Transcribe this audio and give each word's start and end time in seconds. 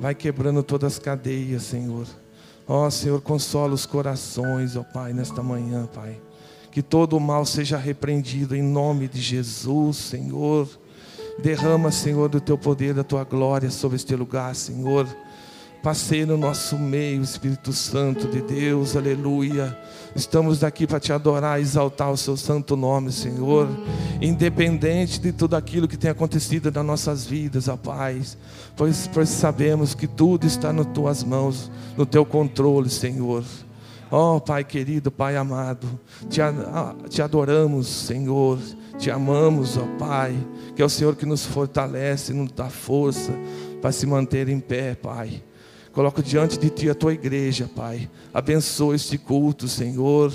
Vai 0.00 0.14
quebrando 0.14 0.62
todas 0.62 0.94
as 0.94 0.98
cadeias, 0.98 1.62
Senhor. 1.62 2.06
Ó 2.66 2.86
oh, 2.86 2.90
Senhor, 2.90 3.20
consola 3.20 3.74
os 3.74 3.86
corações, 3.86 4.76
ó 4.76 4.80
oh, 4.80 4.84
Pai, 4.84 5.12
nesta 5.12 5.42
manhã, 5.42 5.88
Pai. 5.92 6.20
Que 6.70 6.82
todo 6.82 7.16
o 7.16 7.20
mal 7.20 7.44
seja 7.44 7.76
repreendido 7.76 8.54
em 8.54 8.62
nome 8.62 9.08
de 9.08 9.20
Jesus, 9.20 9.96
Senhor. 9.96 10.68
Derrama, 11.38 11.90
Senhor, 11.90 12.28
do 12.28 12.40
teu 12.40 12.58
poder, 12.58 12.94
da 12.94 13.02
tua 13.02 13.24
glória 13.24 13.70
sobre 13.70 13.96
este 13.96 14.14
lugar, 14.14 14.54
Senhor. 14.54 15.08
Passei 15.82 16.26
no 16.26 16.36
nosso 16.36 16.76
meio, 16.76 17.22
Espírito 17.22 17.72
Santo 17.72 18.26
de 18.26 18.42
Deus, 18.42 18.96
aleluia. 18.96 19.78
Estamos 20.14 20.58
daqui 20.58 20.88
para 20.88 20.98
te 20.98 21.12
adorar, 21.12 21.60
exaltar 21.60 22.10
o 22.10 22.16
seu 22.16 22.36
santo 22.36 22.76
nome, 22.76 23.12
Senhor. 23.12 23.68
Independente 24.20 25.20
de 25.20 25.32
tudo 25.32 25.54
aquilo 25.54 25.86
que 25.86 25.96
tem 25.96 26.10
acontecido 26.10 26.72
nas 26.72 26.84
nossas 26.84 27.24
vidas, 27.24 27.68
ó 27.68 27.76
Pai, 27.76 28.20
pois, 28.76 29.08
pois 29.12 29.28
sabemos 29.28 29.94
que 29.94 30.08
tudo 30.08 30.48
está 30.48 30.72
nas 30.72 30.86
tuas 30.86 31.22
mãos, 31.22 31.70
no 31.96 32.04
teu 32.04 32.26
controle, 32.26 32.90
Senhor. 32.90 33.44
Ó 34.10 34.40
Pai 34.40 34.64
querido, 34.64 35.12
Pai 35.12 35.36
amado, 35.36 35.86
te, 36.28 36.40
te 37.08 37.22
adoramos, 37.22 37.86
Senhor, 37.86 38.58
te 38.98 39.12
amamos, 39.12 39.76
ó 39.76 39.86
Pai, 39.96 40.36
que 40.74 40.82
é 40.82 40.84
o 40.84 40.88
Senhor 40.88 41.14
que 41.14 41.24
nos 41.24 41.46
fortalece, 41.46 42.32
nos 42.32 42.50
dá 42.50 42.68
força 42.68 43.32
para 43.80 43.92
se 43.92 44.06
manter 44.06 44.48
em 44.48 44.58
pé, 44.58 44.96
Pai. 44.96 45.44
Coloco 45.98 46.22
diante 46.22 46.56
de 46.56 46.70
Ti 46.70 46.90
a 46.90 46.94
Tua 46.94 47.12
igreja, 47.12 47.68
Pai. 47.74 48.08
Abençoa 48.32 48.94
este 48.94 49.18
culto, 49.18 49.66
Senhor, 49.66 50.32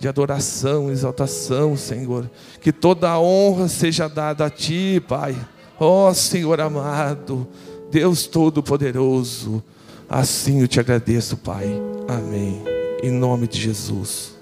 de 0.00 0.08
adoração, 0.08 0.90
exaltação, 0.90 1.76
Senhor. 1.76 2.28
Que 2.60 2.72
toda 2.72 3.08
a 3.08 3.20
honra 3.20 3.68
seja 3.68 4.08
dada 4.08 4.46
a 4.46 4.50
Ti, 4.50 5.00
Pai. 5.06 5.36
Ó 5.78 6.08
oh, 6.08 6.12
Senhor 6.12 6.60
amado, 6.60 7.46
Deus 7.88 8.26
Todo-Poderoso. 8.26 9.62
Assim 10.10 10.62
eu 10.62 10.66
te 10.66 10.80
agradeço, 10.80 11.36
Pai. 11.36 11.68
Amém. 12.08 12.64
Em 13.00 13.12
nome 13.12 13.46
de 13.46 13.60
Jesus. 13.60 14.35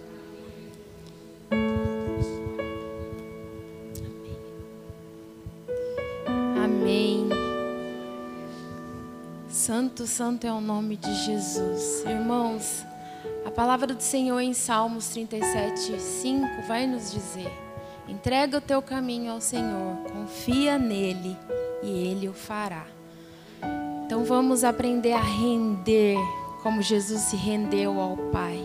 Santo, 9.64 10.06
santo 10.06 10.46
é 10.46 10.52
o 10.52 10.60
nome 10.60 10.94
de 10.94 11.14
Jesus. 11.24 12.04
Irmãos, 12.04 12.84
a 13.46 13.50
palavra 13.50 13.94
do 13.94 14.02
Senhor 14.02 14.38
em 14.40 14.52
Salmos 14.52 15.08
37, 15.08 15.98
5 15.98 16.46
vai 16.68 16.86
nos 16.86 17.10
dizer: 17.10 17.50
entrega 18.06 18.58
o 18.58 18.60
teu 18.60 18.82
caminho 18.82 19.32
ao 19.32 19.40
Senhor, 19.40 19.96
confia 20.12 20.78
nele 20.78 21.34
e 21.82 21.88
ele 21.88 22.28
o 22.28 22.34
fará. 22.34 22.84
Então 24.04 24.22
vamos 24.22 24.64
aprender 24.64 25.14
a 25.14 25.22
render 25.22 26.18
como 26.62 26.82
Jesus 26.82 27.22
se 27.22 27.36
rendeu 27.36 27.98
ao 27.98 28.18
Pai. 28.30 28.62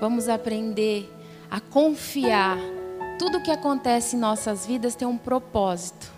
Vamos 0.00 0.28
aprender 0.28 1.08
a 1.48 1.60
confiar. 1.60 2.58
Tudo 3.16 3.44
que 3.44 3.52
acontece 3.52 4.16
em 4.16 4.18
nossas 4.18 4.66
vidas 4.66 4.96
tem 4.96 5.06
um 5.06 5.16
propósito. 5.16 6.10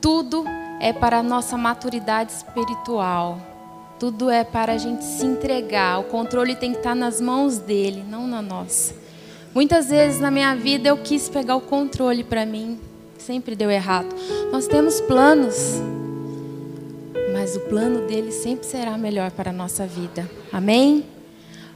Tudo 0.00 0.46
é 0.80 0.92
para 0.92 1.18
a 1.18 1.22
nossa 1.22 1.56
maturidade 1.56 2.32
espiritual. 2.32 3.38
Tudo 3.98 4.28
é 4.28 4.44
para 4.44 4.72
a 4.72 4.78
gente 4.78 5.04
se 5.04 5.24
entregar. 5.24 6.00
O 6.00 6.04
controle 6.04 6.56
tem 6.56 6.72
que 6.72 6.78
estar 6.78 6.94
nas 6.94 7.20
mãos 7.20 7.58
dele, 7.58 8.04
não 8.08 8.26
na 8.26 8.42
nossa. 8.42 8.94
Muitas 9.54 9.88
vezes 9.88 10.20
na 10.20 10.30
minha 10.30 10.54
vida 10.56 10.88
eu 10.88 10.96
quis 10.96 11.28
pegar 11.28 11.54
o 11.54 11.60
controle 11.60 12.24
para 12.24 12.44
mim, 12.44 12.78
sempre 13.16 13.54
deu 13.54 13.70
errado. 13.70 14.08
Nós 14.50 14.66
temos 14.66 15.00
planos, 15.00 15.80
mas 17.32 17.54
o 17.54 17.60
plano 17.60 18.06
dele 18.06 18.32
sempre 18.32 18.66
será 18.66 18.98
melhor 18.98 19.30
para 19.30 19.50
a 19.50 19.52
nossa 19.52 19.86
vida. 19.86 20.28
Amém? 20.52 21.04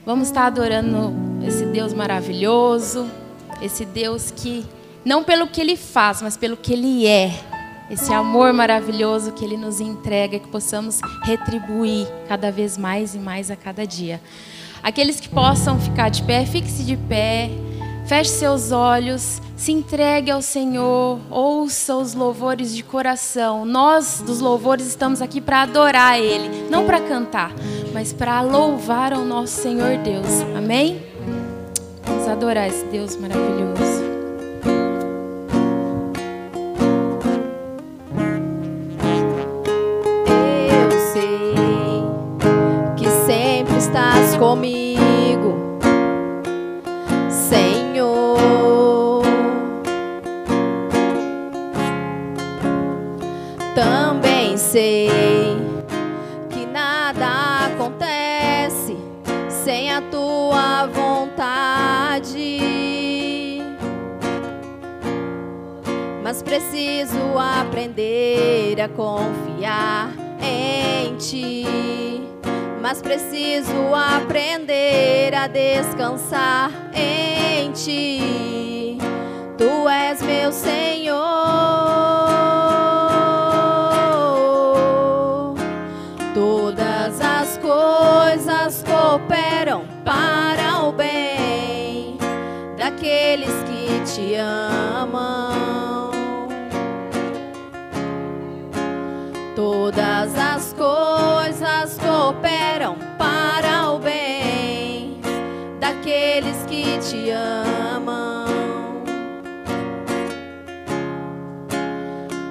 Vamos 0.05 0.29
estar 0.29 0.47
adorando 0.47 1.13
esse 1.47 1.67
Deus 1.67 1.93
maravilhoso, 1.93 3.09
esse 3.63 3.85
Deus 3.85 4.33
que, 4.33 4.67
não 5.05 5.23
pelo 5.23 5.47
que 5.47 5.61
ele 5.61 5.77
faz, 5.77 6.21
mas 6.21 6.37
pelo 6.37 6.57
que 6.57 6.73
ele 6.73 7.07
é 7.07 7.33
esse 7.91 8.13
amor 8.13 8.53
maravilhoso 8.53 9.33
que 9.33 9.45
Ele 9.45 9.57
nos 9.57 9.81
entrega, 9.81 10.39
que 10.39 10.49
possamos 10.49 11.01
retribuir 11.25 12.07
cada 12.29 12.51
vez 12.51 12.77
mais 12.77 13.15
e 13.15 13.19
mais 13.19 13.51
a 13.51 13.57
cada 13.57 13.87
dia. 13.87 14.21
Aqueles 14.83 15.19
que 15.21 15.29
possam 15.29 15.79
ficar 15.81 16.09
de 16.09 16.23
pé, 16.23 16.45
fique-se 16.47 16.85
de 16.85 16.97
pé, 16.97 17.51
feche 18.07 18.31
seus 18.31 18.73
olhos, 18.73 19.41
se 19.57 19.73
entregue 19.73 20.31
ao 20.31 20.41
Senhor, 20.41 21.19
ouça 21.29 21.97
os 21.97 22.15
louvores 22.15 22.75
de 22.75 22.83
coração. 22.83 23.65
Nós, 23.65 24.23
dos 24.25 24.41
louvores, 24.41 24.87
estamos 24.87 25.21
aqui 25.21 25.41
para 25.41 25.63
adorar 25.63 26.19
Ele, 26.19 26.69
não 26.71 26.87
para 26.87 27.01
cantar, 27.01 27.53
mas 27.93 28.13
para 28.13 28.41
louvar 28.41 29.13
ao 29.13 29.25
nosso 29.25 29.61
Senhor 29.61 29.99
Deus. 29.99 30.43
Amém? 30.57 31.03
Vamos 32.05 32.29
adorar 32.29 32.69
esse 32.69 32.85
Deus 32.87 33.17
maravilhoso. 33.17 33.98
Confiar 68.99 70.11
em 70.43 71.17
ti 71.17 71.99
mas 72.81 73.03
preciso 73.03 73.95
aprender 73.95 75.35
a 75.35 75.47
descansar 75.47 76.71
em 76.95 77.71
ti. 77.73 78.97
Tu 79.59 79.89
és 79.89 80.23
meu 80.23 80.51
Senhor. 80.51 81.19
Todas 86.33 87.21
as 87.21 87.59
coisas 87.59 88.83
cooperam 88.85 89.85
para 90.05 90.85
o 90.85 90.93
bem 90.93 92.17
daqueles 92.79 93.53
que 93.65 94.01
te 94.15 94.35
amam. 94.37 94.78
Te 107.09 107.31
amam. 107.31 108.47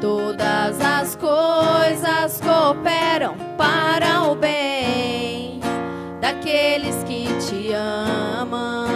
Todas 0.02 0.82
as 0.82 1.16
coisas 1.16 2.42
cooperam 2.42 3.36
para 3.56 4.24
o 4.24 4.36
bem 4.36 5.60
daqueles 6.20 7.04
que 7.04 7.28
te 7.40 7.72
amam. 7.74 8.88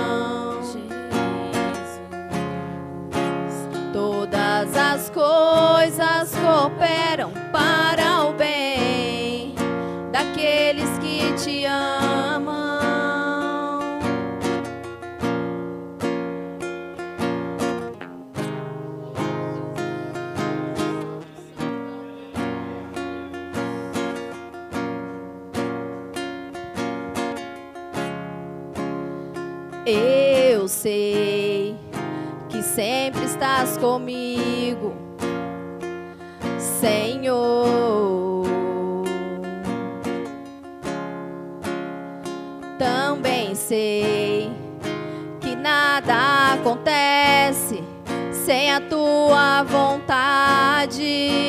Todas 3.94 4.76
as 4.76 5.10
coisas 5.12 6.34
cooperam 6.36 7.41
comigo 33.82 34.94
Senhor. 36.60 38.46
Também 42.78 43.56
sei 43.56 44.52
que 45.40 45.56
nada 45.56 46.54
acontece 46.54 47.84
sem 48.46 48.72
a 48.72 48.80
tua 48.80 49.64
vontade. 49.64 51.42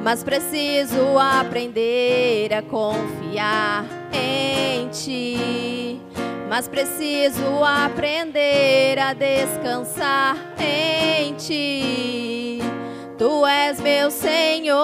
mas 0.00 0.24
preciso 0.24 1.18
aprender 1.18 2.54
a 2.54 2.62
confiar 2.62 3.84
em 4.10 4.88
ti. 4.88 5.87
Mas 6.48 6.66
preciso 6.66 7.62
aprender 7.62 8.98
a 8.98 9.12
descansar 9.12 10.36
em 10.58 11.34
ti. 11.34 12.58
Tu 13.18 13.46
és 13.46 13.80
meu 13.80 14.10
Senhor. 14.10 14.78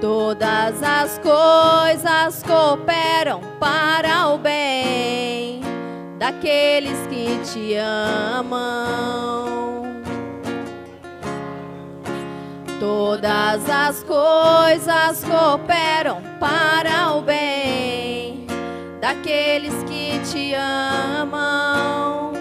Todas 0.00 0.82
as 0.82 1.18
coisas 1.18 2.42
cooperam 2.42 3.40
para 3.58 4.28
o 4.28 4.38
bem 4.38 5.60
daqueles 6.18 7.06
que 7.08 7.38
te 7.50 7.74
amam. 7.74 9.61
Todas 12.82 13.70
as 13.70 14.02
coisas 14.02 15.22
cooperam 15.22 16.20
para 16.40 17.14
o 17.14 17.22
bem 17.22 18.44
daqueles 19.00 19.84
que 19.84 20.18
te 20.28 20.52
amam. 20.52 22.32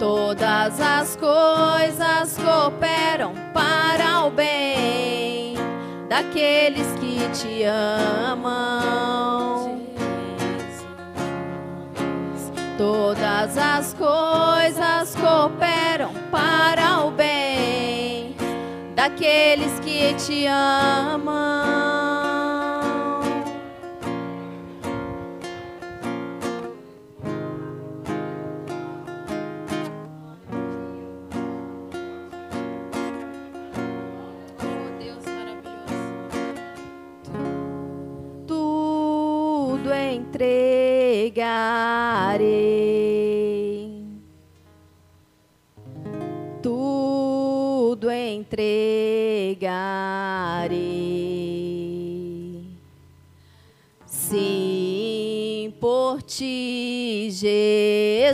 Todas 0.00 0.80
as 0.80 1.14
coisas 1.14 2.36
cooperam 2.38 3.34
para 3.54 4.24
o 4.24 4.30
bem 4.30 5.54
daqueles 6.08 6.88
que 6.98 7.28
te 7.28 7.62
amam. 8.32 9.85
Todas 12.78 13.56
as 13.56 13.94
coisas 13.94 15.16
cooperam 15.16 16.12
para 16.30 17.06
o 17.06 17.10
bem 17.10 18.36
daqueles 18.94 19.80
que 19.80 20.12
te 20.14 20.46
amam. 20.46 21.36
Oh, 34.60 34.90
Deus 34.98 35.24
maravilhoso. 35.24 36.12
tudo 38.46 39.90
entregarei. 39.94 41.26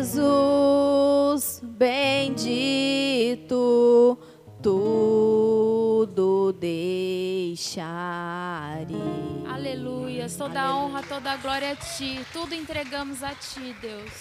Jesus, 0.02 1.62
bendito, 1.62 2.18
tudo 4.60 6.52
deixarei. 6.54 7.76
Aleluia. 9.48 10.28
Toda 10.28 10.60
a 10.60 10.74
honra, 10.74 11.04
toda 11.04 11.36
glória 11.36 11.70
a 11.70 11.76
ti. 11.76 12.18
Tudo 12.32 12.52
entregamos 12.52 13.22
a 13.22 13.32
ti, 13.32 13.76
Deus. 13.80 14.12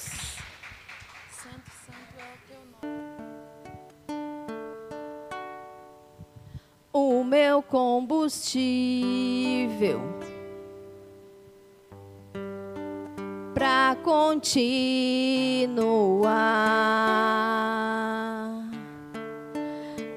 Santo, 1.32 1.72
santo 1.84 2.16
é 2.16 2.30
o 2.36 2.38
teu 2.48 2.60
nome. 2.80 3.02
o 6.94 7.24
meu 7.24 7.64
combustível 7.64 8.42
para 13.62 13.96
continuar. 14.02 14.82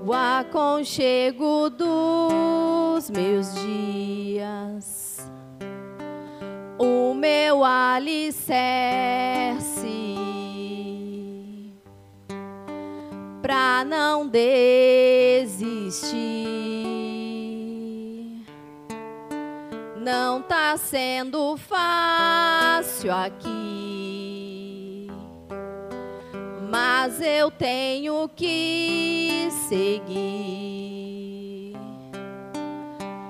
o 0.02 0.14
aconchego 0.14 1.70
dos 1.70 3.10
meus 3.10 3.54
dias 3.56 5.10
o 6.78 7.14
meu 7.14 7.66
alicerce 7.66 8.80
pra 13.50 13.84
não 13.84 14.30
desistir. 14.30 15.58
Não 19.98 20.40
tá 20.40 20.78
sendo 20.78 21.58
fácil 21.58 23.12
aqui, 23.12 23.48
mas 26.70 27.20
eu 27.20 27.50
tenho 27.50 28.30
que 28.36 29.50
seguir. 29.68 30.54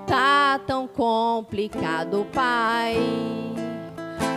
Tá 0.05 0.59
tão 0.67 0.85
complicado, 0.85 2.27
pai. 2.33 2.97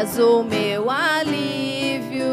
És 0.00 0.16
o 0.16 0.44
meu 0.44 0.88
alívio, 0.88 2.28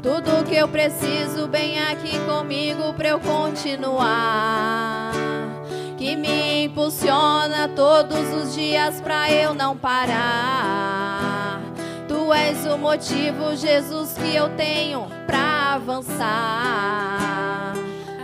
tudo 0.00 0.44
que 0.48 0.54
eu 0.54 0.68
preciso 0.68 1.48
bem 1.48 1.80
aqui 1.80 2.16
comigo 2.20 2.94
pra 2.94 3.08
eu 3.08 3.18
continuar. 3.18 5.10
Que 5.98 6.14
me 6.14 6.66
impulsiona 6.66 7.68
todos 7.74 8.32
os 8.32 8.54
dias 8.54 9.00
pra 9.00 9.28
eu 9.32 9.52
não 9.52 9.76
parar. 9.76 11.60
Tu 12.06 12.32
és 12.32 12.64
o 12.66 12.78
motivo, 12.78 13.56
Jesus, 13.56 14.12
que 14.12 14.36
eu 14.36 14.48
tenho 14.50 15.08
pra 15.26 15.74
avançar. 15.74 16.22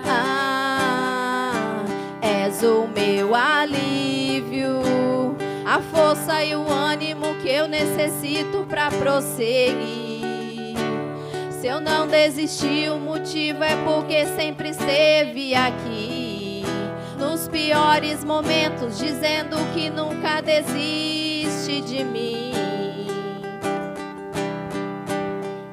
Ah, 0.07 1.83
és 2.23 2.63
o 2.63 2.87
meu 2.95 3.35
alívio, 3.35 5.36
a 5.77 5.83
força 5.83 6.43
e 6.43 6.57
o 6.57 6.67
ânimo 6.67 7.35
que 7.43 7.51
eu 7.51 7.69
necessito 7.69 8.65
pra 8.67 8.91
prosseguir. 8.91 10.25
Se 11.51 11.67
eu 11.67 11.81
não 11.81 12.07
desisti, 12.07 12.89
o 12.89 12.99
motivo 12.99 13.63
é 13.63 13.77
porque 13.85 14.25
sempre 14.25 14.71
esteve 14.71 15.55
aqui. 15.55 16.65
Nos 17.19 17.47
piores 17.47 18.25
momentos, 18.25 18.97
dizendo 18.97 19.57
que 19.75 19.91
nunca 19.91 20.41
desiste 20.41 21.83
de 21.83 22.03
mim. 22.05 22.53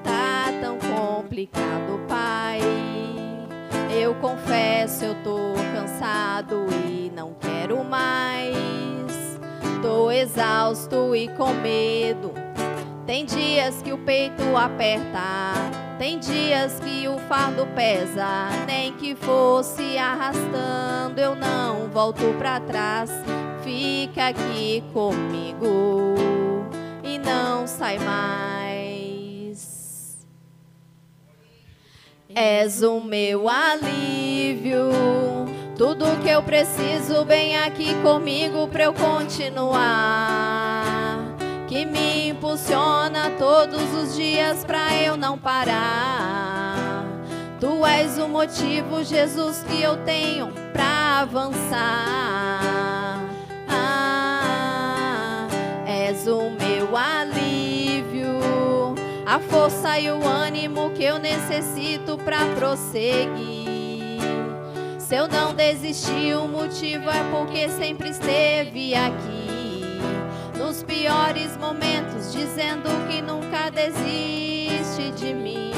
Tá 0.03 0.51
tão 0.59 0.77
complicado, 0.79 2.01
pai. 2.09 2.59
Eu 3.97 4.13
confesso, 4.15 5.05
eu 5.05 5.15
tô 5.23 5.53
cansado 5.73 6.65
e 6.89 7.09
não 7.15 7.33
quero 7.39 7.81
mais. 7.85 9.02
Tô 9.83 10.09
exausto 10.09 11.13
e 11.13 11.27
com 11.27 11.53
medo. 11.55 12.31
Tem 13.05 13.25
dias 13.25 13.81
que 13.81 13.91
o 13.91 13.97
peito 13.97 14.55
aperta, 14.55 15.51
tem 15.99 16.17
dias 16.19 16.79
que 16.79 17.05
o 17.09 17.17
fardo 17.27 17.67
pesa. 17.75 18.47
Nem 18.65 18.93
que 18.93 19.13
fosse 19.13 19.97
arrastando, 19.97 21.19
eu 21.19 21.35
não 21.35 21.89
volto 21.89 22.23
pra 22.37 22.61
trás. 22.61 23.11
Fica 23.61 24.29
aqui 24.29 24.81
comigo 24.93 26.15
e 27.03 27.19
não 27.19 27.67
sai 27.67 27.99
mais. 27.99 28.63
És 32.33 32.81
o 32.83 33.01
meu 33.01 33.49
alívio, 33.49 34.91
Tudo 35.77 36.05
que 36.21 36.29
eu 36.29 36.43
preciso 36.43 37.25
bem 37.25 37.57
aqui 37.57 37.95
comigo 38.03 38.67
pra 38.67 38.83
eu 38.83 38.93
continuar. 38.93 39.73
Que 41.67 41.83
me 41.83 42.29
impulsiona 42.29 43.31
todos 43.39 43.81
os 43.95 44.15
dias 44.15 44.63
pra 44.63 44.95
eu 44.95 45.17
não 45.17 45.35
parar. 45.35 47.07
Tu 47.59 47.83
és 47.87 48.19
o 48.19 48.27
motivo, 48.27 49.03
Jesus, 49.03 49.63
que 49.63 49.81
eu 49.81 49.97
tenho 50.03 50.53
pra 50.71 51.21
avançar. 51.21 53.19
Ah, 53.67 55.47
és 55.87 56.27
o 56.27 56.51
meu 56.51 56.95
alívio, 56.95 58.37
a 59.25 59.39
força 59.39 59.99
e 59.99 60.11
o 60.11 60.23
ânimo 60.23 60.91
que 60.91 61.03
eu 61.03 61.17
necessito 61.17 62.15
pra 62.19 62.45
prosseguir. 62.55 63.52
Se 65.13 65.17
eu 65.17 65.27
não 65.27 65.53
desisti, 65.53 66.33
o 66.33 66.47
motivo 66.47 67.07
é 67.07 67.23
porque 67.29 67.69
sempre 67.69 68.09
esteve 68.09 68.95
aqui. 68.95 69.83
Nos 70.57 70.81
piores 70.81 71.55
momentos, 71.55 72.33
dizendo 72.33 72.89
que 73.07 73.21
nunca 73.21 73.69
desiste 73.69 75.11
de 75.15 75.35
mim. 75.35 75.71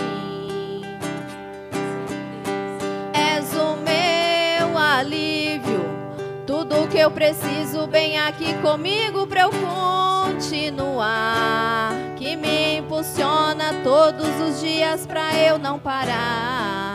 És 3.13 3.54
o 3.54 3.75
meu 3.75 4.77
alívio, 4.77 5.84
tudo 6.48 6.88
que 6.88 7.00
eu 7.00 7.12
preciso, 7.12 7.88
bem 7.88 8.18
aqui 8.18 8.54
comigo 8.62 9.27
pra 9.27 9.42
eu 9.42 9.50
continuar. 10.30 11.92
Que 12.15 12.38
me 12.38 12.77
impulsiona 12.77 13.82
todos 13.84 14.30
os 14.39 14.62
dias 14.62 15.06
pra 15.06 15.38
eu 15.38 15.60
não 15.60 15.77
parar. 15.77 16.95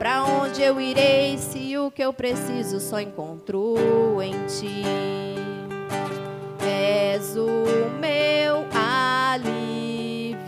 Pra 0.00 0.24
onde 0.24 0.62
eu 0.62 0.80
irei 0.80 1.36
se 1.36 1.76
o 1.76 1.90
que 1.90 2.02
eu 2.02 2.10
preciso 2.10 2.80
só 2.80 2.98
encontro 2.98 3.76
em 4.22 4.32
ti? 4.46 4.82
És 6.66 7.36
o 7.36 7.90
meu 8.00 8.64
alívio, 8.74 10.40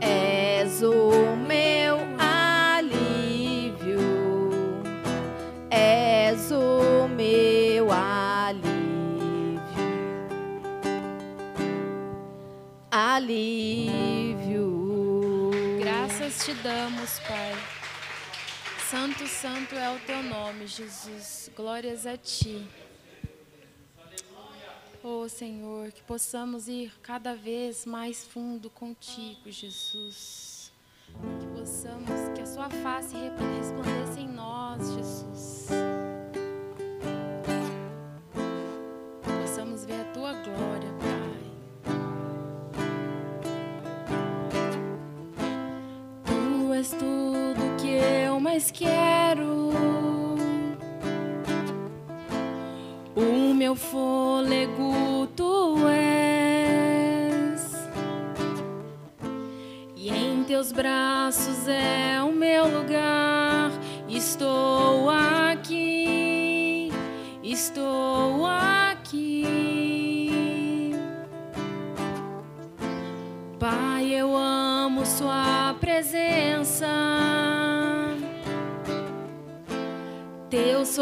és 0.00 0.82
o 0.82 1.34
meu 1.48 1.98
alívio, 2.16 3.98
és 5.68 6.52
o 6.52 7.08
meu 7.08 7.90
alívio, 7.90 8.68
alívio. 12.88 13.90
Graças 15.80 16.44
te 16.44 16.54
damos, 16.62 17.18
Pai. 17.26 17.63
Santo, 18.94 19.26
santo 19.26 19.74
é 19.74 19.90
o 19.90 19.98
teu 20.06 20.22
nome, 20.22 20.68
Jesus. 20.68 21.50
Glórias 21.56 22.06
a 22.06 22.16
ti. 22.16 22.64
Oh, 25.02 25.28
Senhor, 25.28 25.90
que 25.90 26.00
possamos 26.04 26.68
ir 26.68 26.92
cada 27.02 27.34
vez 27.34 27.84
mais 27.84 28.24
fundo 28.24 28.70
contigo, 28.70 29.50
Jesus. 29.50 30.72
Que 31.08 31.58
possamos, 31.58 32.08
que 32.36 32.42
a 32.42 32.46
sua 32.46 32.70
face 32.70 33.16
resplandeça 33.58 34.20
em 34.20 34.28
nós, 34.28 34.88
Jesus. 34.92 35.83
Mais 48.54 48.70
quero. 48.70 49.70
O 53.16 53.52
meu 53.52 53.74
fôlego 53.74 55.26
tu 55.34 55.76
és. 55.88 57.72
E 59.96 60.08
em 60.08 60.44
teus 60.44 60.70
braços 60.70 61.66
é 61.66 62.22
o 62.22 62.30
meu 62.30 62.68
lugar. 62.68 63.13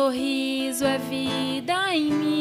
Sorriso 0.02 0.84
é 0.84 0.98
vida 0.98 1.94
em 1.94 2.10
mim. 2.10 2.31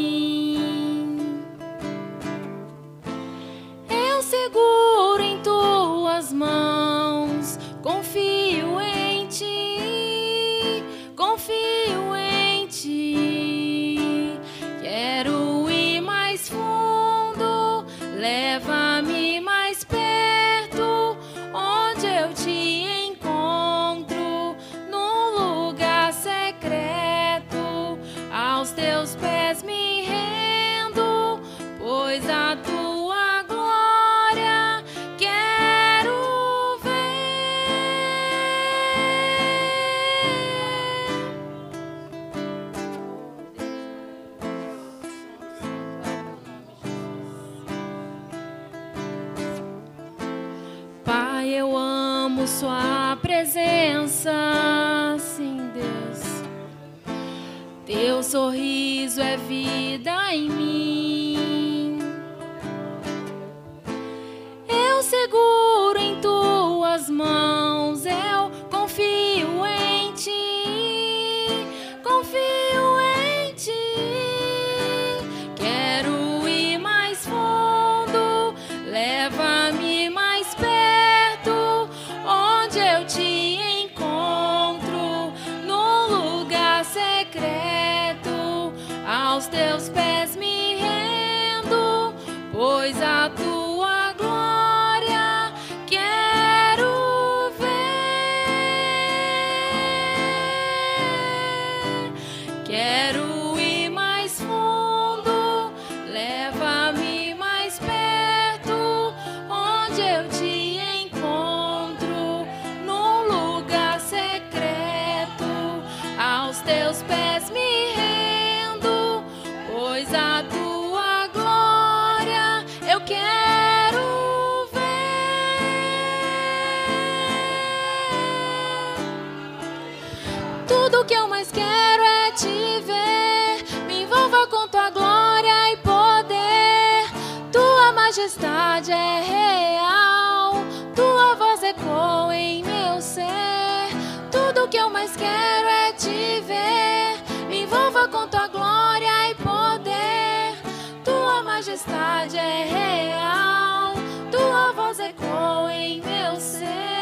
Real, 139.22 140.54
tua 140.96 141.36
voz 141.36 141.63
ecoa 141.63 142.36
em 142.36 142.63
meu 142.63 143.01
ser. 143.01 143.90
Tudo 144.32 144.68
que 144.68 144.78
eu 144.78 144.90
mais 144.90 145.16
quero 145.16 145.68
é 145.68 145.94
te 145.94 146.42
ver. 146.42 147.48
Me 147.48 147.63
envolva 147.63 148.08
com 148.08 148.28
tua 148.28 148.48
glória 148.48 149.30
e 149.30 149.36
poder. 149.36 150.58
Tua 151.04 151.44
majestade 151.44 152.38
é 152.38 152.66
real, 152.66 153.94
tua 154.32 154.72
voz 154.74 155.00
ecoa 155.00 155.74
em 155.74 156.01
meu 156.01 156.40
ser. 156.40 157.00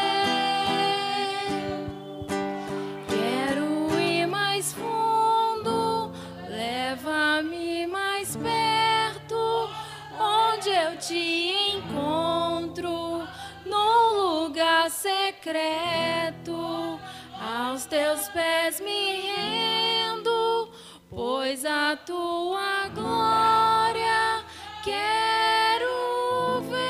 Eu 10.90 10.96
te 10.98 11.54
encontro, 11.76 13.22
num 13.64 14.42
lugar 14.42 14.90
secreto. 14.90 16.50
Aos 17.40 17.86
teus 17.86 18.28
pés 18.28 18.80
me 18.80 19.22
rendo, 19.22 20.70
pois 21.08 21.64
a 21.64 21.96
tua 21.96 22.88
glória 22.88 24.44
quero 24.82 26.60
ver. 26.62 26.80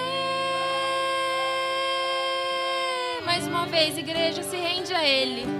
Mais 3.24 3.46
uma 3.46 3.66
vez, 3.66 3.96
igreja, 3.98 4.42
se 4.42 4.56
rende 4.56 4.92
a 4.94 5.04
Ele. 5.04 5.59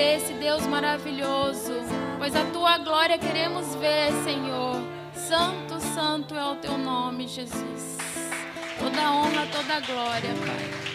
Esse 0.00 0.32
Deus 0.34 0.66
maravilhoso, 0.66 1.72
pois 2.18 2.34
a 2.34 2.44
tua 2.46 2.78
glória 2.78 3.18
queremos 3.18 3.74
ver, 3.76 4.10
Senhor. 4.24 4.76
Santo, 5.14 5.78
santo 5.94 6.34
é 6.34 6.44
o 6.44 6.56
teu 6.56 6.76
nome, 6.76 7.28
Jesus. 7.28 7.98
Toda 8.78 9.12
honra, 9.12 9.46
toda 9.52 9.80
glória, 9.80 10.30
Pai. 10.46 10.90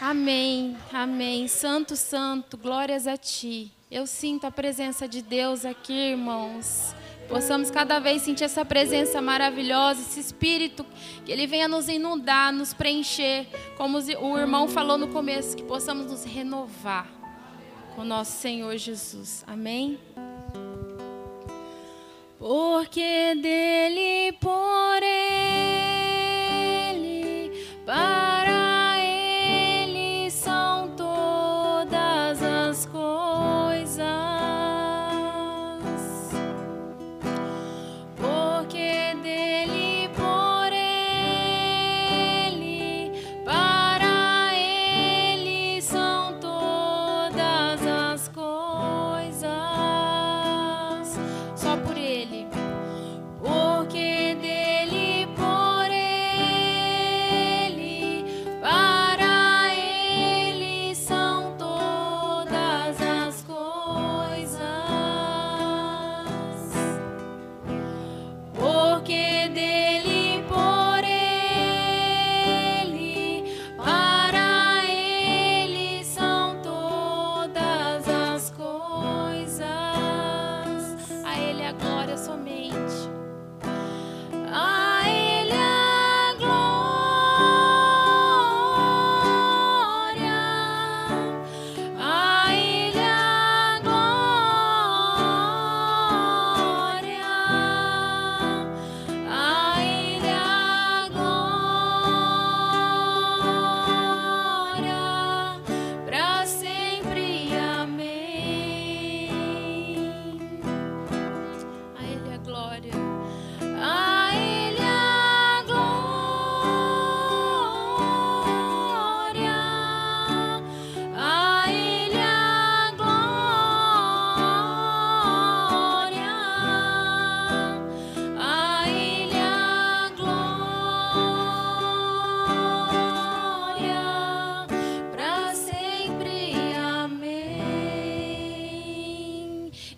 Amém, 0.00 0.76
amém. 0.92 1.48
Santo, 1.48 1.96
santo, 1.96 2.58
glórias 2.58 3.06
a 3.06 3.16
ti. 3.16 3.72
Eu 3.90 4.06
sinto 4.06 4.46
a 4.46 4.50
presença 4.50 5.06
de 5.06 5.22
Deus 5.22 5.64
aqui, 5.64 6.10
irmãos. 6.10 6.94
Possamos 7.28 7.70
cada 7.70 7.98
vez 7.98 8.22
sentir 8.22 8.44
essa 8.44 8.64
presença 8.64 9.20
maravilhosa, 9.20 10.00
esse 10.00 10.20
espírito, 10.20 10.86
que 11.24 11.32
ele 11.32 11.46
venha 11.46 11.66
nos 11.66 11.88
inundar, 11.88 12.52
nos 12.52 12.72
preencher, 12.74 13.46
como 13.76 13.98
o 13.98 14.38
irmão 14.38 14.68
falou 14.68 14.96
no 14.98 15.08
começo, 15.08 15.56
que 15.56 15.62
possamos 15.62 16.06
nos 16.10 16.24
renovar 16.24 17.08
com 17.94 18.02
o 18.02 18.04
nosso 18.04 18.32
Senhor 18.40 18.76
Jesus. 18.76 19.42
Amém? 19.46 19.98
Porque 22.38 23.34
dele, 23.36 24.32
por 24.38 25.02
ele, 25.02 25.50
para 27.86 28.33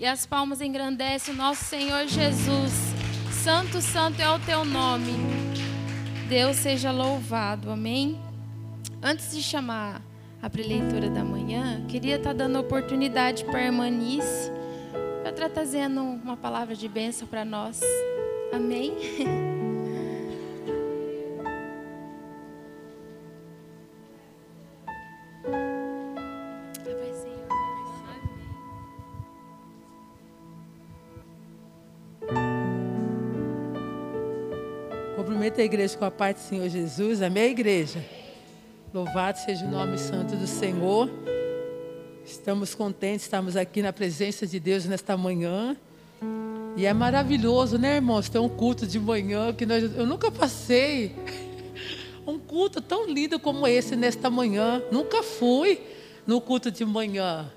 E 0.07 0.09
as 0.09 0.25
palmas 0.25 0.61
engrandecem 0.61 1.35
o 1.35 1.37
nosso 1.37 1.65
Senhor 1.65 2.07
Jesus. 2.07 2.71
Santo, 3.43 3.83
santo 3.83 4.23
é 4.23 4.31
o 4.31 4.39
teu 4.39 4.65
nome. 4.65 5.11
Deus 6.29 6.59
seja 6.59 6.93
louvado. 6.93 7.73
Amém. 7.73 8.17
Antes 9.03 9.33
de 9.35 9.43
chamar 9.43 10.01
a 10.41 10.49
preleitura 10.49 11.11
da 11.11 11.25
manhã, 11.25 11.85
queria 11.89 12.19
estar 12.19 12.35
dando 12.35 12.57
oportunidade 12.57 13.45
para 13.47 13.59
a 13.59 13.65
irmã 13.65 13.91
Nice 13.91 14.49
para 15.23 15.31
estar 15.31 15.49
trazendo 15.49 16.01
uma 16.01 16.37
palavra 16.37 16.77
de 16.77 16.87
bênção 16.87 17.27
para 17.27 17.45
nós. 17.45 17.81
Amém. 18.53 18.95
A 35.59 35.63
igreja 35.63 35.97
com 35.97 36.05
a 36.05 36.11
paz 36.11 36.37
do 36.37 36.41
Senhor 36.41 36.69
Jesus. 36.69 37.23
Amém, 37.23 37.51
igreja? 37.53 38.05
Louvado 38.93 39.39
seja 39.39 39.65
o 39.65 39.71
nome 39.71 39.97
santo 39.97 40.37
do 40.37 40.47
Senhor. 40.47 41.11
Estamos 42.27 42.75
contentes, 42.75 43.23
estamos 43.23 43.57
aqui 43.57 43.81
na 43.81 43.91
presença 43.91 44.47
de 44.47 44.61
Deus 44.61 44.85
nesta 44.85 45.17
manhã. 45.17 45.75
E 46.77 46.85
é 46.85 46.93
maravilhoso, 46.93 47.79
né, 47.79 47.97
irmãos? 47.97 48.29
Ter 48.29 48.39
um 48.39 48.51
culto 48.51 48.87
de 48.87 49.01
manhã 49.01 49.51
que 49.55 49.65
nós, 49.65 49.83
eu 49.97 50.05
nunca 50.05 50.31
passei 50.31 51.17
um 52.27 52.39
culto 52.39 52.83
tão 52.83 53.07
lindo 53.07 53.41
como 53.41 53.67
esse 53.67 53.97
nesta 53.97 54.29
manhã. 54.29 54.83
Nunca 54.93 55.23
fui 55.23 55.81
no 56.27 56.39
culto 56.39 56.71
de 56.71 56.85
manhã. 56.85 57.51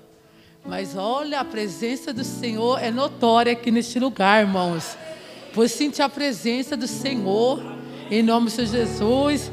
Mas 0.64 0.96
olha, 0.96 1.40
a 1.40 1.44
presença 1.44 2.14
do 2.14 2.24
Senhor 2.24 2.82
é 2.82 2.90
notória 2.90 3.52
aqui 3.52 3.70
neste 3.70 3.98
lugar, 3.98 4.40
irmãos. 4.40 4.96
Vou 5.52 5.68
sentir 5.68 6.00
a 6.00 6.08
presença 6.08 6.78
do 6.78 6.86
Senhor, 6.86 7.60
em 8.10 8.22
nome 8.22 8.46
do 8.46 8.50
Senhor 8.50 8.66
Jesus, 8.66 9.52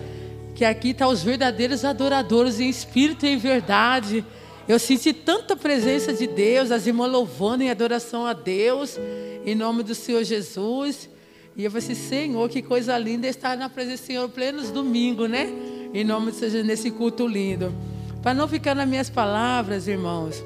que 0.55 0.65
aqui 0.65 0.89
estão 0.89 1.09
os 1.09 1.21
verdadeiros 1.21 1.85
adoradores 1.85 2.59
em 2.59 2.67
espírito 2.67 3.25
e 3.25 3.29
em 3.29 3.37
verdade. 3.37 4.25
Eu 4.67 4.79
senti 4.79 5.13
tanta 5.13 5.55
presença 5.55 6.11
de 6.11 6.25
Deus, 6.25 6.71
as 6.71 6.87
irmãs 6.87 7.11
louvando 7.11 7.63
em 7.63 7.69
adoração 7.69 8.25
a 8.25 8.33
Deus, 8.33 8.97
em 9.45 9.53
nome 9.53 9.83
do 9.83 9.93
Senhor 9.93 10.23
Jesus. 10.23 11.07
E 11.55 11.63
eu 11.63 11.71
falei 11.71 11.85
assim, 11.85 11.95
Senhor, 11.95 12.49
que 12.49 12.61
coisa 12.61 12.97
linda 12.97 13.27
estar 13.27 13.55
na 13.55 13.69
presença 13.69 14.03
do 14.03 14.05
Senhor 14.07 14.29
plenos 14.29 14.71
domingo, 14.71 15.27
né? 15.27 15.47
Em 15.93 16.03
nome 16.03 16.31
de 16.31 16.39
Jesus, 16.39 16.65
nesse 16.65 16.91
culto 16.91 17.27
lindo. 17.27 17.73
Para 18.21 18.33
não 18.33 18.47
ficar 18.47 18.75
nas 18.75 18.87
minhas 18.87 19.09
palavras, 19.09 19.87
irmãos, 19.87 20.43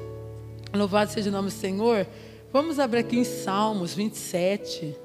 louvado 0.72 1.10
seja 1.10 1.30
o 1.30 1.32
nome 1.32 1.48
do 1.48 1.54
Senhor, 1.54 2.06
vamos 2.52 2.78
abrir 2.78 3.00
aqui 3.00 3.16
em 3.18 3.24
Salmos 3.24 3.94
27. 3.94 5.01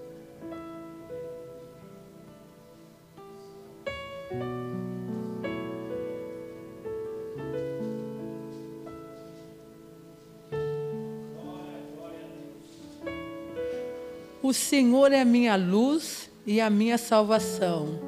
O 14.47 14.53
Senhor 14.53 15.11
é 15.11 15.19
a 15.19 15.25
minha 15.25 15.57
luz 15.57 16.29
e 16.45 16.61
a 16.61 16.69
minha 16.69 16.97
salvação. 16.97 17.99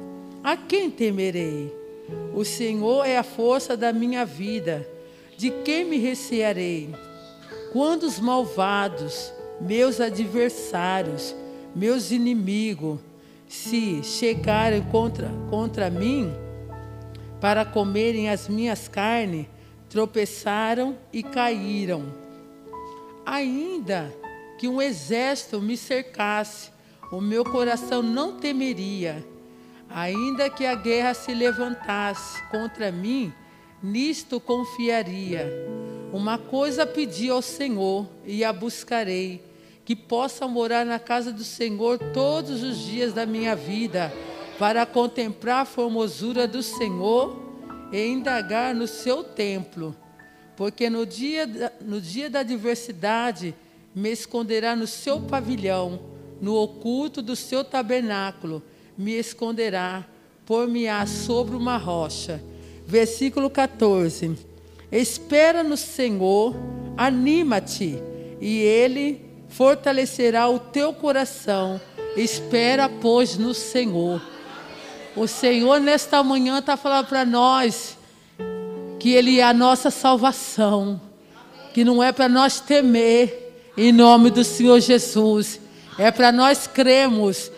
A 0.42 0.56
quem 0.56 0.90
temerei? 0.90 1.70
O 2.34 2.46
Senhor 2.46 3.04
é 3.04 3.18
a 3.18 3.22
força 3.22 3.76
da 3.76 3.92
minha 3.92 4.24
vida. 4.24 4.88
De 5.36 5.50
quem 5.50 5.84
me 5.84 5.98
recearei? 5.98 6.94
Quando 7.74 8.04
os 8.04 8.18
malvados, 8.18 9.30
meus 9.60 10.00
adversários, 10.00 11.36
meus 11.76 12.10
inimigos, 12.10 12.98
se 13.46 14.02
chegarem 14.02 14.82
contra, 14.84 15.28
contra 15.50 15.90
mim 15.90 16.32
para 17.38 17.66
comerem 17.66 18.30
as 18.30 18.48
minhas 18.48 18.88
carnes, 18.88 19.44
tropeçaram 19.90 20.96
e 21.12 21.22
caíram. 21.22 22.02
Ainda 23.26 24.10
que 24.60 24.68
um 24.68 24.82
exército 24.82 25.58
me 25.58 25.74
cercasse, 25.74 26.70
o 27.10 27.18
meu 27.18 27.42
coração 27.42 28.02
não 28.02 28.38
temeria. 28.38 29.26
Ainda 29.88 30.50
que 30.50 30.66
a 30.66 30.74
guerra 30.74 31.14
se 31.14 31.32
levantasse 31.32 32.42
contra 32.50 32.92
mim, 32.92 33.32
nisto 33.82 34.38
confiaria. 34.38 35.50
Uma 36.12 36.36
coisa 36.36 36.84
pedi 36.84 37.30
ao 37.30 37.40
Senhor 37.40 38.06
e 38.22 38.44
a 38.44 38.52
buscarei, 38.52 39.42
que 39.82 39.96
possa 39.96 40.46
morar 40.46 40.84
na 40.84 40.98
casa 40.98 41.32
do 41.32 41.42
Senhor 41.42 41.98
todos 42.12 42.62
os 42.62 42.80
dias 42.80 43.14
da 43.14 43.24
minha 43.24 43.56
vida, 43.56 44.12
para 44.58 44.84
contemplar 44.84 45.62
a 45.62 45.64
formosura 45.64 46.46
do 46.46 46.62
Senhor 46.62 47.34
e 47.90 48.06
indagar 48.08 48.74
no 48.74 48.86
seu 48.86 49.24
templo. 49.24 49.96
Porque 50.54 50.90
no 50.90 51.06
dia, 51.06 51.48
no 51.80 51.98
dia 51.98 52.28
da 52.28 52.40
adversidade, 52.40 53.54
me 53.94 54.10
esconderá 54.10 54.76
no 54.76 54.86
seu 54.86 55.20
pavilhão, 55.20 56.00
no 56.40 56.54
oculto 56.54 57.20
do 57.20 57.36
seu 57.36 57.64
tabernáculo, 57.64 58.62
me 58.96 59.12
esconderá, 59.12 60.06
por-me-á 60.46 61.06
sobre 61.06 61.54
uma 61.54 61.76
rocha. 61.76 62.42
Versículo 62.86 63.48
14. 63.48 64.36
Espera 64.90 65.62
no 65.62 65.76
Senhor, 65.76 66.56
anima-te, 66.96 68.02
e 68.40 68.58
Ele 68.58 69.24
fortalecerá 69.48 70.48
o 70.48 70.58
teu 70.58 70.92
coração. 70.92 71.80
Espera, 72.16 72.88
pois, 72.88 73.36
no 73.36 73.54
Senhor. 73.54 74.20
O 75.14 75.26
Senhor, 75.26 75.80
nesta 75.80 76.22
manhã, 76.22 76.58
está 76.58 76.76
falando 76.76 77.06
para 77.06 77.24
nós 77.24 77.96
que 78.98 79.10
Ele 79.10 79.38
é 79.38 79.44
a 79.44 79.54
nossa 79.54 79.90
salvação, 79.90 81.00
que 81.72 81.84
não 81.84 82.02
é 82.02 82.12
para 82.12 82.28
nós 82.28 82.60
temer, 82.60 83.49
em 83.80 83.92
nome 83.92 84.28
do 84.28 84.44
Senhor 84.44 84.78
Jesus. 84.78 85.58
É 85.98 86.10
para 86.10 86.30
nós 86.30 86.66
cremos, 86.66 87.50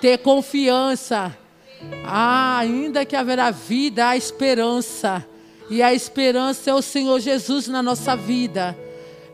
ter 0.00 0.18
confiança. 0.18 1.36
Ah, 2.06 2.58
ainda 2.58 3.04
que 3.04 3.16
haverá 3.16 3.50
vida, 3.50 4.06
há 4.06 4.16
esperança. 4.16 5.26
E 5.68 5.82
a 5.82 5.92
esperança 5.92 6.70
é 6.70 6.74
o 6.74 6.80
Senhor 6.80 7.18
Jesus 7.18 7.66
na 7.66 7.82
nossa 7.82 8.14
vida. 8.14 8.78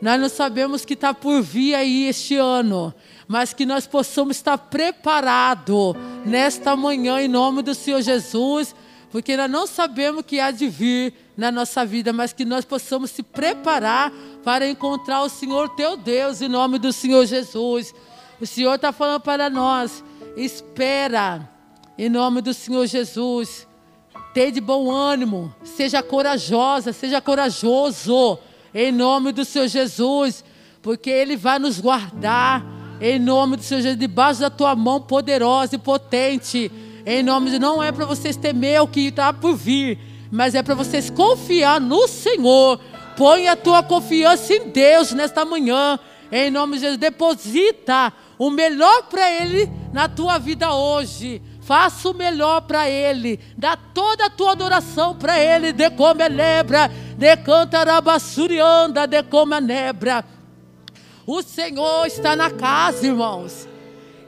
Nós 0.01 0.19
não 0.19 0.29
sabemos 0.29 0.83
que 0.83 0.95
está 0.95 1.13
por 1.13 1.43
vir 1.43 1.75
aí 1.75 2.07
este 2.07 2.37
ano, 2.37 2.91
mas 3.27 3.53
que 3.53 3.63
nós 3.63 3.85
possamos 3.85 4.37
estar 4.37 4.57
preparados 4.57 5.95
nesta 6.25 6.75
manhã 6.75 7.21
em 7.21 7.27
nome 7.27 7.61
do 7.61 7.75
Senhor 7.75 8.01
Jesus, 8.01 8.73
porque 9.11 9.37
nós 9.37 9.51
não 9.51 9.67
sabemos 9.67 10.21
o 10.21 10.23
que 10.23 10.39
há 10.39 10.49
de 10.49 10.67
vir 10.67 11.13
na 11.41 11.51
nossa 11.51 11.83
vida, 11.83 12.13
mas 12.13 12.31
que 12.31 12.45
nós 12.45 12.63
possamos 12.63 13.09
se 13.09 13.23
preparar 13.23 14.13
para 14.43 14.69
encontrar 14.69 15.23
o 15.23 15.29
Senhor 15.29 15.69
teu 15.69 15.97
Deus, 15.97 16.39
em 16.39 16.47
nome 16.47 16.77
do 16.77 16.93
Senhor 16.93 17.25
Jesus. 17.25 17.95
O 18.39 18.45
Senhor 18.45 18.75
está 18.75 18.91
falando 18.91 19.21
para 19.21 19.49
nós: 19.49 20.03
espera, 20.37 21.49
em 21.97 22.09
nome 22.09 22.41
do 22.41 22.53
Senhor 22.53 22.85
Jesus. 22.85 23.67
Tenha 24.35 24.51
de 24.51 24.61
bom 24.61 24.91
ânimo, 24.91 25.53
seja 25.63 26.03
corajosa, 26.03 26.93
seja 26.93 27.19
corajoso, 27.19 28.37
em 28.71 28.91
nome 28.91 29.31
do 29.31 29.43
Senhor 29.43 29.67
Jesus, 29.67 30.45
porque 30.79 31.09
Ele 31.09 31.35
vai 31.35 31.57
nos 31.57 31.81
guardar, 31.81 32.63
em 33.01 33.17
nome 33.17 33.57
do 33.57 33.63
Senhor 33.63 33.81
Jesus, 33.81 33.99
debaixo 33.99 34.41
da 34.41 34.49
tua 34.51 34.75
mão 34.75 35.01
poderosa 35.01 35.73
e 35.75 35.79
potente. 35.79 36.71
Em 37.03 37.23
nome 37.23 37.49
de 37.49 37.57
não 37.57 37.81
é 37.81 37.91
para 37.91 38.05
vocês 38.05 38.37
temer 38.37 38.79
o 38.79 38.87
que 38.87 39.07
está 39.07 39.33
por 39.33 39.55
vir, 39.55 40.10
mas 40.31 40.55
é 40.55 40.63
para 40.63 40.73
vocês 40.73 41.09
confiar 41.09 41.81
no 41.81 42.07
Senhor. 42.07 42.79
Põe 43.17 43.49
a 43.49 43.55
tua 43.55 43.83
confiança 43.83 44.53
em 44.53 44.69
Deus 44.69 45.11
nesta 45.11 45.43
manhã. 45.43 45.99
Em 46.31 46.49
nome 46.49 46.75
de 46.75 46.83
Jesus, 46.83 46.97
deposita 46.97 48.13
o 48.39 48.49
melhor 48.49 49.03
para 49.03 49.29
Ele 49.29 49.69
na 49.91 50.07
tua 50.07 50.39
vida 50.39 50.73
hoje. 50.73 51.41
Faça 51.61 52.09
o 52.09 52.13
melhor 52.13 52.61
para 52.61 52.89
Ele. 52.89 53.39
Dá 53.57 53.75
toda 53.75 54.25
a 54.25 54.29
tua 54.29 54.53
adoração 54.53 55.15
para 55.15 55.37
Ele. 55.37 55.73
De 55.73 55.89
como 55.91 56.27
nebra, 56.29 56.89
de 57.17 57.37
cantarabassurianda, 57.37 59.05
de 59.05 59.21
como 59.23 59.59
nebra. 59.59 60.23
O 61.27 61.41
Senhor 61.41 62.07
está 62.07 62.35
na 62.35 62.49
casa, 62.49 63.05
irmãos. 63.05 63.67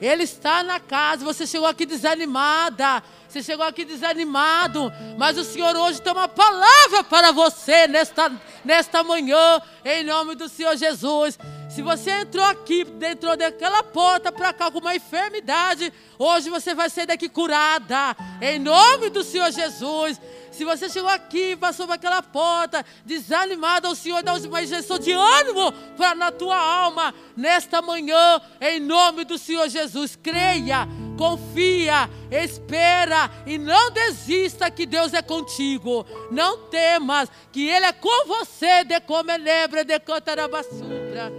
Ele 0.02 0.24
está 0.24 0.62
na 0.62 0.80
casa. 0.80 1.24
Você 1.24 1.48
chegou 1.48 1.68
aqui 1.68 1.86
desanimada. 1.86 3.02
Você 3.34 3.42
chegou 3.42 3.66
aqui 3.66 3.84
desanimado, 3.84 4.94
mas 5.18 5.40
o 5.40 5.44
Senhor 5.44 5.76
hoje 5.76 6.00
tem 6.00 6.14
uma 6.14 6.28
palavra 6.28 7.04
para 7.04 7.32
você 7.32 7.88
nesta, 7.88 8.32
nesta 8.64 9.04
manhã, 9.04 9.60
em 9.84 10.04
nome 10.04 10.36
do 10.36 10.48
Senhor 10.48 10.78
Jesus. 10.78 11.40
Se 11.68 11.82
você 11.82 12.12
entrou 12.12 12.46
aqui, 12.46 12.86
entrou 13.02 13.36
daquela 13.36 13.82
porta 13.82 14.32
para 14.32 14.54
cá 14.54 14.70
com 14.70 14.78
uma 14.78 14.96
enfermidade, 14.96 15.92
hoje 16.20 16.52
você 16.52 16.76
vai 16.76 16.92
sair 16.92 17.08
daqui 17.08 17.28
curada, 17.28 18.16
em 18.40 18.60
nome 18.60 19.10
do 19.10 19.24
Senhor 19.24 19.52
Jesus. 19.52 20.22
Se 20.54 20.64
você 20.64 20.88
chegou 20.88 21.10
aqui, 21.10 21.56
passou 21.56 21.88
por 21.88 21.94
aquela 21.94 22.22
porta, 22.22 22.86
desanimado, 23.04 23.90
o 23.90 23.96
Senhor 23.96 24.22
dá 24.22 24.36
uma 24.36 24.62
injeção 24.62 25.00
de 25.00 25.12
ânimo 25.12 25.72
para 25.98 26.14
na 26.14 26.32
tua 26.32 26.56
alma, 26.56 27.14
nesta 27.36 27.82
manhã, 27.82 28.40
em 28.62 28.80
nome 28.80 29.26
do 29.26 29.36
Senhor 29.36 29.68
Jesus. 29.68 30.16
Creia, 30.16 30.88
confia, 31.18 32.08
espera 32.30 33.32
e 33.48 33.58
não 33.58 33.90
desista 33.90 34.70
que 34.70 34.86
Deus 34.86 35.12
é 35.12 35.24
contigo. 35.24 36.06
Não 36.30 36.70
temas 36.70 37.30
que 37.52 37.68
Ele 37.68 37.88
é 37.88 37.92
com 37.92 38.28
você, 38.28 38.84
de 38.84 39.00
como 39.02 39.32
é 39.32 39.84
de 39.84 40.00
cantarabassumbra. 40.00 41.34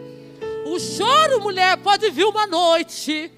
O 0.67 0.81
choro, 0.81 1.41
mulher, 1.41 1.77
pode 1.77 2.11
vir 2.11 2.25
uma 2.25 2.49
noite. 2.49 3.31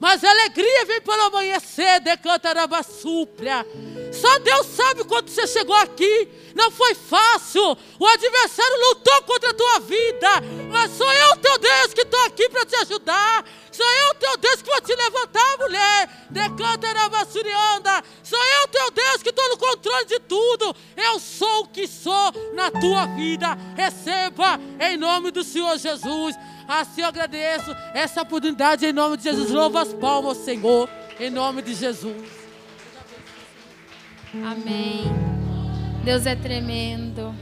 Mas 0.00 0.24
a 0.24 0.30
alegria 0.30 0.86
vem 0.86 1.00
pelo 1.02 1.22
amanhecer, 1.24 2.00
decanta 2.00 2.48
Arabassúpria. 2.48 3.66
Só 4.10 4.38
Deus 4.38 4.66
sabe 4.68 5.04
quando 5.04 5.28
você 5.28 5.46
chegou 5.46 5.76
aqui. 5.76 6.26
Não 6.54 6.70
foi 6.70 6.94
fácil. 6.94 7.76
O 7.98 8.06
adversário 8.06 8.76
lutou 8.88 9.22
contra 9.22 9.50
a 9.50 9.54
tua 9.54 9.80
vida. 9.80 10.28
Mas 10.70 10.92
sou 10.92 11.12
eu, 11.12 11.36
teu 11.36 11.58
Deus, 11.58 11.94
que 11.94 12.00
estou 12.00 12.20
aqui 12.24 12.48
para 12.48 12.64
te 12.64 12.74
ajudar. 12.76 13.44
Sou 13.70 13.86
eu, 13.86 14.14
teu 14.14 14.36
Deus, 14.38 14.62
que 14.62 14.70
vou 14.70 14.80
te 14.80 14.94
levantar, 14.94 15.58
mulher. 15.58 16.26
Decanta 16.30 16.88
Arabassurianda. 16.88 18.02
Sou 18.22 18.38
eu, 18.38 18.68
teu 18.68 18.90
Deus, 18.90 19.22
que 19.22 19.28
estou 19.28 19.48
no 19.50 19.58
controle 19.58 20.06
de 20.06 20.18
tudo. 20.20 20.74
Eu 20.96 21.20
sou 21.20 21.64
o 21.64 21.68
que 21.68 21.86
sou 21.86 22.32
na 22.54 22.70
tua 22.70 23.06
vida. 23.06 23.56
Receba 23.76 24.58
em 24.80 24.96
nome 24.96 25.30
do 25.30 25.44
Senhor 25.44 25.78
Jesus. 25.78 26.34
Assim 26.70 27.00
eu 27.00 27.08
agradeço 27.08 27.74
essa 27.92 28.22
oportunidade 28.22 28.86
em 28.86 28.92
nome 28.92 29.16
de 29.16 29.24
Jesus. 29.24 29.50
Louva 29.50 29.82
as 29.82 29.92
palmas, 29.92 30.36
Senhor, 30.36 30.88
em 31.18 31.28
nome 31.28 31.62
de 31.62 31.74
Jesus. 31.74 32.30
Amém. 34.32 35.02
Deus 36.04 36.26
é 36.26 36.36
tremendo. 36.36 37.34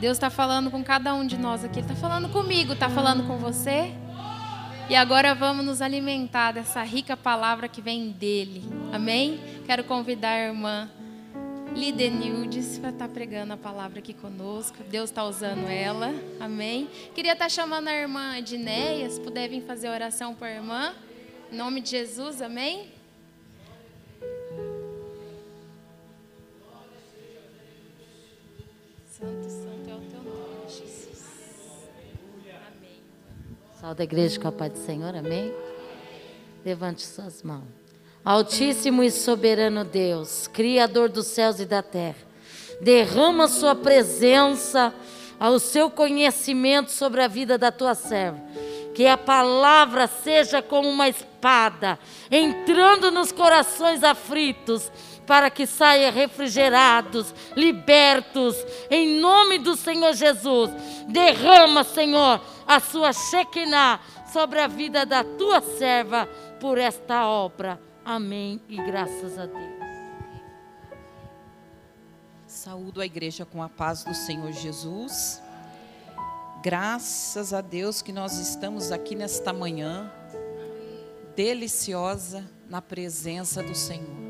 Deus 0.00 0.16
está 0.16 0.28
falando 0.28 0.72
com 0.72 0.82
cada 0.82 1.14
um 1.14 1.24
de 1.24 1.38
nós 1.38 1.62
aqui. 1.62 1.78
Ele 1.78 1.86
está 1.86 1.94
falando 1.94 2.28
comigo, 2.30 2.72
está 2.72 2.90
falando 2.90 3.28
com 3.28 3.38
você. 3.38 3.94
E 4.90 4.96
agora 4.96 5.32
vamos 5.32 5.64
nos 5.64 5.80
alimentar 5.80 6.50
dessa 6.50 6.82
rica 6.82 7.16
palavra 7.16 7.68
que 7.68 7.80
vem 7.80 8.10
dele. 8.10 8.64
Amém? 8.92 9.40
Quero 9.66 9.84
convidar 9.84 10.30
a 10.30 10.48
irmã 10.48 10.90
Lidenildes 11.72 12.78
para 12.78 12.90
estar 12.90 13.08
tá 13.08 13.14
pregando 13.14 13.52
a 13.52 13.56
palavra 13.56 13.98
aqui 13.98 14.12
conosco. 14.12 14.76
Deus 14.84 15.10
está 15.10 15.24
usando 15.24 15.66
ela. 15.68 16.12
Amém. 16.38 16.88
Queria 17.14 17.32
estar 17.32 17.46
tá 17.46 17.48
chamando 17.48 17.88
a 17.88 17.94
irmã 17.94 18.36
Edneia, 18.36 19.08
se 19.08 19.20
puder 19.20 19.48
vir 19.48 19.62
fazer 19.62 19.88
oração 19.88 20.36
a 20.40 20.50
irmã. 20.50 20.94
Em 21.50 21.56
nome 21.56 21.80
de 21.80 21.90
Jesus, 21.90 22.42
amém? 22.42 22.92
Santo, 29.06 29.48
santo 29.48 29.90
é 29.90 29.94
o 29.94 30.00
teu 30.00 30.22
nome, 30.22 30.68
Jesus. 30.68 31.24
Amém. 32.48 33.00
Salve 33.80 34.02
a 34.02 34.04
igreja 34.04 34.40
com 34.40 34.48
a 34.48 34.52
paz 34.52 34.72
do 34.72 34.78
Senhor, 34.78 35.14
amém? 35.14 35.52
Levante 36.64 37.02
suas 37.02 37.42
mãos. 37.42 37.83
Altíssimo 38.24 39.02
e 39.02 39.10
soberano 39.10 39.84
Deus, 39.84 40.46
Criador 40.46 41.10
dos 41.10 41.26
céus 41.26 41.60
e 41.60 41.66
da 41.66 41.82
terra, 41.82 42.16
derrama 42.80 43.46
sua 43.48 43.74
presença, 43.74 44.94
ao 45.38 45.58
seu 45.58 45.90
conhecimento 45.90 46.90
sobre 46.90 47.22
a 47.22 47.28
vida 47.28 47.58
da 47.58 47.70
tua 47.70 47.94
serva. 47.94 48.40
Que 48.94 49.06
a 49.06 49.18
palavra 49.18 50.06
seja 50.06 50.62
como 50.62 50.88
uma 50.88 51.08
espada, 51.08 51.98
entrando 52.30 53.10
nos 53.10 53.30
corações 53.32 54.02
aflitos, 54.02 54.90
para 55.26 55.50
que 55.50 55.66
saia 55.66 56.10
refrigerados, 56.10 57.34
libertos, 57.56 58.56
em 58.90 59.20
nome 59.20 59.58
do 59.58 59.76
Senhor 59.76 60.14
Jesus. 60.14 60.70
Derrama, 61.08 61.82
Senhor, 61.82 62.40
a 62.66 62.80
sua 62.80 63.12
Shekinah 63.12 64.00
sobre 64.32 64.60
a 64.60 64.66
vida 64.66 65.04
da 65.04 65.24
tua 65.24 65.60
serva 65.60 66.26
por 66.60 66.78
esta 66.78 67.26
obra. 67.26 67.78
Amém 68.04 68.60
e 68.68 68.76
graças 68.76 69.38
a 69.38 69.46
Deus. 69.46 69.84
Saúdo 72.46 73.00
a 73.00 73.06
igreja 73.06 73.46
com 73.46 73.62
a 73.62 73.68
paz 73.68 74.04
do 74.04 74.14
Senhor 74.14 74.52
Jesus. 74.52 75.40
Graças 76.62 77.54
a 77.54 77.62
Deus 77.62 78.02
que 78.02 78.12
nós 78.12 78.38
estamos 78.38 78.92
aqui 78.92 79.14
nesta 79.14 79.54
manhã 79.54 80.12
deliciosa 81.34 82.44
na 82.68 82.82
presença 82.82 83.62
do 83.62 83.74
Senhor. 83.74 84.24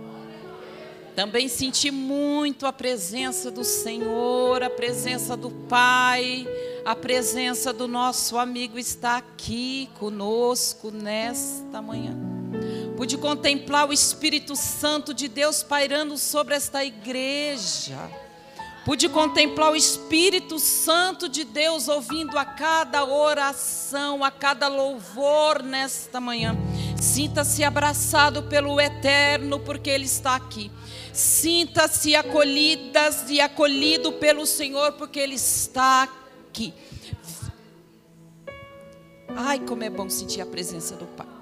Também 1.16 1.48
senti 1.48 1.90
muito 1.90 2.66
a 2.66 2.72
presença 2.72 3.50
do 3.50 3.64
Senhor, 3.64 4.62
a 4.62 4.70
presença 4.70 5.36
do 5.36 5.50
Pai, 5.50 6.46
a 6.84 6.94
presença 6.94 7.72
do 7.72 7.88
nosso 7.88 8.38
amigo 8.38 8.78
está 8.78 9.16
aqui 9.16 9.90
conosco 9.98 10.90
nesta 10.92 11.82
manhã. 11.82 12.33
Pude 12.96 13.18
contemplar 13.18 13.88
o 13.88 13.92
Espírito 13.92 14.54
Santo 14.54 15.12
de 15.12 15.28
Deus 15.28 15.62
pairando 15.62 16.16
sobre 16.16 16.54
esta 16.54 16.84
igreja. 16.84 18.10
Pude 18.84 19.08
contemplar 19.08 19.72
o 19.72 19.76
Espírito 19.76 20.58
Santo 20.58 21.26
de 21.26 21.42
Deus 21.42 21.88
ouvindo 21.88 22.38
a 22.38 22.44
cada 22.44 23.04
oração, 23.04 24.22
a 24.22 24.30
cada 24.30 24.68
louvor 24.68 25.62
nesta 25.62 26.20
manhã. 26.20 26.54
Sinta-se 27.00 27.64
abraçado 27.64 28.42
pelo 28.42 28.78
Eterno, 28.78 29.58
porque 29.58 29.88
Ele 29.88 30.04
está 30.04 30.34
aqui. 30.34 30.70
Sinta-se 31.14 32.14
acolhidas 32.14 33.30
e 33.30 33.40
acolhido 33.40 34.12
pelo 34.12 34.44
Senhor, 34.44 34.92
porque 34.92 35.18
Ele 35.18 35.34
está 35.34 36.02
aqui. 36.02 36.74
Ai, 39.34 39.60
como 39.60 39.82
é 39.82 39.90
bom 39.90 40.10
sentir 40.10 40.42
a 40.42 40.46
presença 40.46 40.94
do 40.94 41.06
Pai. 41.06 41.33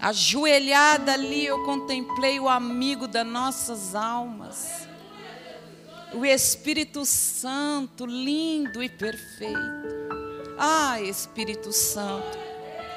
Ajoelhada 0.00 1.12
ali, 1.12 1.44
eu 1.44 1.62
contemplei 1.64 2.40
o 2.40 2.48
amigo 2.48 3.06
das 3.06 3.26
nossas 3.26 3.94
almas. 3.94 4.88
O 6.14 6.24
Espírito 6.24 7.04
Santo, 7.04 8.06
lindo 8.06 8.82
e 8.82 8.88
perfeito. 8.88 9.58
Ah, 10.58 11.00
Espírito 11.02 11.70
Santo, 11.72 12.38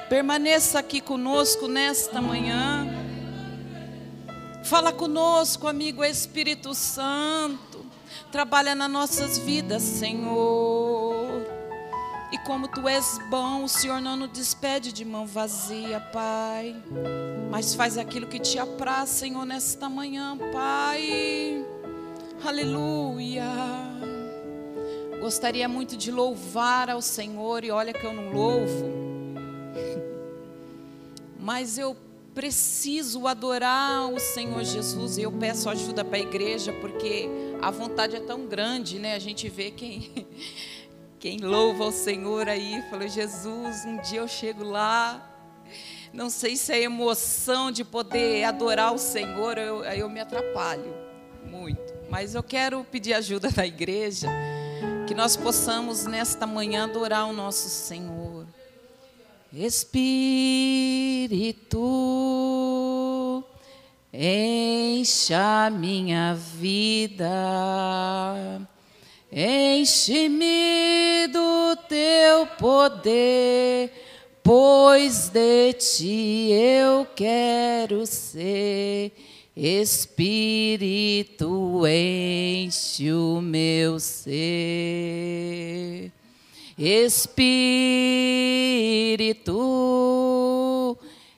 permaneça 0.08 0.78
aqui 0.78 1.00
conosco 1.00 1.68
nesta 1.68 2.22
manhã. 2.22 2.86
Fala 4.64 4.90
conosco, 4.90 5.68
amigo 5.68 6.02
Espírito 6.02 6.72
Santo. 6.72 7.84
Trabalha 8.32 8.74
nas 8.74 8.90
nossas 8.90 9.36
vidas, 9.38 9.82
Senhor. 9.82 11.03
E 12.34 12.38
como 12.38 12.66
tu 12.66 12.88
és 12.88 13.20
bom, 13.30 13.62
o 13.62 13.68
Senhor 13.68 14.00
não 14.00 14.16
nos 14.16 14.30
despede 14.30 14.92
de 14.92 15.04
mão 15.04 15.24
vazia, 15.24 16.00
Pai. 16.00 16.74
Mas 17.48 17.76
faz 17.76 17.96
aquilo 17.96 18.26
que 18.26 18.40
te 18.40 18.58
apraz, 18.58 19.10
Senhor, 19.10 19.46
nesta 19.46 19.88
manhã, 19.88 20.36
Pai. 20.52 21.64
Aleluia. 22.44 23.44
Gostaria 25.20 25.68
muito 25.68 25.96
de 25.96 26.10
louvar 26.10 26.90
ao 26.90 27.00
Senhor, 27.00 27.62
e 27.62 27.70
olha 27.70 27.92
que 27.92 28.04
eu 28.04 28.12
não 28.12 28.32
louvo. 28.32 28.84
Mas 31.38 31.78
eu 31.78 31.96
preciso 32.34 33.28
adorar 33.28 34.12
o 34.12 34.18
Senhor 34.18 34.64
Jesus 34.64 35.18
e 35.18 35.22
eu 35.22 35.30
peço 35.30 35.70
ajuda 35.70 36.04
para 36.04 36.16
a 36.16 36.20
igreja 36.20 36.72
porque 36.80 37.28
a 37.62 37.70
vontade 37.70 38.16
é 38.16 38.20
tão 38.20 38.44
grande, 38.46 38.98
né? 38.98 39.14
A 39.14 39.20
gente 39.20 39.48
vê 39.48 39.70
quem 39.70 40.26
quem 41.24 41.38
louva 41.38 41.86
o 41.86 41.90
Senhor 41.90 42.50
aí, 42.50 42.84
falou 42.90 43.08
Jesus, 43.08 43.86
um 43.86 43.96
dia 44.02 44.20
eu 44.20 44.28
chego 44.28 44.62
lá. 44.62 45.26
Não 46.12 46.28
sei 46.28 46.54
se 46.54 46.70
é 46.70 46.82
emoção 46.82 47.70
de 47.70 47.82
poder 47.82 48.44
adorar 48.44 48.92
o 48.92 48.98
Senhor, 48.98 49.56
eu, 49.56 49.82
eu 49.84 50.06
me 50.10 50.20
atrapalho 50.20 50.94
muito. 51.50 51.80
Mas 52.10 52.34
eu 52.34 52.42
quero 52.42 52.84
pedir 52.84 53.14
ajuda 53.14 53.48
da 53.50 53.66
igreja, 53.66 54.28
que 55.06 55.14
nós 55.14 55.34
possamos 55.34 56.04
nesta 56.04 56.46
manhã 56.46 56.84
adorar 56.84 57.24
o 57.26 57.32
nosso 57.32 57.70
Senhor. 57.70 58.46
Espírito, 59.50 60.22
encha 64.12 65.70
minha 65.70 66.34
vida, 66.34 67.24
enche-me 69.34 71.26
do 71.32 71.76
teu 71.88 72.46
poder, 72.56 73.90
pois 74.42 75.28
de 75.28 75.72
ti 75.72 76.50
eu 76.52 77.04
quero 77.16 78.06
ser. 78.06 79.10
Espírito, 79.56 81.46
enche 81.86 83.12
o 83.12 83.40
meu 83.40 84.00
ser. 84.00 86.10
Espírito, 86.76 87.78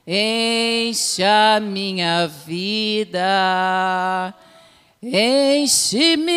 enche 0.05 1.23
a 1.23 1.59
minha 1.59 2.27
vida, 2.27 4.33
enche-me 5.01 6.35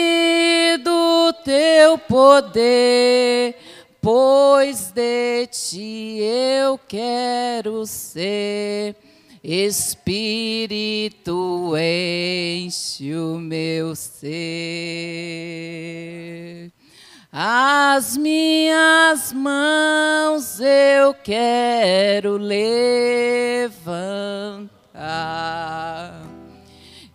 do 0.78 1.32
teu 1.44 1.98
poder, 1.98 3.56
pois 4.00 4.90
de 4.90 5.46
ti 5.46 6.18
eu 6.20 6.78
quero 6.78 7.84
ser. 7.86 8.96
Espírito, 9.42 10.12
enche 11.76 13.14
o 13.14 13.38
meu 13.38 13.96
ser. 13.96 14.30
As 17.32 18.16
minhas 18.18 19.32
mãos 19.32 20.60
eu 20.60 21.14
quero 21.14 22.36
levantar 22.36 23.80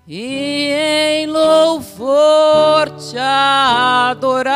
e 0.08 0.70
em 0.72 1.26
louvor 1.26 2.92
te 2.92 3.18
adorar. 3.18 4.54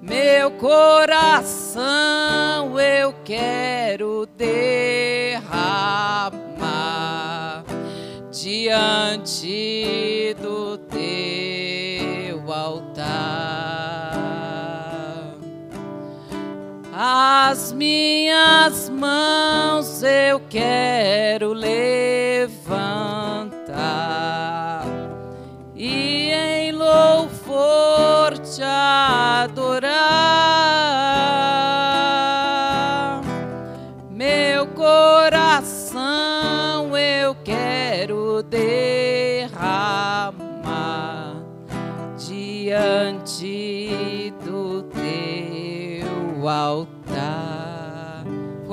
Meu 0.00 0.50
coração 0.52 1.82
eu 2.80 3.12
quero 3.24 4.26
derramar 4.38 6.32
diante 8.30 10.34
do 10.40 10.78
teu 10.78 12.50
altar. 12.50 13.52
As 16.94 17.72
minhas 17.72 18.88
mãos 19.02 20.00
eu 20.04 20.40
quero 20.48 21.52
levantar 21.52 22.01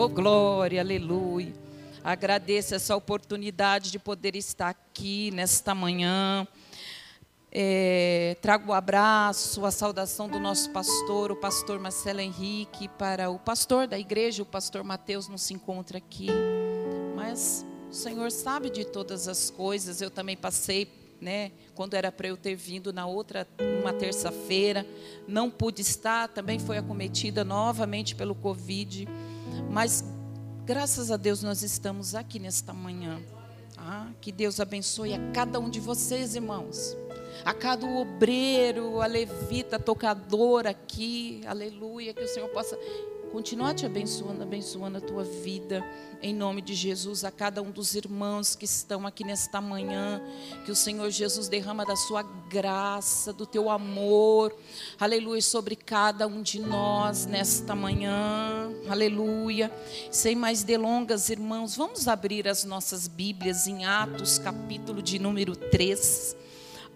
glória, 0.09 0.81
aleluia. 0.81 1.53
Agradeço 2.03 2.73
essa 2.73 2.95
oportunidade 2.95 3.91
de 3.91 3.99
poder 3.99 4.35
estar 4.35 4.69
aqui 4.69 5.31
nesta 5.31 5.75
manhã. 5.75 6.47
É, 7.51 8.37
trago 8.41 8.71
o 8.71 8.73
abraço, 8.73 9.65
a 9.65 9.71
saudação 9.71 10.27
do 10.29 10.39
nosso 10.39 10.69
pastor, 10.71 11.31
o 11.31 11.35
pastor 11.35 11.79
Marcelo 11.79 12.19
Henrique, 12.19 12.87
para 12.87 13.29
o 13.29 13.39
pastor 13.39 13.87
da 13.87 13.97
igreja, 13.97 14.43
o 14.43 14.45
pastor 14.45 14.83
Mateus 14.83 15.27
não 15.27 15.37
se 15.37 15.53
encontra 15.53 15.97
aqui. 15.97 16.27
Mas 17.15 17.65
o 17.89 17.93
Senhor 17.93 18.31
sabe 18.31 18.69
de 18.69 18.85
todas 18.85 19.27
as 19.27 19.49
coisas. 19.49 20.01
Eu 20.01 20.09
também 20.09 20.37
passei, 20.37 20.85
né, 21.21 21.51
quando 21.75 21.93
era 21.93 22.11
para 22.11 22.27
eu 22.27 22.37
ter 22.37 22.55
vindo 22.55 22.93
na 22.93 23.05
outra, 23.05 23.47
uma 23.81 23.93
terça-feira, 23.93 24.85
não 25.27 25.49
pude 25.49 25.81
estar, 25.81 26.27
também 26.29 26.59
foi 26.59 26.77
acometida 26.77 27.43
novamente 27.43 28.15
pelo 28.15 28.35
Covid. 28.35 29.07
Mas 29.69 30.03
graças 30.65 31.11
a 31.11 31.17
Deus 31.17 31.43
nós 31.43 31.61
estamos 31.63 32.15
aqui 32.15 32.39
nesta 32.39 32.73
manhã. 32.73 33.21
Ah, 33.77 34.09
que 34.19 34.31
Deus 34.31 34.59
abençoe 34.59 35.13
a 35.13 35.31
cada 35.31 35.59
um 35.59 35.69
de 35.69 35.79
vocês, 35.79 36.35
irmãos 36.35 36.97
a 37.43 37.53
cada 37.53 37.85
obreiro, 37.85 39.01
a 39.01 39.05
levita, 39.05 39.77
a 39.77 39.79
tocadora 39.79 40.71
aqui, 40.71 41.41
aleluia, 41.45 42.13
que 42.13 42.23
o 42.23 42.27
Senhor 42.27 42.49
possa 42.49 42.77
continuar 43.29 43.75
te 43.75 43.85
abençoando, 43.85 44.41
abençoando 44.41 44.97
a 44.97 45.01
tua 45.01 45.23
vida, 45.23 45.85
em 46.21 46.33
nome 46.33 46.61
de 46.61 46.73
Jesus, 46.73 47.23
a 47.23 47.31
cada 47.31 47.61
um 47.61 47.69
dos 47.69 47.93
irmãos 47.95 48.55
que 48.55 48.65
estão 48.65 49.05
aqui 49.05 49.23
nesta 49.23 49.61
manhã, 49.61 50.21
que 50.65 50.71
o 50.71 50.75
Senhor 50.75 51.09
Jesus 51.11 51.47
derrama 51.47 51.85
da 51.85 51.95
sua 51.95 52.23
graça, 52.23 53.31
do 53.31 53.45
teu 53.45 53.69
amor, 53.69 54.53
aleluia, 54.99 55.41
sobre 55.41 55.75
cada 55.75 56.27
um 56.27 56.41
de 56.41 56.59
nós 56.59 57.25
nesta 57.25 57.75
manhã, 57.75 58.71
aleluia. 58.89 59.71
Sem 60.11 60.35
mais 60.35 60.63
delongas, 60.63 61.29
irmãos, 61.29 61.75
vamos 61.75 62.07
abrir 62.07 62.47
as 62.47 62.63
nossas 62.63 63.07
Bíblias 63.07 63.67
em 63.67 63.85
Atos, 63.85 64.39
capítulo 64.39 65.01
de 65.01 65.19
número 65.19 65.55
3. 65.55 66.35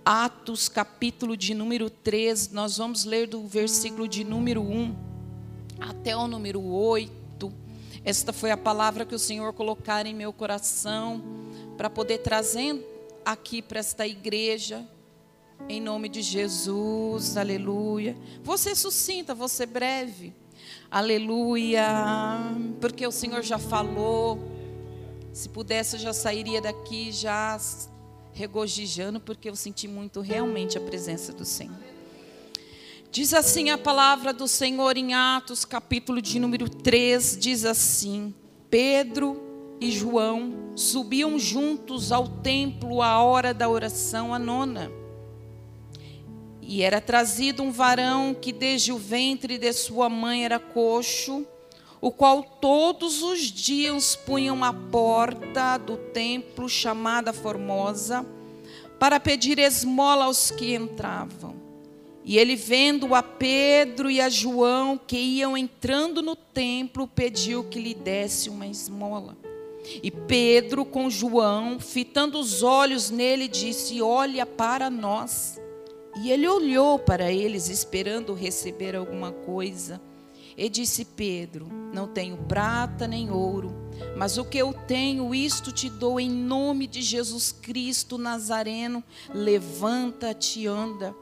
Atos, 0.04 0.68
capítulo 0.68 1.38
de 1.38 1.54
número 1.54 1.90
3, 1.90 2.50
nós 2.52 2.78
vamos 2.78 3.06
ler 3.06 3.28
do 3.28 3.46
versículo 3.48 4.08
de 4.08 4.24
número 4.24 4.62
1 4.62 5.13
até 5.90 6.16
o 6.16 6.28
número 6.28 6.64
8. 6.64 7.52
Esta 8.06 8.34
foi 8.34 8.52
a 8.52 8.58
palavra 8.58 9.06
que 9.06 9.16
o 9.16 9.20
Senhor 9.20 9.54
colocar 9.54 10.06
em 10.06 10.14
meu 10.14 10.34
coração 10.34 11.24
para 11.78 11.90
poder 11.90 12.20
trazer 12.20 13.22
aqui 13.26 13.62
para 13.62 13.80
esta 13.80 14.06
igreja, 14.06 14.86
em 15.70 15.80
nome 15.80 16.10
de 16.10 16.22
Jesus, 16.22 17.38
aleluia. 17.38 18.18
Você 18.44 18.76
sucinta, 18.76 19.34
você 19.34 19.66
breve, 19.66 20.34
aleluia, 20.92 21.86
porque 22.82 23.08
o 23.08 23.12
Senhor 23.12 23.42
já 23.42 23.58
falou. 23.58 24.40
Se 25.32 25.50
pudesse, 25.50 25.96
eu 25.96 26.00
já 26.00 26.14
sairia 26.14 26.62
daqui 26.62 27.12
já 27.12 27.58
regozijando, 28.34 29.20
porque 29.20 29.50
eu 29.50 29.56
senti 29.56 29.88
muito 29.88 30.22
realmente 30.22 30.78
a 30.78 30.82
presença 30.82 31.32
do 31.32 31.46
Senhor. 31.46 31.93
Diz 33.14 33.32
assim 33.32 33.70
a 33.70 33.78
palavra 33.78 34.34
do 34.34 34.48
Senhor 34.48 34.98
em 34.98 35.14
Atos, 35.14 35.64
capítulo 35.66 36.20
de 36.20 36.40
número 36.40 36.68
3, 36.68 37.38
diz 37.40 37.64
assim: 37.64 38.34
Pedro 38.72 39.40
e 39.80 39.92
João 39.92 40.72
subiam 40.76 41.38
juntos 41.38 42.12
ao 42.12 42.28
templo 42.28 43.04
à 43.04 43.22
hora 43.22 43.54
da 43.54 43.70
oração, 43.70 44.34
a 44.34 44.40
nona. 44.40 44.92
E 46.60 46.82
era 46.82 47.00
trazido 47.00 47.62
um 47.62 47.72
varão 47.72 48.34
que 48.34 48.52
desde 48.52 48.92
o 48.92 48.98
ventre 48.98 49.60
de 49.60 49.72
sua 49.74 50.10
mãe 50.10 50.44
era 50.44 50.58
coxo, 50.58 51.46
o 52.02 52.12
qual 52.12 52.42
todos 52.42 53.22
os 53.22 53.42
dias 53.42 54.16
punham 54.16 54.64
à 54.64 54.74
porta 54.74 55.78
do 55.78 55.98
templo 55.98 56.68
chamada 56.68 57.32
Formosa, 57.32 58.26
para 59.00 59.20
pedir 59.20 59.60
esmola 59.60 60.26
aos 60.26 60.50
que 60.50 60.74
entravam. 60.74 61.63
E 62.26 62.38
ele, 62.38 62.56
vendo 62.56 63.14
a 63.14 63.22
Pedro 63.22 64.10
e 64.10 64.22
a 64.22 64.30
João 64.30 64.98
que 64.98 65.18
iam 65.18 65.58
entrando 65.58 66.22
no 66.22 66.36
templo, 66.36 67.08
pediu 67.08 67.66
que 67.66 67.80
lhe 67.80 67.94
desse 67.94 68.50
uma 68.50 68.66
esmola. 68.66 69.38
E 70.02 70.10
Pedro, 70.10 70.86
com 70.86 71.10
João, 71.10 71.80
fitando 71.80 72.40
os 72.40 72.64
olhos 72.64 73.10
nele, 73.10 73.48
disse: 73.48 74.02
Olha 74.02 74.46
para 74.46 74.90
nós. 74.90 75.60
E 76.22 76.32
ele 76.32 76.48
olhou 76.48 77.00
para 77.00 77.32
eles, 77.32 77.70
esperando 77.70 78.34
receber 78.34 78.96
alguma 78.96 79.32
coisa. 79.32 80.00
E 80.56 80.70
disse 80.70 81.04
Pedro: 81.04 81.68
Não 81.94 82.08
tenho 82.08 82.38
prata 82.38 83.08
nem 83.08 83.32
ouro, 83.32 83.74
mas 84.16 84.38
o 84.38 84.46
que 84.46 84.58
eu 84.58 84.74
tenho, 84.74 85.34
isto 85.34 85.72
te 85.72 85.90
dou 85.90 86.20
em 86.20 86.30
nome 86.30 86.88
de 86.88 87.02
Jesus 87.02 87.52
Cristo 87.52 88.18
Nazareno. 88.18 89.04
Levanta-te 89.34 90.68
anda. 90.68 91.14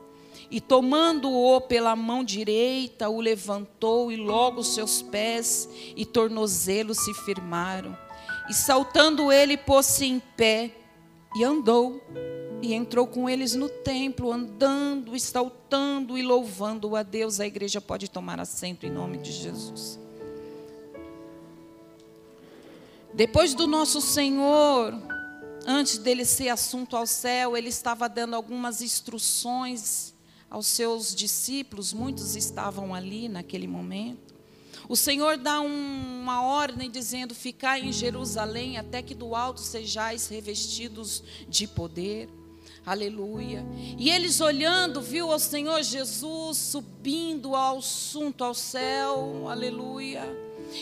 E 0.51 0.59
tomando-o 0.59 1.61
pela 1.61 1.95
mão 1.95 2.25
direita, 2.25 3.07
o 3.07 3.21
levantou, 3.21 4.11
e 4.11 4.17
logo 4.17 4.61
seus 4.65 5.01
pés 5.01 5.69
e 5.95 6.05
tornozelos 6.05 6.97
se 6.97 7.13
firmaram. 7.13 7.97
E 8.49 8.53
saltando 8.53 9.31
ele, 9.31 9.55
pôs-se 9.55 10.05
em 10.05 10.19
pé 10.19 10.75
e 11.33 11.41
andou. 11.41 12.01
E 12.61 12.73
entrou 12.73 13.07
com 13.07 13.29
eles 13.29 13.55
no 13.55 13.69
templo, 13.69 14.29
andando, 14.29 15.17
saltando 15.17 16.17
e 16.17 16.21
louvando 16.21 16.97
a 16.97 17.01
Deus. 17.01 17.39
A 17.39 17.47
igreja 17.47 17.79
pode 17.79 18.09
tomar 18.09 18.37
assento 18.37 18.85
em 18.85 18.91
nome 18.91 19.19
de 19.19 19.31
Jesus. 19.31 19.97
Depois 23.13 23.53
do 23.53 23.67
nosso 23.67 24.01
Senhor, 24.01 24.93
antes 25.65 25.97
dele 25.97 26.25
ser 26.25 26.49
assunto 26.49 26.97
ao 26.97 27.07
céu, 27.07 27.55
ele 27.55 27.69
estava 27.69 28.09
dando 28.09 28.35
algumas 28.35 28.81
instruções 28.81 30.11
aos 30.51 30.67
seus 30.67 31.15
discípulos, 31.15 31.93
muitos 31.93 32.35
estavam 32.35 32.93
ali 32.93 33.29
naquele 33.29 33.65
momento. 33.65 34.35
O 34.89 34.97
Senhor 34.97 35.37
dá 35.37 35.61
um, 35.61 36.21
uma 36.21 36.43
ordem 36.43 36.91
dizendo: 36.91 37.33
Ficai 37.33 37.81
em 37.81 37.93
Jerusalém 37.93 38.77
até 38.77 39.01
que 39.01 39.15
do 39.15 39.33
alto 39.33 39.61
sejais 39.61 40.27
revestidos 40.27 41.23
de 41.47 41.65
poder. 41.65 42.29
Aleluia. 42.85 43.63
E 43.97 44.09
eles 44.09 44.41
olhando, 44.41 45.01
viu 45.01 45.29
o 45.29 45.39
Senhor 45.39 45.81
Jesus 45.83 46.57
subindo 46.57 47.55
ao 47.55 47.77
assunto 47.77 48.43
ao 48.43 48.53
céu. 48.53 49.47
Aleluia. 49.47 50.23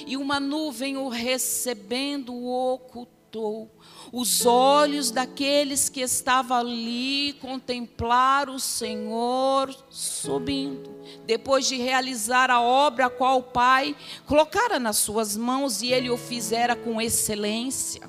E 0.07 0.17
uma 0.17 0.39
nuvem 0.39 0.97
o 0.97 1.09
recebendo 1.09 2.33
o 2.33 2.73
ocultou. 2.73 3.69
Os 4.11 4.45
olhos 4.45 5.11
daqueles 5.11 5.87
que 5.87 6.01
estavam 6.01 6.57
ali 6.57 7.33
contemplaram 7.41 8.55
o 8.55 8.59
Senhor 8.59 9.73
subindo, 9.89 10.89
depois 11.25 11.67
de 11.67 11.77
realizar 11.77 12.49
a 12.49 12.59
obra 12.59 13.05
a 13.05 13.09
qual 13.09 13.39
o 13.39 13.43
Pai 13.43 13.95
colocara 14.25 14.79
nas 14.79 14.97
suas 14.97 15.37
mãos 15.37 15.81
e 15.81 15.91
ele 15.91 16.09
o 16.09 16.17
fizera 16.17 16.75
com 16.75 16.99
excelência. 16.99 18.01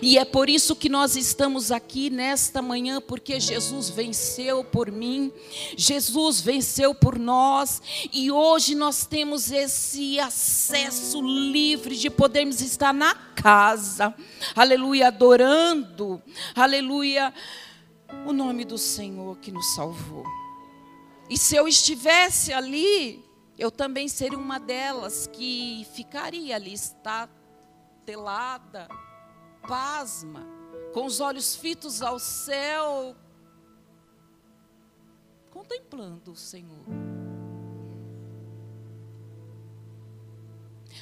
E 0.00 0.18
é 0.18 0.24
por 0.24 0.48
isso 0.48 0.74
que 0.74 0.88
nós 0.88 1.16
estamos 1.16 1.70
aqui 1.70 2.10
nesta 2.10 2.62
manhã, 2.62 3.00
porque 3.00 3.38
Jesus 3.38 3.90
venceu 3.90 4.64
por 4.64 4.90
mim, 4.90 5.32
Jesus 5.76 6.40
venceu 6.40 6.94
por 6.94 7.18
nós, 7.18 7.82
e 8.12 8.30
hoje 8.30 8.74
nós 8.74 9.06
temos 9.06 9.50
esse 9.50 10.18
acesso 10.18 11.20
livre 11.22 11.96
de 11.96 12.10
podermos 12.10 12.60
estar 12.60 12.94
na 12.94 13.14
casa, 13.14 14.14
aleluia, 14.54 15.08
adorando, 15.08 16.22
aleluia, 16.54 17.32
o 18.26 18.32
nome 18.32 18.64
do 18.64 18.78
Senhor 18.78 19.38
que 19.38 19.50
nos 19.50 19.74
salvou. 19.74 20.24
E 21.28 21.38
se 21.38 21.56
eu 21.56 21.66
estivesse 21.66 22.52
ali, 22.52 23.24
eu 23.58 23.70
também 23.70 24.08
seria 24.08 24.38
uma 24.38 24.58
delas 24.58 25.28
que 25.32 25.86
ficaria 25.94 26.56
ali, 26.56 26.74
estatelada, 26.74 28.88
pasma, 29.66 30.46
com 30.92 31.06
os 31.06 31.20
olhos 31.20 31.56
fitos 31.56 32.02
ao 32.02 32.18
céu, 32.18 33.16
contemplando 35.50 36.32
o 36.32 36.36
Senhor. 36.36 36.84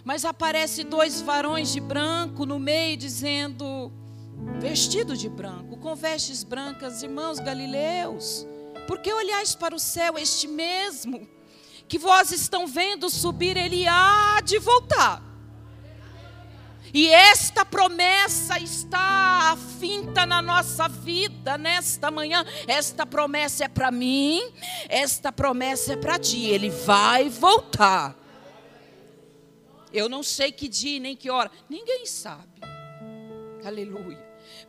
Mas 0.05 0.25
aparece 0.25 0.83
dois 0.83 1.21
varões 1.21 1.73
de 1.73 1.81
branco 1.81 2.47
no 2.47 2.59
meio 2.59 2.97
dizendo, 2.97 3.93
vestido 4.59 5.17
de 5.17 5.29
branco, 5.29 5.77
com 5.77 5.95
vestes 5.95 6.43
brancas, 6.43 7.03
irmãos 7.03 7.39
galileus, 7.39 8.47
por 8.87 8.99
que 8.99 9.13
olhais 9.13 9.55
para 9.55 9.75
o 9.75 9.79
céu 9.79 10.19
este 10.19 10.49
mesmo 10.49 11.29
que 11.87 11.99
vós 11.99 12.33
estão 12.33 12.67
vendo 12.67 13.11
subir, 13.11 13.57
ele 13.57 13.87
há 13.87 14.41
de 14.43 14.59
voltar 14.59 15.32
e 16.95 17.09
esta 17.09 17.65
promessa 17.65 18.59
está 18.59 19.53
afinta 19.53 20.27
na 20.27 20.43
nossa 20.43 20.89
vida 20.89 21.57
nesta 21.57 22.11
manhã. 22.11 22.45
Esta 22.67 23.07
promessa 23.07 23.65
é 23.65 23.69
para 23.69 23.91
mim, 23.91 24.43
esta 24.89 25.33
promessa 25.33 25.95
é 25.95 25.97
para 25.97 26.19
ti. 26.19 26.45
Ele 26.45 26.69
vai 26.69 27.31
voltar. 27.31 28.15
Eu 29.93 30.09
não 30.09 30.23
sei 30.23 30.53
que 30.53 30.69
dia 30.69 31.01
nem 31.01 31.17
que 31.17 31.31
hora. 31.31 31.51
Ninguém 31.69 32.05
sabe. 32.05 32.61
Aleluia. 33.65 34.23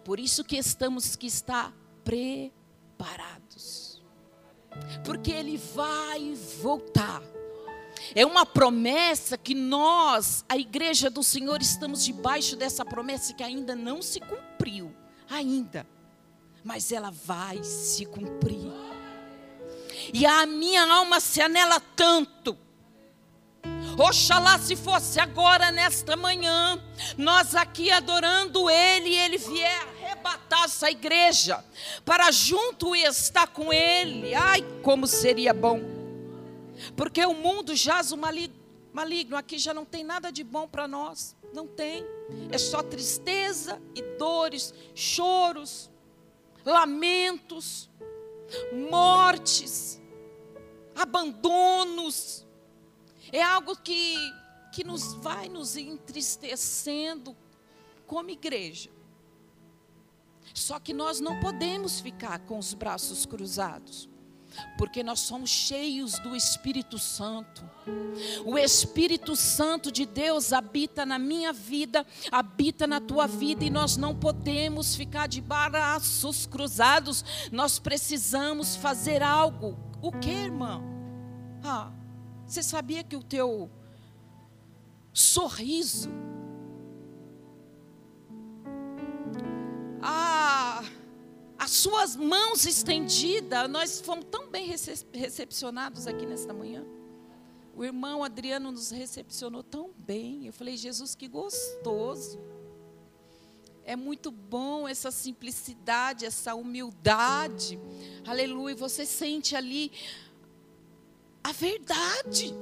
Por 0.03 0.19
isso 0.19 0.43
que 0.43 0.57
estamos 0.57 1.15
que 1.15 1.27
estar 1.27 1.73
preparados. 2.03 4.01
Porque 5.03 5.31
ele 5.31 5.57
vai 5.57 6.33
voltar. 6.61 7.21
É 8.15 8.25
uma 8.25 8.45
promessa 8.45 9.37
que 9.37 9.53
nós, 9.53 10.43
a 10.47 10.57
igreja 10.57 11.09
do 11.09 11.23
Senhor, 11.23 11.61
estamos 11.61 12.03
debaixo 12.03 12.55
dessa 12.55 12.83
promessa 12.83 13.33
que 13.33 13.43
ainda 13.43 13.75
não 13.75 14.01
se 14.01 14.19
cumpriu. 14.19 14.93
Ainda. 15.29 15.87
Mas 16.63 16.91
ela 16.91 17.11
vai 17.11 17.63
se 17.63 18.05
cumprir. 18.05 18.71
E 20.13 20.25
a 20.25 20.45
minha 20.45 20.91
alma 20.91 21.19
se 21.19 21.41
anela 21.41 21.79
tanto 21.79 22.57
Oxalá 23.97 24.57
se 24.57 24.75
fosse 24.75 25.19
agora, 25.19 25.71
nesta 25.71 26.15
manhã, 26.15 26.81
nós 27.17 27.53
aqui 27.53 27.91
adorando 27.91 28.69
Ele, 28.69 29.09
e 29.09 29.17
Ele 29.17 29.37
vier 29.37 29.87
arrebatar 30.01 30.63
essa 30.65 30.89
igreja, 30.89 31.63
para 32.03 32.31
junto 32.31 32.95
estar 32.95 33.47
com 33.47 33.71
Ele. 33.71 34.33
Ai, 34.33 34.63
como 34.81 35.05
seria 35.05 35.53
bom! 35.53 35.92
Porque 36.95 37.25
o 37.25 37.33
mundo 37.33 37.75
jaz 37.75 38.11
o 38.11 38.17
maligno, 38.17 39.35
aqui 39.35 39.57
já 39.57 39.73
não 39.73 39.85
tem 39.85 40.03
nada 40.03 40.31
de 40.31 40.43
bom 40.43 40.67
para 40.67 40.87
nós, 40.87 41.35
não 41.53 41.67
tem. 41.67 42.03
É 42.51 42.57
só 42.57 42.81
tristeza 42.81 43.81
e 43.95 44.01
dores, 44.17 44.73
choros, 44.93 45.89
lamentos, 46.65 47.89
mortes, 48.89 50.01
abandonos 50.95 52.45
é 53.33 53.41
algo 53.41 53.75
que, 53.75 54.15
que 54.71 54.83
nos 54.83 55.15
vai 55.15 55.49
nos 55.49 55.75
entristecendo 55.75 57.35
como 58.05 58.29
igreja. 58.29 58.91
Só 60.53 60.79
que 60.79 60.93
nós 60.93 61.19
não 61.19 61.39
podemos 61.39 61.99
ficar 61.99 62.39
com 62.45 62.59
os 62.59 62.75
braços 62.75 63.25
cruzados, 63.25 64.07
porque 64.77 65.03
nós 65.03 65.19
somos 65.19 65.49
cheios 65.49 66.19
do 66.19 66.35
Espírito 66.35 66.97
Santo. 66.97 67.63
O 68.45 68.57
Espírito 68.57 69.35
Santo 69.35 69.91
de 69.91 70.05
Deus 70.05 70.53
habita 70.53 71.05
na 71.05 71.19
minha 71.19 71.51
vida, 71.51 72.05
habita 72.31 72.87
na 72.87 72.99
tua 72.99 73.27
vida, 73.27 73.63
e 73.63 73.69
nós 73.69 73.97
não 73.97 74.15
podemos 74.15 74.95
ficar 74.95 75.27
de 75.27 75.41
braços 75.41 76.45
cruzados, 76.45 77.23
nós 77.51 77.79
precisamos 77.79 78.75
fazer 78.75 79.21
algo. 79.21 79.77
O 80.01 80.11
que, 80.11 80.29
irmão? 80.29 80.83
Ah, 81.63 81.91
você 82.45 82.61
sabia 82.61 83.03
que 83.03 83.15
o 83.15 83.23
teu 83.23 83.69
sorriso, 85.13 86.09
suas 91.73 92.15
mãos 92.15 92.65
estendidas, 92.65 93.69
nós 93.69 93.99
fomos 93.99 94.25
tão 94.29 94.47
bem 94.47 94.67
recepcionados 95.13 96.07
aqui 96.07 96.25
nesta 96.25 96.53
manhã. 96.53 96.85
O 97.75 97.83
irmão 97.83 98.23
Adriano 98.23 98.71
nos 98.71 98.91
recepcionou 98.91 99.63
tão 99.63 99.91
bem. 99.97 100.45
Eu 100.45 100.53
falei, 100.53 100.77
Jesus, 100.77 101.15
que 101.15 101.27
gostoso. 101.27 102.39
É 103.83 103.95
muito 103.95 104.29
bom 104.29 104.87
essa 104.87 105.09
simplicidade, 105.09 106.25
essa 106.25 106.53
humildade. 106.53 107.79
Aleluia. 108.25 108.75
Você 108.75 109.05
sente 109.05 109.55
ali 109.55 109.91
a 111.43 111.51
verdade. 111.51 112.53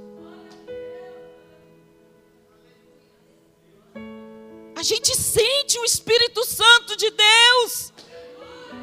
A 4.73 4.83
gente 4.83 5.15
sente 5.15 5.77
o 5.77 5.85
Espírito 5.85 6.43
Santo 6.45 6.95
de 6.95 7.11
Deus. 7.11 7.90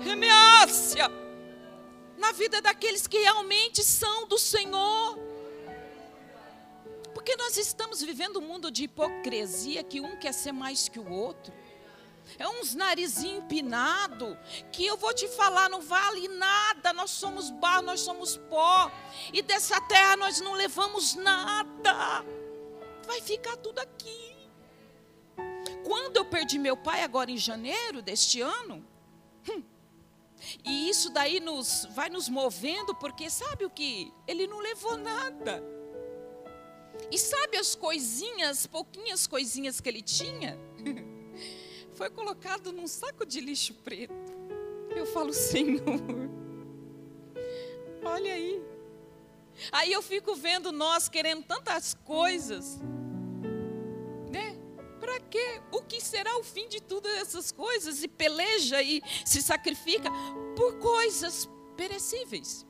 Remeácia. 0.03 1.09
Na 2.17 2.33
vida 2.33 2.61
daqueles 2.61 3.07
que 3.07 3.19
realmente 3.19 3.83
são 3.83 4.27
do 4.27 4.39
Senhor. 4.39 5.19
Porque 7.15 7.37
nós 7.37 7.57
estamos 7.57 8.01
vivendo 8.01 8.39
um 8.39 8.43
mundo 8.43 8.71
de 8.71 8.85
hipocrisia 8.85 9.83
que 9.83 10.01
um 10.01 10.17
quer 10.17 10.33
ser 10.33 10.53
mais 10.53 10.89
que 10.89 10.99
o 10.99 11.11
outro 11.11 11.53
é 12.37 12.47
uns 12.49 12.75
narizinho 12.75 13.39
empinado, 13.39 14.37
que 14.73 14.85
eu 14.85 14.97
vou 14.97 15.15
te 15.15 15.29
falar, 15.29 15.71
não 15.71 15.81
vale 15.81 16.29
nada, 16.29 16.93
nós 16.93 17.11
somos 17.11 17.51
barro, 17.51 17.83
nós 17.83 18.01
somos 18.01 18.37
pó, 18.37 18.91
e 19.33 19.41
dessa 19.41 19.81
terra 19.83 20.17
nós 20.17 20.41
não 20.41 20.53
levamos 20.53 21.15
nada, 21.15 22.25
vai 23.07 23.21
ficar 23.23 23.57
tudo 23.57 23.79
aqui. 23.79 24.37
Quando 25.85 26.17
eu 26.17 26.25
perdi 26.25 26.59
meu 26.59 26.77
pai, 26.77 27.03
agora 27.03 27.31
em 27.31 27.39
janeiro 27.39 28.03
deste 28.03 28.41
ano, 28.41 28.85
hum, 29.49 29.63
e 30.65 30.89
isso 30.89 31.11
daí 31.11 31.41
nos 31.41 31.87
vai 31.95 32.09
nos 32.09 32.29
movendo, 32.29 32.95
porque 32.95 33.29
sabe 33.31 33.65
o 33.65 33.71
que? 33.71 34.13
Ele 34.27 34.47
não 34.47 34.59
levou 34.59 34.97
nada. 34.97 35.63
E 37.11 37.19
sabe 37.19 37.57
as 37.57 37.75
coisinhas, 37.75 38.67
pouquinhas 38.67 39.27
coisinhas 39.27 39.81
que 39.81 39.89
ele 39.89 40.03
tinha? 40.03 40.59
foi 41.95 42.11
colocado 42.11 42.73
num 42.73 42.87
saco 42.87 43.27
de 43.27 43.41
lixo 43.41 43.75
preto. 43.75 44.15
Eu 44.95 45.07
falo, 45.07 45.33
Senhor, 45.33 45.83
olha 48.05 48.33
aí. 48.33 48.63
Aí 49.73 49.93
eu 49.93 50.03
fico 50.03 50.35
vendo 50.35 50.71
nós 50.71 51.09
querendo 51.09 51.45
tantas 51.45 51.95
coisas? 51.95 52.81
Para 55.09 55.21
quê? 55.21 55.63
O 55.73 55.81
que 55.81 56.03
será 56.03 56.37
o 56.37 56.45
fim 56.45 56.69
de 56.69 56.83
todas 56.83 57.11
essas 57.17 57.51
coisas? 57.51 58.03
E 58.03 58.09
peleja 58.09 58.83
e 58.83 59.03
se 59.25 59.41
sacrifica 59.41 60.11
por 60.55 60.79
coisas 60.79 61.49
perecíveis. 61.75 62.67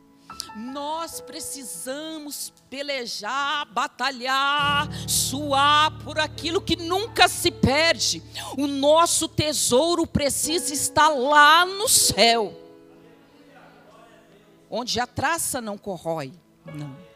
Nós 0.54 1.20
precisamos 1.20 2.52
pelejar, 2.70 3.66
batalhar, 3.72 4.88
suar 5.08 5.98
por 6.04 6.20
aquilo 6.20 6.60
que 6.60 6.76
nunca 6.76 7.26
se 7.26 7.50
perde. 7.50 8.22
O 8.56 8.68
nosso 8.68 9.26
tesouro 9.26 10.06
precisa 10.06 10.72
estar 10.72 11.08
lá 11.08 11.66
no 11.66 11.88
céu, 11.88 12.56
onde 14.70 15.00
a 15.00 15.08
traça 15.08 15.60
não 15.60 15.76
corrói, 15.76 16.32
não. 16.72 17.07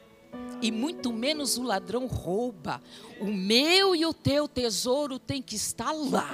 E 0.62 0.70
muito 0.70 1.12
menos 1.12 1.58
o 1.58 1.62
ladrão 1.64 2.06
rouba. 2.06 2.80
O 3.20 3.26
meu 3.26 3.96
e 3.96 4.06
o 4.06 4.14
teu 4.14 4.46
tesouro 4.46 5.18
tem 5.18 5.42
que 5.42 5.56
estar 5.56 5.90
lá. 5.90 6.30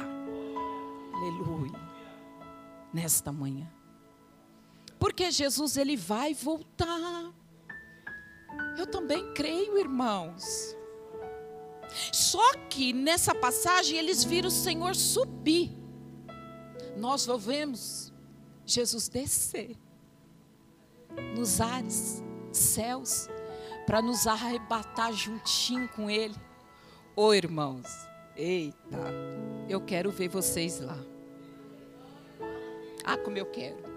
Aleluia. 1.15 1.81
Nesta 2.93 3.33
manhã. 3.33 3.67
Porque 4.99 5.31
Jesus 5.31 5.79
ele 5.79 5.97
vai 5.97 6.35
voltar. 6.35 7.33
Eu 8.77 8.87
também 8.87 9.33
creio, 9.33 9.79
irmãos. 9.79 10.77
Só 12.13 12.55
que 12.69 12.93
nessa 12.93 13.35
passagem 13.35 13.99
eles 13.99 14.23
viram 14.23 14.49
o 14.49 14.53
Senhor 14.53 14.95
subir. 14.95 15.73
Nós 16.97 17.27
vemos 17.39 18.13
Jesus 18.67 19.09
descer 19.09 19.77
nos 21.35 21.61
ares, 21.61 22.23
céus, 22.53 23.29
para 23.89 24.03
nos 24.03 24.27
arrebatar 24.27 25.15
juntinho 25.15 25.89
com 25.89 26.11
Ele. 26.11 26.35
Ô 27.17 27.29
oh, 27.29 27.35
irmãos, 27.35 27.87
eita, 28.37 28.99
eu 29.67 29.81
quero 29.81 30.11
ver 30.11 30.29
vocês 30.29 30.79
lá. 30.79 30.99
Ah, 33.03 33.17
como 33.17 33.39
eu 33.39 33.47
quero 33.47 33.89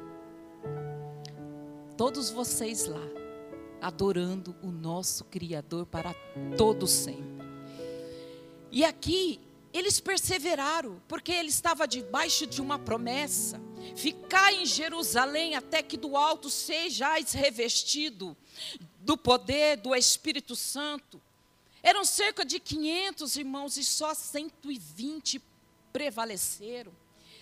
todos 2.02 2.32
vocês 2.32 2.88
lá, 2.88 3.08
adorando 3.80 4.56
o 4.64 4.72
nosso 4.72 5.24
Criador 5.26 5.86
para 5.86 6.16
todo 6.58 6.88
sempre. 6.88 7.46
E 8.72 8.84
aqui 8.84 9.40
eles 9.72 10.00
perseveraram, 10.00 11.00
porque 11.08 11.32
ele 11.32 11.50
estava 11.50 11.88
debaixo 11.88 12.48
de 12.48 12.60
uma 12.60 12.80
promessa: 12.80 13.62
ficar 13.96 14.52
em 14.52 14.66
Jerusalém 14.66 15.54
até 15.54 15.84
que 15.84 15.96
do 15.96 16.18
alto 16.18 16.50
sejais 16.50 17.34
revestido 17.34 18.36
do 19.02 19.18
poder 19.18 19.78
do 19.78 19.96
Espírito 19.96 20.56
Santo. 20.56 21.22
Eram 21.84 22.06
cerca 22.06 22.46
de 22.46 22.60
500 22.60 23.36
irmãos 23.36 23.78
e 23.78 23.84
só 23.84 24.14
120 24.14 25.42
prevaleceram. 25.92 26.92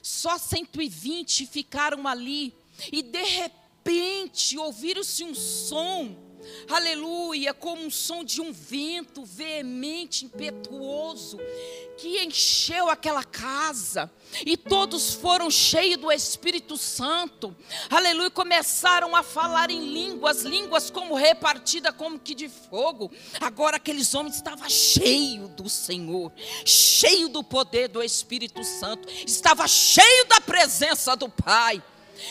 Só 0.02 0.38
120 0.38 1.46
ficaram 1.46 2.08
ali. 2.08 2.54
E 2.92 3.02
de 3.02 3.24
repente, 3.24 4.58
ouviram-se 4.58 5.24
um 5.24 5.36
som 5.36 6.29
aleluia, 6.70 7.54
como 7.54 7.86
um 7.86 7.90
som 7.90 8.24
de 8.24 8.42
um 8.42 8.52
vento 8.52 9.24
veemente, 9.26 10.26
impetuoso, 10.26 11.38
que 11.98 12.24
encheu 12.24 12.90
aquela 12.90 13.24
casa, 13.24 14.12
e 14.46 14.56
todos 14.56 15.14
foram 15.14 15.50
cheios 15.52 15.98
do 15.98 16.12
Espírito 16.12 16.78
Santo, 16.78 17.56
aleluia, 17.90 18.30
começaram 18.30 19.16
a 19.16 19.24
falar 19.24 19.70
em 19.70 19.92
línguas, 19.92 20.44
línguas 20.44 20.90
como 20.90 21.16
repartida 21.16 21.92
como 21.92 22.20
que 22.20 22.34
de 22.34 22.48
fogo. 22.48 23.12
Agora 23.40 23.78
aqueles 23.78 24.14
homens 24.14 24.36
estavam 24.36 24.70
cheios 24.70 25.50
do 25.52 25.68
Senhor, 25.68 26.32
cheio 26.66 27.28
do 27.28 27.44
poder 27.44 27.90
do 27.90 28.02
Espírito 28.02 28.64
Santo, 28.64 29.10
estava 29.26 29.68
cheio 29.68 30.26
da 30.26 30.40
presença 30.40 31.16
do 31.16 31.28
Pai. 31.28 31.84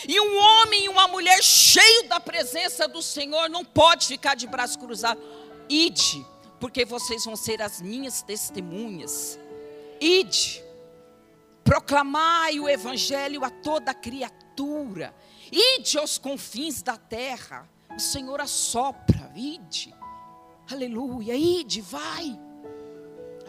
E 0.07 0.19
um 0.19 0.37
homem 0.37 0.85
e 0.85 0.89
uma 0.89 1.07
mulher 1.07 1.41
cheio 1.43 2.07
da 2.07 2.19
presença 2.19 2.87
do 2.87 3.01
Senhor 3.01 3.49
não 3.49 3.63
pode 3.63 4.07
ficar 4.07 4.35
de 4.35 4.47
braço 4.47 4.79
cruzado. 4.79 5.21
Ide, 5.67 6.25
porque 6.59 6.85
vocês 6.85 7.25
vão 7.25 7.35
ser 7.35 7.61
as 7.61 7.81
minhas 7.81 8.21
testemunhas. 8.21 9.39
Ide, 9.99 10.63
proclamai 11.63 12.59
o 12.59 12.67
evangelho 12.67 13.43
a 13.43 13.49
toda 13.49 13.93
criatura. 13.93 15.13
Ide 15.51 15.97
aos 15.97 16.17
confins 16.17 16.81
da 16.81 16.97
terra. 16.97 17.69
O 17.95 17.99
Senhor 17.99 18.39
assopra, 18.39 19.31
ide. 19.35 19.93
Aleluia, 20.71 21.35
ide, 21.35 21.81
vai. 21.81 22.39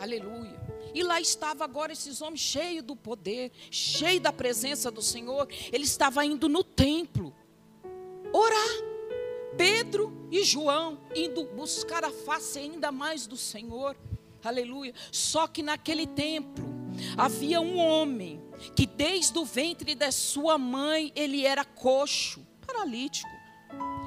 Aleluia. 0.00 0.58
E 0.94 1.02
lá 1.02 1.20
estava 1.20 1.62
agora 1.62 1.92
esses 1.92 2.22
homens 2.22 2.40
cheios 2.40 2.82
do 2.82 2.96
poder, 2.96 3.52
cheios 3.70 4.22
da 4.22 4.32
presença 4.32 4.90
do 4.90 5.02
Senhor. 5.02 5.46
Ele 5.70 5.84
estava 5.84 6.24
indo 6.24 6.48
no 6.48 6.64
templo 6.64 7.34
orar. 8.32 8.90
Pedro 9.58 10.26
e 10.30 10.42
João 10.42 10.98
indo 11.14 11.44
buscar 11.44 12.02
a 12.02 12.10
face 12.10 12.58
ainda 12.58 12.90
mais 12.90 13.26
do 13.26 13.36
Senhor. 13.36 13.94
Aleluia. 14.42 14.94
Só 15.12 15.46
que 15.46 15.62
naquele 15.62 16.06
templo 16.06 16.64
havia 17.16 17.60
um 17.60 17.76
homem 17.78 18.40
que 18.74 18.86
desde 18.86 19.38
o 19.38 19.44
ventre 19.44 19.94
da 19.94 20.10
sua 20.10 20.56
mãe 20.56 21.12
ele 21.14 21.44
era 21.44 21.64
coxo, 21.64 22.46
paralítico. 22.66 23.28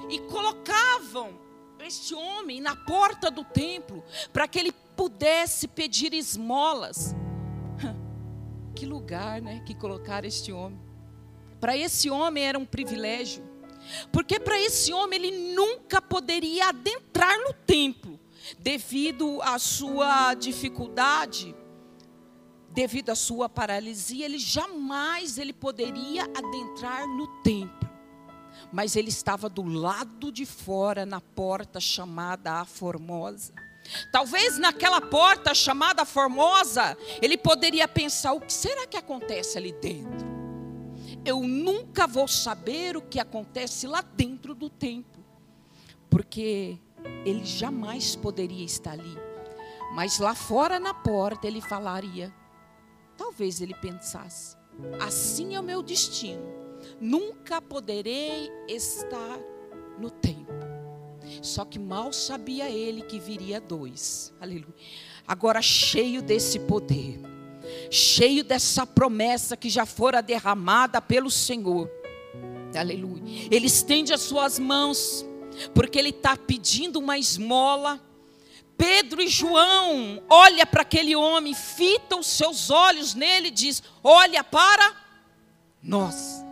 E 0.10 0.20
colocavam 0.22 1.40
este 1.80 2.16
homem 2.16 2.62
na 2.62 2.76
porta 2.76 3.30
do 3.30 3.44
templo 3.44 4.04
para 4.32 4.48
que 4.48 4.58
ele 4.58 4.72
pudesse 4.96 5.68
pedir 5.68 6.14
esmolas. 6.14 7.16
Que 8.76 8.88
lugar, 8.88 9.40
né, 9.40 9.62
que 9.66 9.76
colocar 9.76 10.26
este 10.26 10.52
homem. 10.52 10.80
Para 11.60 11.78
esse 11.78 12.10
homem 12.10 12.44
era 12.44 12.58
um 12.58 12.66
privilégio, 12.66 13.44
porque 14.12 14.40
para 14.40 14.60
esse 14.60 14.92
homem 14.92 15.24
ele 15.24 15.54
nunca 15.54 16.02
poderia 16.02 16.70
adentrar 16.70 17.38
no 17.46 17.54
templo, 17.54 18.20
devido 18.60 19.42
à 19.44 19.60
sua 19.60 20.34
dificuldade, 20.34 21.56
devido 22.74 23.12
à 23.12 23.16
sua 23.16 23.48
paralisia, 23.48 24.26
ele 24.26 24.40
jamais 24.40 25.38
ele 25.38 25.54
poderia 25.54 26.24
adentrar 26.24 27.08
no 27.08 27.28
templo. 27.42 27.90
Mas 28.72 28.96
ele 28.96 29.10
estava 29.10 29.48
do 29.48 29.64
lado 29.64 30.32
de 30.32 30.46
fora 30.46 31.06
na 31.06 31.22
porta 31.22 31.80
chamada 31.80 32.54
a 32.54 32.66
Formosa. 32.66 33.54
Talvez 34.12 34.58
naquela 34.58 35.02
porta 35.02 35.54
chamada 35.54 36.06
Formosa, 36.06 36.98
ele 37.22 37.38
poderia 37.38 37.88
pensar: 37.88 38.34
o 38.34 38.42
que 38.42 38.54
será 38.54 38.88
que 38.88 38.98
acontece 38.98 39.58
ali 39.58 39.72
dentro? 39.74 40.34
Eu 41.26 41.42
nunca 41.42 42.06
vou 42.06 42.28
saber 42.28 42.98
o 42.98 43.02
que 43.02 43.20
acontece 43.20 43.88
lá 43.88 44.02
dentro 44.02 44.54
do 44.54 44.70
templo, 44.70 45.24
porque 46.10 46.78
ele 47.26 47.46
jamais 47.46 48.16
poderia 48.16 48.66
estar 48.66 48.92
ali. 48.92 49.18
Mas 49.94 50.20
lá 50.20 50.34
fora 50.34 50.80
na 50.80 50.94
porta 50.94 51.48
ele 51.48 51.62
falaria. 51.62 52.34
Talvez 53.18 53.62
ele 53.62 53.76
pensasse: 53.76 54.58
assim 55.00 55.56
é 55.56 55.60
o 55.60 55.64
meu 55.64 55.82
destino, 55.82 56.44
nunca 57.00 57.62
poderei 57.62 58.52
estar 58.68 59.40
no 60.00 60.10
templo. 60.10 60.63
Só 61.42 61.66
que 61.66 61.80
mal 61.80 62.14
sabia 62.14 62.70
ele 62.70 63.02
que 63.02 63.20
viria 63.20 63.60
dois. 63.60 64.34
Aleluia. 64.40 64.74
Agora 65.28 65.62
cheio 65.62 66.22
desse 66.22 66.60
poder, 66.60 67.20
cheio 67.90 68.44
dessa 68.44 68.86
promessa 68.86 69.56
que 69.56 69.70
já 69.70 69.86
fora 69.86 70.22
derramada 70.22 71.02
pelo 71.02 71.32
Senhor. 71.32 71.90
Aleluia. 72.76 73.48
Ele 73.50 73.68
estende 73.68 74.14
as 74.14 74.22
suas 74.22 74.60
mãos, 74.60 75.26
porque 75.74 75.98
ele 75.98 76.10
está 76.10 76.36
pedindo 76.36 77.00
uma 77.00 77.18
esmola. 77.18 78.02
Pedro 78.76 79.22
e 79.22 79.28
João 79.28 80.22
olha 80.28 80.66
para 80.66 80.82
aquele 80.82 81.16
homem, 81.16 81.54
fita 81.54 82.18
os 82.18 82.28
seus 82.28 82.70
olhos 82.70 83.14
nele 83.14 83.48
e 83.50 83.52
diz: 83.52 83.82
Olha 84.04 84.44
para 84.44 84.94
nós. 85.82 86.44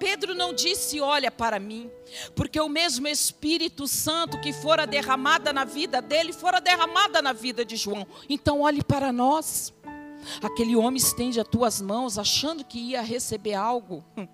Pedro 0.00 0.34
não 0.34 0.54
disse: 0.54 0.98
Olha 0.98 1.30
para 1.30 1.60
mim, 1.60 1.90
porque 2.34 2.58
o 2.58 2.70
mesmo 2.70 3.06
Espírito 3.06 3.86
Santo 3.86 4.40
que 4.40 4.50
fora 4.50 4.86
derramada 4.86 5.52
na 5.52 5.64
vida 5.64 6.00
dele, 6.00 6.32
fora 6.32 6.58
derramada 6.58 7.20
na 7.20 7.34
vida 7.34 7.66
de 7.66 7.76
João. 7.76 8.06
Então, 8.26 8.62
olhe 8.62 8.82
para 8.82 9.12
nós. 9.12 9.72
Aquele 10.42 10.74
homem 10.74 10.96
estende 10.96 11.38
as 11.38 11.46
tuas 11.46 11.80
mãos, 11.80 12.18
achando 12.18 12.64
que 12.64 12.78
ia 12.78 13.02
receber 13.02 13.54
algo. 13.54 14.02
Hum. 14.16 14.26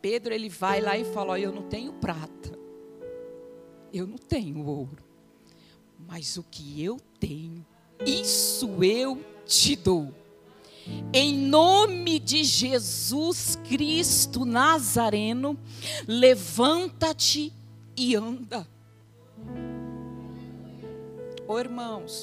Pedro, 0.00 0.32
ele 0.32 0.48
vai 0.48 0.80
lá 0.80 0.96
e 0.96 1.04
fala: 1.04 1.32
oh, 1.32 1.36
Eu 1.36 1.52
não 1.52 1.62
tenho 1.62 1.92
prata, 1.92 2.56
eu 3.92 4.06
não 4.06 4.18
tenho 4.18 4.64
ouro, 4.64 5.02
mas 5.98 6.36
o 6.36 6.44
que 6.44 6.82
eu 6.82 7.00
tenho, 7.18 7.66
isso 8.06 8.84
eu 8.84 9.20
te 9.44 9.74
dou. 9.74 10.14
Em 11.12 11.36
nome 11.36 12.18
de 12.18 12.44
Jesus 12.44 13.58
Cristo 13.68 14.44
Nazareno, 14.44 15.58
levanta-te 16.06 17.52
e 17.96 18.14
anda. 18.14 18.68
Oh, 21.48 21.58
irmãos, 21.58 22.22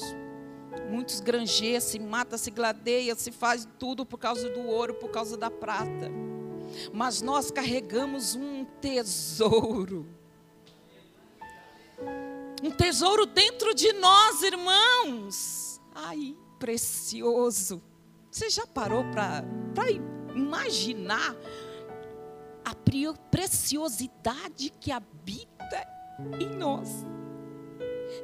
muitos 0.90 1.20
granjeiam, 1.20 1.80
se 1.80 1.98
mata, 1.98 2.38
se 2.38 2.50
gladeia, 2.50 3.14
se 3.14 3.32
faz 3.32 3.66
tudo 3.78 4.06
por 4.06 4.18
causa 4.18 4.48
do 4.48 4.60
ouro, 4.60 4.94
por 4.94 5.10
causa 5.10 5.36
da 5.36 5.50
prata. 5.50 6.10
Mas 6.92 7.20
nós 7.20 7.50
carregamos 7.50 8.34
um 8.34 8.64
tesouro. 8.80 10.06
Um 12.62 12.70
tesouro 12.70 13.26
dentro 13.26 13.74
de 13.74 13.92
nós, 13.94 14.42
irmãos. 14.42 15.80
Ai, 15.94 16.36
precioso 16.58 17.82
você 18.34 18.50
já 18.50 18.66
parou 18.66 19.04
para 19.12 19.44
imaginar 20.34 21.36
a 22.64 22.74
preciosidade 23.30 24.70
que 24.80 24.90
habita 24.90 25.86
em 26.40 26.48
nós? 26.56 27.06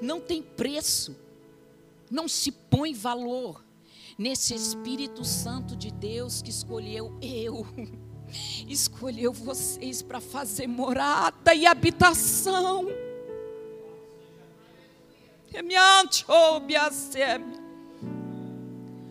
Não 0.02 0.20
tem 0.20 0.42
preço, 0.42 1.16
não 2.10 2.26
se 2.26 2.50
põe 2.50 2.92
valor 2.92 3.64
nesse 4.18 4.52
Espírito 4.52 5.24
Santo 5.24 5.76
de 5.76 5.92
Deus 5.92 6.42
que 6.42 6.50
escolheu 6.50 7.16
eu, 7.22 7.64
escolheu 8.66 9.32
vocês 9.32 10.02
para 10.02 10.20
fazer 10.20 10.66
morada 10.66 11.54
e 11.54 11.66
habitação. 11.66 12.88
Remiante, 15.52 16.24
oh, 16.26 16.58
biaseme. 16.58 17.59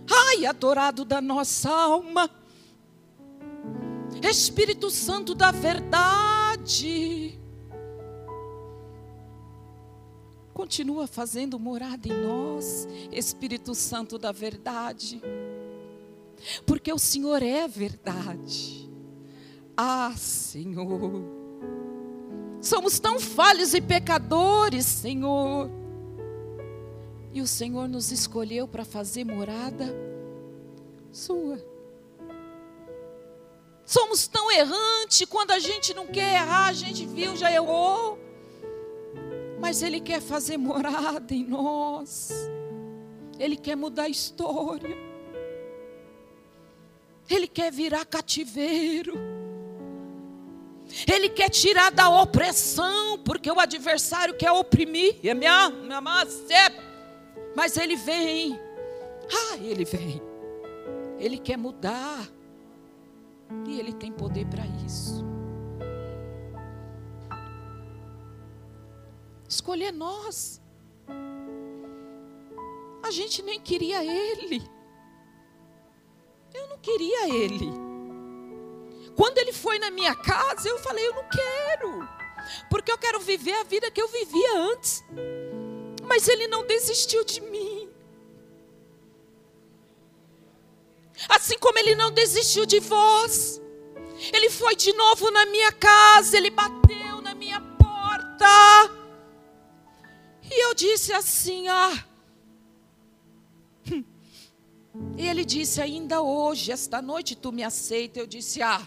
Ai, 0.10 0.46
adorado 0.46 1.06
da 1.06 1.22
nossa 1.22 1.70
alma. 1.70 2.30
Espírito 4.22 4.90
Santo 4.90 5.36
da 5.36 5.52
verdade. 5.52 7.40
Continua 10.54 11.08
fazendo 11.08 11.58
morada 11.58 12.08
em 12.08 12.22
nós, 12.22 12.88
Espírito 13.12 13.74
Santo 13.74 14.18
da 14.18 14.32
verdade. 14.32 15.22
Porque 16.66 16.92
o 16.92 17.00
Senhor 17.00 17.42
é 17.42 17.68
verdade. 17.68 18.90
Ah, 19.78 20.14
Senhor. 20.18 21.24
Somos 22.62 23.00
tão 23.00 23.20
falhos 23.20 23.74
e 23.74 23.80
pecadores, 23.80 24.86
Senhor. 24.86 25.70
E 27.34 27.42
o 27.42 27.48
Senhor 27.48 27.88
nos 27.88 28.12
escolheu 28.12 28.68
para 28.68 28.84
fazer 28.84 29.24
morada 29.24 29.86
sua. 31.12 31.64
Somos 33.86 34.28
tão 34.28 34.52
errantes, 34.52 35.26
quando 35.28 35.52
a 35.52 35.60
gente 35.60 35.94
não 35.94 36.06
quer 36.06 36.36
errar, 36.36 36.68
a 36.68 36.74
gente 36.74 37.06
viu, 37.06 37.36
já 37.36 37.52
errou. 37.52 38.20
Mas 39.60 39.82
Ele 39.82 40.00
quer 40.00 40.22
fazer 40.22 40.58
morada 40.58 41.34
em 41.34 41.44
nós. 41.44 42.32
Ele 43.40 43.56
quer 43.56 43.76
mudar 43.76 44.04
a 44.04 44.10
história. 44.10 44.96
Ele 47.30 47.48
quer 47.48 47.72
virar 47.72 48.06
cativeiro. 48.06 49.14
Ele 51.12 51.30
quer 51.30 51.50
tirar 51.50 51.92
da 51.92 52.10
opressão, 52.10 53.20
porque 53.20 53.50
o 53.52 53.60
adversário 53.60 54.36
quer 54.36 54.52
oprimir. 54.52 55.18
É 55.24 55.34
minha, 55.34 55.70
minha 55.70 56.02
mas 57.56 57.78
ele 57.78 57.96
vem. 57.96 58.60
Ah, 59.32 59.58
ele 59.58 59.86
vem. 59.86 60.22
Ele 61.18 61.38
quer 61.38 61.58
mudar. 61.58 62.28
E 63.68 63.80
ele 63.80 63.94
tem 63.94 64.12
poder 64.12 64.46
para 64.46 64.66
isso. 64.86 65.26
Escolher 69.48 69.92
nós. 69.92 70.62
A 73.04 73.12
gente 73.12 73.42
nem 73.42 73.60
queria 73.60 74.04
ele. 74.04 74.62
Eu 76.54 76.68
não 76.68 76.78
queria 76.78 77.28
ele. 77.30 77.72
Quando 79.16 79.38
ele 79.40 79.52
foi 79.52 79.80
na 79.80 79.90
minha 79.90 80.16
casa, 80.16 80.70
eu 80.70 80.78
falei: 80.80 81.06
eu 81.08 81.16
não 81.16 81.28
quero. 81.28 82.08
Porque 82.70 82.92
eu 82.92 82.98
quero 82.98 83.20
viver 83.20 83.54
a 83.54 83.64
vida 83.64 83.92
que 83.92 84.02
eu 84.02 84.08
vivia 84.08 84.60
antes. 84.60 85.04
Mas 86.10 86.28
ele 86.28 86.48
não 86.48 86.66
desistiu 86.66 87.24
de 87.24 87.40
mim. 87.40 87.88
Assim 91.30 91.58
como 91.60 91.78
ele 91.78 91.96
não 91.96 92.12
desistiu 92.12 92.66
de 92.66 92.80
vós. 92.80 93.62
Ele 94.34 94.50
foi 94.50 94.76
de 94.76 94.92
novo 94.94 95.30
na 95.32 95.46
minha 95.46 95.72
casa, 95.72 96.36
ele 96.36 96.50
bateu 96.50 97.22
na 97.22 97.36
minha 97.36 97.62
porta. 97.62 98.92
E 100.44 100.66
eu 100.66 100.74
disse 100.74 101.14
assim: 101.14 101.68
Ah, 101.68 102.06
e 105.18 105.28
ele 105.28 105.46
disse: 105.46 105.82
Ainda 105.82 106.22
hoje, 106.22 106.72
esta 106.72 107.02
noite, 107.02 107.36
tu 107.36 107.52
me 107.52 107.64
aceita. 107.64 108.20
Eu 108.20 108.28
disse: 108.28 108.62
Ah, 108.62 108.86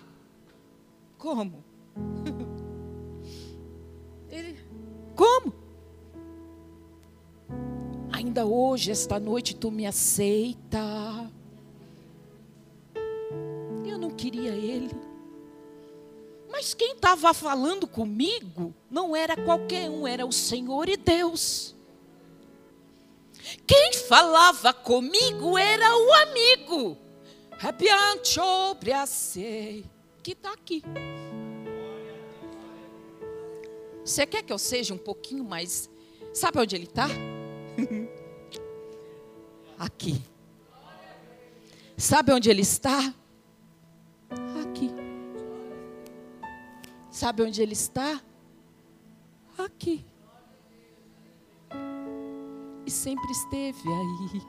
como? 1.16 1.64
Ele, 4.28 4.58
como? 5.14 5.61
Ainda 8.24 8.46
hoje, 8.46 8.92
esta 8.92 9.18
noite, 9.18 9.52
tu 9.52 9.68
me 9.68 9.84
aceita. 9.84 11.28
Eu 13.84 13.98
não 13.98 14.12
queria 14.12 14.52
ele. 14.52 14.94
Mas 16.48 16.72
quem 16.72 16.92
estava 16.92 17.34
falando 17.34 17.84
comigo 17.84 18.72
não 18.88 19.16
era 19.16 19.36
qualquer 19.36 19.90
um, 19.90 20.06
era 20.06 20.24
o 20.24 20.30
Senhor 20.30 20.88
e 20.88 20.96
Deus. 20.96 21.74
Quem 23.66 23.92
falava 23.92 24.72
comigo 24.72 25.58
era 25.58 25.92
o 25.92 26.12
amigo. 26.12 26.96
Que 30.22 30.30
está 30.30 30.52
aqui. 30.52 30.80
Você 34.04 34.24
quer 34.26 34.44
que 34.44 34.52
eu 34.52 34.58
seja 34.60 34.94
um 34.94 34.98
pouquinho 34.98 35.42
mais. 35.42 35.90
Sabe 36.32 36.60
onde 36.60 36.76
ele 36.76 36.84
está? 36.84 37.08
Aqui. 39.86 40.22
Sabe 41.96 42.32
onde 42.32 42.48
ele 42.50 42.62
está? 42.62 43.12
Aqui. 44.62 44.90
Sabe 47.10 47.42
onde 47.42 47.60
ele 47.60 47.72
está? 47.72 48.20
Aqui 49.58 50.04
e 52.86 52.90
sempre 52.90 53.30
esteve 53.30 53.88
aí. 53.88 54.42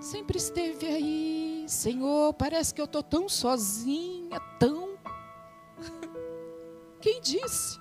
Sempre 0.00 0.38
esteve 0.38 0.86
aí, 0.86 1.64
Senhor. 1.68 2.34
Parece 2.34 2.74
que 2.74 2.80
eu 2.80 2.86
estou 2.86 3.02
tão 3.02 3.28
sozinha, 3.28 4.40
tão. 4.58 4.98
Quem 7.00 7.20
disse? 7.20 7.80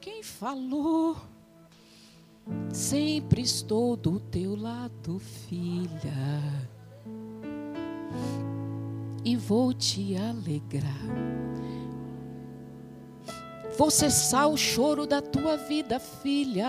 Quem 0.00 0.22
falou? 0.22 1.16
Sempre 2.72 3.42
estou 3.42 3.96
do 3.96 4.20
teu 4.20 4.54
lado, 4.54 5.18
filha, 5.18 6.70
e 9.24 9.36
vou 9.36 9.72
te 9.72 10.16
alegrar. 10.16 11.08
Vou 13.76 13.90
cessar 13.90 14.46
o 14.46 14.56
choro 14.56 15.06
da 15.06 15.20
tua 15.20 15.56
vida, 15.56 15.98
filha, 15.98 16.68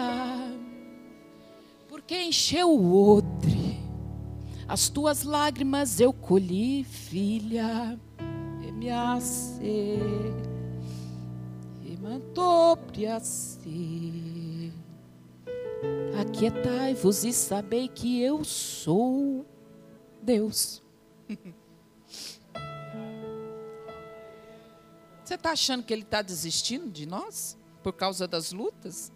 porque 1.88 2.24
encheu 2.24 2.70
o 2.70 3.18
odre, 3.18 3.80
as 4.68 4.90
tuas 4.90 5.24
lágrimas 5.24 6.00
eu 6.00 6.14
colhi, 6.14 6.84
filha, 6.84 8.00
e 8.66 8.72
me 8.72 8.90
ace, 8.90 10.00
e 11.84 11.98
mantobre-se. 12.02 14.31
Aquietai-vos 16.20 17.24
e 17.24 17.32
sabei 17.32 17.88
que 17.88 18.22
eu 18.22 18.44
sou 18.44 19.46
Deus. 20.22 20.84
Você 25.24 25.36
está 25.36 25.52
achando 25.52 25.84
que 25.84 25.94
ele 25.94 26.02
está 26.02 26.22
desistindo 26.22 26.90
de 26.90 27.06
nós? 27.06 27.58
Por 27.82 27.94
causa 27.94 28.28
das 28.28 28.52
lutas? 28.52 29.14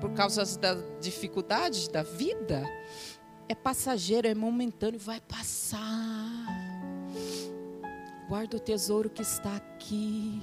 Por 0.00 0.12
causa 0.12 0.44
das 0.58 0.78
dificuldades 1.00 1.88
da 1.88 2.04
vida? 2.04 2.62
É 3.48 3.54
passageiro, 3.54 4.28
é 4.28 4.34
momentâneo, 4.34 5.00
vai 5.00 5.20
passar. 5.20 5.80
Guarda 8.28 8.56
o 8.56 8.60
tesouro 8.60 9.10
que 9.10 9.22
está 9.22 9.56
aqui. 9.56 10.40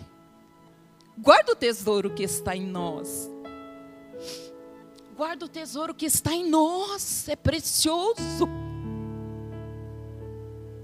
Guarda 1.17 1.53
o 1.53 1.55
tesouro 1.55 2.13
que 2.13 2.23
está 2.23 2.55
em 2.55 2.65
nós. 2.65 3.29
Guarda 5.15 5.45
o 5.45 5.49
tesouro 5.49 5.93
que 5.93 6.05
está 6.05 6.33
em 6.33 6.49
nós. 6.49 7.27
É 7.29 7.35
precioso. 7.35 8.47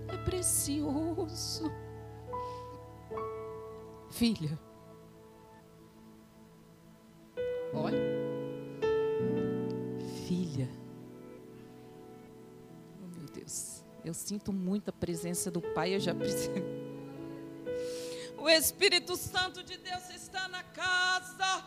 É 0.07 0.17
precioso 0.17 1.69
filha. 4.19 4.59
Olha, 7.73 7.97
filha. 10.27 10.69
Oh, 13.01 13.07
meu 13.17 13.25
Deus, 13.30 13.86
eu 14.03 14.13
sinto 14.13 14.51
muita 14.51 14.91
presença 14.91 15.49
do 15.49 15.61
Pai, 15.61 15.95
eu 15.95 16.01
já 16.01 16.13
preciso. 16.13 16.51
O 18.38 18.49
Espírito 18.49 19.15
Santo 19.15 19.63
de 19.63 19.77
Deus 19.77 20.09
está 20.09 20.49
na 20.49 20.63
casa. 20.63 21.65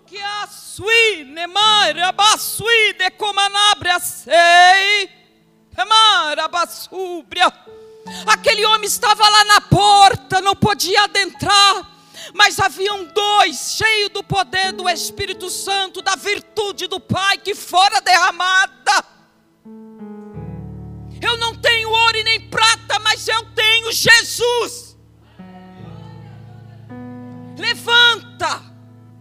Que 0.00 0.20
a 0.20 0.46
sui, 0.46 1.24
nemar, 1.24 1.98
abasui, 1.98 2.92
de 2.98 3.10
comanabre, 3.12 3.90
sei. 4.00 5.10
Aquele 8.26 8.64
homem 8.66 8.86
estava 8.86 9.28
lá 9.28 9.44
na 9.44 9.60
porta, 9.60 10.40
não 10.40 10.54
podia 10.54 11.04
adentrar, 11.04 11.90
mas 12.34 12.58
haviam 12.58 13.04
dois, 13.04 13.76
cheios 13.76 14.10
do 14.10 14.22
poder 14.22 14.72
do 14.72 14.88
Espírito 14.88 15.50
Santo, 15.50 16.00
da 16.00 16.16
virtude 16.16 16.86
do 16.86 16.98
Pai 16.98 17.38
que 17.38 17.54
fora 17.54 18.00
derramada. 18.00 19.04
Eu 21.20 21.36
não 21.38 21.54
tenho 21.54 21.90
ouro 21.90 22.16
e 22.16 22.24
nem 22.24 22.40
prata, 22.48 22.98
mas 23.00 23.26
eu 23.26 23.42
tenho 23.54 23.92
Jesus. 23.92 24.96
Levanta 27.58 28.65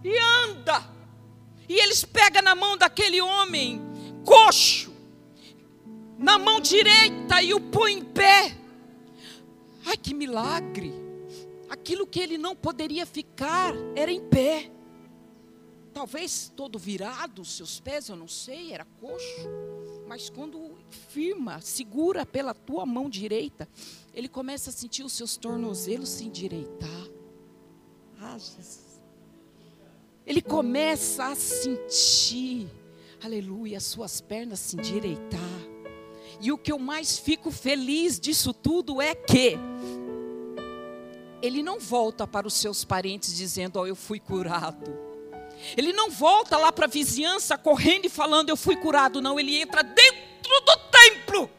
e 0.08 0.18
anda. 0.18 0.89
E 1.68 1.80
eles 1.80 2.06
pegam 2.06 2.41
na 2.41 2.56
mão 2.56 2.78
daquele 2.78 3.22
homem 3.22 3.82
coxo 4.24 4.95
na 6.18 6.38
mão 6.38 6.60
direita 6.60 7.41
e 7.41 7.53
o 7.53 7.60
põe 7.60 7.93
em 7.93 8.03
pé. 8.03 8.58
Ai, 9.86 9.97
que 9.97 10.14
milagre! 10.14 10.93
Aquilo 11.70 12.08
que 12.08 12.20
ele 12.20 12.38
não 12.38 12.56
poderia 12.56 13.06
ficar 13.06 13.74
era 13.95 14.12
em 14.12 14.22
pé. 14.22 14.72
Talvez 15.93 16.51
todo 16.56 16.78
virado, 16.78 17.45
seus 17.45 17.80
pés, 17.80 18.10
eu 18.10 18.16
não 18.16 18.28
sei, 18.28 18.74
era 18.74 18.86
coxo. 18.99 19.49
Mas 20.08 20.30
quando 20.30 20.78
firma, 21.10 21.62
segura 21.62 22.26
pela 22.26 22.53
tua 22.53 22.86
mão 22.86 23.10
direita, 23.10 23.68
ele 24.14 24.28
começa 24.28 24.70
a 24.70 24.74
sentir 24.74 25.03
os 25.03 25.14
seus 25.14 25.38
tornozelos 25.38 26.10
se 26.10 26.26
endireitar. 26.26 27.08
Ah, 28.20 28.38
Jesus. 28.38 28.84
Ele 30.26 30.41
começa 30.41 31.26
a 31.26 31.36
sentir, 31.36 32.67
aleluia, 33.23 33.78
as 33.78 33.84
suas 33.84 34.19
pernas 34.21 34.59
se 34.59 34.76
endireitar. 34.76 35.39
E 36.41 36.51
o 36.51 36.57
que 36.57 36.71
eu 36.71 36.80
mais 36.80 37.17
fico 37.17 37.51
feliz 37.51 38.19
disso 38.19 38.53
tudo 38.53 39.01
é 39.01 39.13
que 39.13 39.57
ele 41.41 41.61
não 41.61 41.80
volta 41.80 42.26
para 42.26 42.47
os 42.47 42.55
seus 42.55 42.84
parentes 42.84 43.36
dizendo: 43.36 43.80
"Oh, 43.80 43.86
eu 43.86 43.95
fui 43.95 44.19
curado". 44.19 45.05
Ele 45.78 45.93
não 45.93 46.09
volta 46.09 46.57
lá 46.57 46.71
para 46.71 46.86
a 46.86 46.89
vizinhança 46.89 47.57
correndo 47.57 48.05
e 48.05 48.09
falando: 48.09 48.49
"Eu 48.49 48.57
fui 48.57 48.76
curado", 48.76 49.21
não, 49.21 49.39
ele 49.39 49.55
entra 49.61 49.84
dentro 49.84 50.59
do 50.65 50.78
templo. 50.91 51.49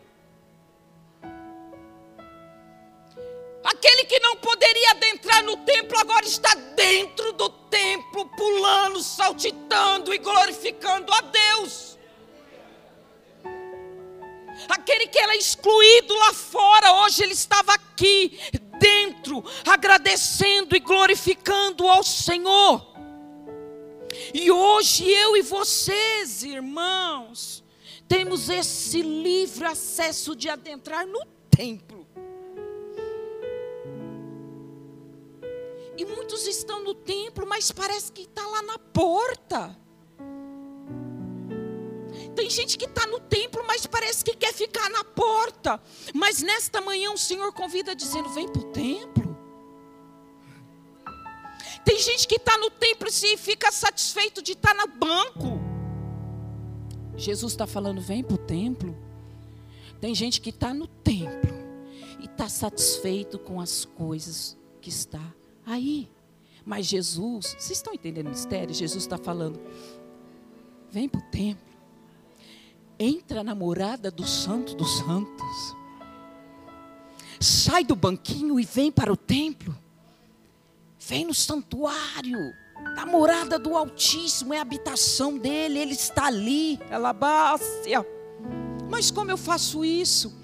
Aquele 3.77 4.05
que 4.05 4.19
não 4.21 4.37
poderia 4.37 4.93
adentrar 4.93 5.45
no 5.45 5.59
templo 5.59 5.99
agora 5.99 6.25
está 6.25 6.55
dentro 6.55 7.31
do 7.35 7.51
templo, 7.51 8.27
pulando, 8.31 9.03
saltitando 9.03 10.15
e 10.15 10.19
glorificando 10.19 11.13
a 11.13 11.21
Deus. 11.21 11.99
Aquele 14.67 15.09
que 15.09 15.19
era 15.19 15.37
excluído 15.37 16.15
lá 16.15 16.33
fora, 16.33 17.05
hoje 17.05 17.23
ele 17.23 17.35
estava 17.35 17.75
aqui, 17.75 18.41
dentro, 18.81 19.45
agradecendo 19.67 20.75
e 20.75 20.81
glorificando 20.81 21.87
ao 21.87 22.03
Senhor. 22.03 22.95
E 24.33 24.51
hoje 24.51 25.07
eu 25.07 25.37
e 25.37 25.43
vocês, 25.43 26.43
irmãos, 26.43 27.63
temos 28.09 28.49
esse 28.49 29.03
livre 29.03 29.67
acesso 29.67 30.35
de 30.35 30.49
adentrar 30.49 31.07
no 31.07 31.27
templo. 31.51 31.96
E 35.97 36.05
muitos 36.05 36.47
estão 36.47 36.83
no 36.85 36.95
templo, 36.95 37.47
mas 37.47 37.73
parece 37.73 38.13
que 38.13 38.23
está 38.23 38.47
lá 38.47 38.63
na 38.63 38.79
porta. 38.79 39.77
Tem 42.35 42.51
gente 42.51 42.77
que 42.77 42.85
está 42.85 43.07
no 43.07 43.19
templo, 43.19 43.65
mas 43.67 43.87
parece 43.87 44.23
que 44.23 44.37
quer 44.37 44.53
ficar 44.53 44.91
na 44.91 45.03
porta. 45.03 45.81
Mas 46.15 46.43
nesta 46.43 46.83
manhã 46.83 47.11
o 47.11 47.19
Senhor 47.19 47.51
convida 47.53 47.95
dizendo: 47.95 48.29
vem 48.29 48.47
para 48.47 48.61
o 48.61 48.73
templo. 48.73 49.37
Tem 51.85 51.99
gente 51.99 52.29
que 52.29 52.37
está 52.37 52.59
no 52.59 52.71
templo 52.71 53.09
e 53.09 53.37
fica 53.37 53.73
satisfeito 53.73 54.43
de 54.43 54.53
estar 54.53 54.75
tá 54.75 54.87
no 54.87 54.93
banco. 54.93 55.61
Jesus 57.17 57.53
está 57.53 57.67
falando: 57.67 58.03
vem 58.03 58.23
para 58.23 58.35
o 58.35 58.39
templo. 58.39 58.95
Tem 59.99 60.15
gente 60.15 60.41
que 60.41 60.51
está 60.51 60.75
no 60.75 60.87
templo 60.87 61.55
e 62.21 62.27
está 62.27 62.49
satisfeito 62.49 63.39
com 63.39 63.61
as 63.61 63.87
coisas 63.87 64.59
que 64.81 64.91
está 64.91 65.23
aí. 65.67 66.09
Mas 66.65 66.87
Jesus, 66.87 67.57
vocês 67.59 67.79
estão 67.79 67.93
entendendo 67.93 68.29
o 68.29 68.31
mistério? 68.31 68.75
Jesus 68.75 69.03
está 69.03 69.19
falando: 69.19 69.61
vem 70.91 71.09
para 71.09 71.21
o 71.21 71.31
templo 71.31 71.67
entra 72.99 73.45
na 73.45 73.55
morada 73.55 74.11
do 74.11 74.27
Santo 74.27 74.75
dos 74.75 74.99
Santos, 74.99 75.77
sai 77.41 77.85
do 77.85 77.95
banquinho 77.95 78.59
e 78.59 78.65
vem 78.65 78.91
para 78.91 79.13
o 79.13 79.17
templo, 79.17 79.77
vem 80.99 81.25
no 81.25 81.35
santuário, 81.35 82.39
a 82.97 83.07
morada 83.07 83.59
do 83.59 83.77
Altíssimo 83.77 84.55
é 84.55 84.59
a 84.59 84.63
habitação 84.63 85.37
dele, 85.37 85.79
ele 85.79 85.93
está 85.93 86.27
ali, 86.27 86.79
alabácia. 86.91 88.05
Mas 88.89 89.11
como 89.11 89.31
eu 89.31 89.37
faço 89.37 89.85
isso? 89.85 90.35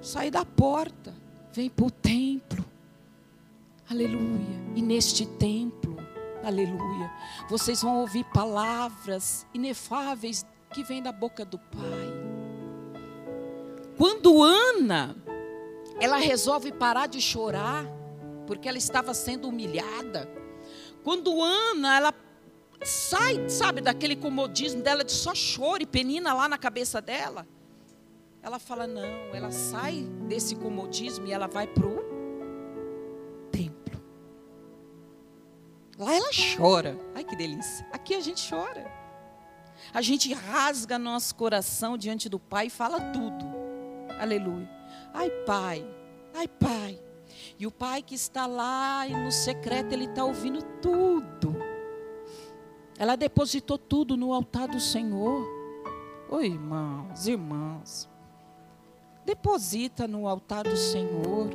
sai 0.00 0.30
da 0.30 0.44
porta, 0.44 1.14
vem 1.52 1.68
para 1.68 1.86
o 1.86 1.90
templo, 1.90 2.55
aleluia, 3.88 4.60
e 4.74 4.82
neste 4.82 5.26
templo, 5.26 5.96
aleluia, 6.44 7.10
vocês 7.48 7.82
vão 7.82 8.00
ouvir 8.00 8.24
palavras 8.32 9.46
inefáveis 9.54 10.44
que 10.72 10.82
vem 10.82 11.02
da 11.02 11.12
boca 11.12 11.44
do 11.44 11.58
Pai. 11.58 12.26
Quando 13.96 14.42
Ana, 14.42 15.16
ela 16.00 16.16
resolve 16.16 16.72
parar 16.72 17.06
de 17.06 17.20
chorar, 17.20 17.86
porque 18.46 18.68
ela 18.68 18.78
estava 18.78 19.14
sendo 19.14 19.48
humilhada. 19.48 20.30
Quando 21.02 21.42
Ana, 21.42 21.96
ela 21.96 22.14
sai, 22.84 23.48
sabe, 23.48 23.80
daquele 23.80 24.16
comodismo 24.16 24.82
dela 24.82 25.02
de 25.02 25.12
só 25.12 25.34
choro 25.34 25.82
e 25.82 25.86
penina 25.86 26.34
lá 26.34 26.48
na 26.48 26.58
cabeça 26.58 27.00
dela. 27.00 27.46
Ela 28.42 28.58
fala: 28.58 28.86
não, 28.86 29.02
ela 29.32 29.50
sai 29.50 30.02
desse 30.28 30.54
comodismo 30.56 31.26
e 31.26 31.32
ela 31.32 31.46
vai 31.46 31.66
para 31.66 31.86
o 31.86 32.15
Lá 35.98 36.14
ela 36.14 36.30
chora. 36.56 36.98
Ai 37.14 37.24
que 37.24 37.34
delícia. 37.34 37.86
Aqui 37.92 38.14
a 38.14 38.20
gente 38.20 38.48
chora. 38.48 38.90
A 39.92 40.02
gente 40.02 40.32
rasga 40.32 40.98
nosso 40.98 41.34
coração 41.34 41.96
diante 41.96 42.28
do 42.28 42.38
Pai 42.38 42.66
e 42.66 42.70
fala 42.70 43.00
tudo. 43.12 43.44
Aleluia. 44.18 44.68
Ai, 45.12 45.30
Pai. 45.46 45.86
Ai, 46.34 46.48
Pai. 46.48 47.00
E 47.58 47.66
o 47.66 47.70
Pai 47.70 48.02
que 48.02 48.14
está 48.14 48.46
lá 48.46 49.06
no 49.08 49.30
secreto, 49.30 49.92
ele 49.92 50.04
está 50.04 50.24
ouvindo 50.24 50.62
tudo. 50.80 51.56
Ela 52.98 53.16
depositou 53.16 53.78
tudo 53.78 54.16
no 54.16 54.32
altar 54.32 54.68
do 54.68 54.80
Senhor. 54.80 55.46
Oi, 56.30 56.46
irmãos, 56.46 57.26
irmãs. 57.26 58.08
Deposita 59.24 60.06
no 60.08 60.26
altar 60.26 60.64
do 60.64 60.76
Senhor. 60.76 61.50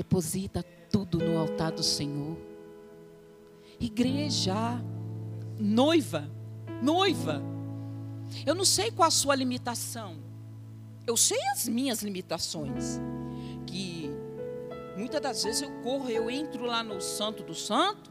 Deposita 0.00 0.62
tudo 0.90 1.18
no 1.18 1.36
altar 1.36 1.72
do 1.72 1.82
Senhor. 1.82 2.34
Igreja, 3.78 4.54
noiva, 5.58 6.26
noiva. 6.82 7.42
Eu 8.46 8.54
não 8.54 8.64
sei 8.64 8.90
qual 8.90 9.08
a 9.08 9.10
sua 9.10 9.34
limitação. 9.34 10.16
Eu 11.06 11.18
sei 11.18 11.38
as 11.52 11.68
minhas 11.68 12.00
limitações. 12.02 12.98
Que 13.66 14.10
muitas 14.96 15.20
das 15.20 15.44
vezes 15.44 15.60
eu 15.60 15.70
corro, 15.82 16.08
eu 16.08 16.30
entro 16.30 16.64
lá 16.64 16.82
no 16.82 16.98
Santo 16.98 17.42
do 17.42 17.54
Santo. 17.54 18.10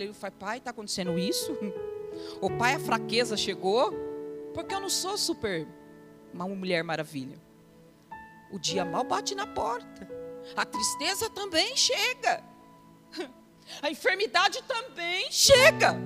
Eu 0.00 0.14
falo, 0.14 0.32
pai, 0.32 0.56
está 0.56 0.70
acontecendo 0.70 1.18
isso? 1.18 1.52
O 2.40 2.50
pai, 2.50 2.72
a 2.72 2.80
fraqueza 2.80 3.36
chegou. 3.36 3.92
Porque 4.54 4.74
eu 4.74 4.80
não 4.80 4.88
sou 4.88 5.18
super 5.18 5.68
uma 6.32 6.48
mulher 6.48 6.82
maravilha. 6.82 7.38
O 8.50 8.58
dia 8.58 8.82
mal 8.82 9.04
bate 9.04 9.34
na 9.34 9.46
porta. 9.46 10.17
A 10.56 10.64
tristeza 10.64 11.30
também 11.30 11.76
chega. 11.76 12.42
A 13.82 13.90
enfermidade 13.90 14.62
também 14.62 15.30
chega. 15.30 15.96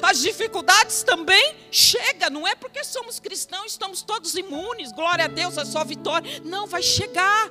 As 0.00 0.20
dificuldades 0.20 1.02
também 1.02 1.56
chega, 1.70 2.30
não 2.30 2.46
é 2.46 2.54
porque 2.54 2.84
somos 2.84 3.18
cristãos, 3.18 3.72
estamos 3.72 4.02
todos 4.02 4.34
imunes, 4.34 4.92
glória 4.92 5.24
a 5.24 5.28
Deus, 5.28 5.56
é 5.58 5.64
só 5.64 5.84
vitória. 5.84 6.40
Não, 6.44 6.66
vai 6.66 6.82
chegar. 6.82 7.50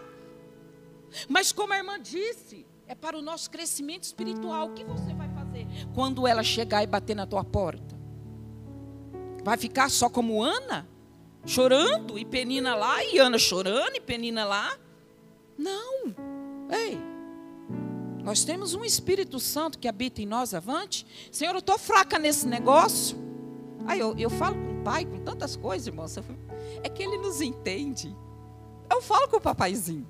Mas 1.28 1.52
como 1.52 1.74
a 1.74 1.78
irmã 1.78 2.00
disse, 2.00 2.66
é 2.88 2.96
para 2.96 3.18
o 3.18 3.22
nosso 3.22 3.50
crescimento 3.50 4.04
espiritual. 4.04 4.68
O 4.68 4.74
que 4.74 4.84
você 4.84 5.14
vai 5.14 5.30
fazer 5.30 5.68
quando 5.94 6.26
ela 6.26 6.44
chegar 6.44 6.84
e 6.84 6.88
bater 6.88 7.16
na 7.16 7.28
tua 7.28 7.44
porta? 7.44 8.00
Vai 9.44 9.58
ficar 9.58 9.90
só 9.90 10.10
como 10.10 10.44
Ana? 10.44 10.88
Chorando 11.46 12.20
e 12.20 12.24
Penina 12.24 12.76
lá, 12.76 13.04
e 13.04 13.18
Ana 13.18 13.40
chorando 13.40 13.96
e 13.96 14.00
Penina 14.00 14.46
lá? 14.46 14.78
Não. 15.62 16.16
Ei, 16.70 16.98
nós 18.24 18.44
temos 18.44 18.74
um 18.74 18.84
Espírito 18.84 19.40
Santo 19.40 19.78
que 19.78 19.88
habita 19.88 20.22
em 20.22 20.26
nós 20.26 20.54
avante. 20.54 21.06
Senhor, 21.32 21.54
eu 21.54 21.60
estou 21.60 21.78
fraca 21.78 22.18
nesse 22.18 22.48
negócio. 22.48 23.18
Aí 23.86 24.00
eu, 24.00 24.16
eu 24.18 24.30
falo 24.30 24.56
com 24.56 24.80
o 24.80 24.84
pai, 24.84 25.06
com 25.06 25.20
tantas 25.20 25.56
coisas, 25.56 25.88
irmãos. 25.88 26.16
É 26.84 26.90
que 26.90 27.04
ele 27.04 27.18
nos 27.18 27.42
entende. 27.42 28.16
Eu 28.90 29.02
falo 29.02 29.28
com 29.28 29.38
o 29.38 29.42
papaizinho. 29.42 30.08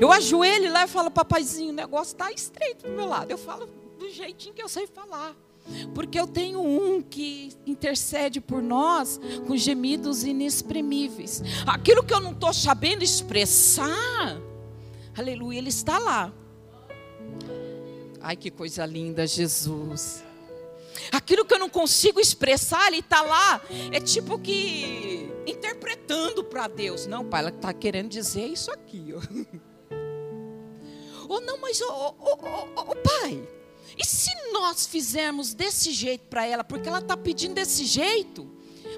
Eu 0.00 0.12
ajoelho 0.12 0.72
lá 0.72 0.84
e 0.84 0.88
falo, 0.88 1.10
papaizinho, 1.10 1.70
o 1.70 1.74
negócio 1.74 2.12
está 2.12 2.30
estreito 2.30 2.86
do 2.86 2.92
meu 2.92 3.06
lado. 3.06 3.30
Eu 3.30 3.38
falo 3.38 3.66
do 3.98 4.10
jeitinho 4.10 4.54
que 4.54 4.62
eu 4.62 4.68
sei 4.68 4.86
falar. 4.86 5.34
Porque 5.94 6.18
eu 6.18 6.26
tenho 6.26 6.60
um 6.60 7.00
que 7.00 7.52
intercede 7.66 8.40
por 8.40 8.62
nós 8.62 9.20
com 9.46 9.56
gemidos 9.56 10.24
inexprimíveis. 10.24 11.42
Aquilo 11.66 12.02
que 12.02 12.12
eu 12.12 12.20
não 12.20 12.32
estou 12.32 12.52
sabendo 12.52 13.02
expressar, 13.02 14.40
aleluia, 15.16 15.58
ele 15.58 15.70
está 15.70 15.98
lá. 15.98 16.32
Ai, 18.20 18.36
que 18.36 18.50
coisa 18.50 18.86
linda, 18.86 19.26
Jesus. 19.26 20.24
Aquilo 21.12 21.44
que 21.44 21.52
eu 21.54 21.58
não 21.58 21.68
consigo 21.68 22.20
expressar, 22.20 22.86
ele 22.88 23.00
está 23.00 23.20
lá. 23.22 23.60
É 23.92 24.00
tipo 24.00 24.38
que 24.38 25.28
interpretando 25.46 26.42
para 26.44 26.66
Deus. 26.68 27.06
Não, 27.06 27.24
pai, 27.24 27.40
ela 27.40 27.50
está 27.50 27.72
querendo 27.72 28.08
dizer 28.08 28.46
isso 28.46 28.70
aqui. 28.70 29.12
Ou 31.28 31.38
oh, 31.38 31.40
não, 31.40 31.58
mas, 31.58 31.80
oh, 31.80 32.14
oh, 32.18 32.38
oh, 32.76 32.96
pai, 32.96 33.42
e 33.96 34.04
se 34.04 34.30
nós 34.52 34.86
fizermos 34.86 35.54
desse 35.54 35.92
jeito 35.92 36.26
para 36.28 36.46
ela? 36.46 36.64
Porque 36.64 36.88
ela 36.88 36.98
está 36.98 37.16
pedindo 37.16 37.54
desse 37.54 37.84
jeito, 37.84 38.50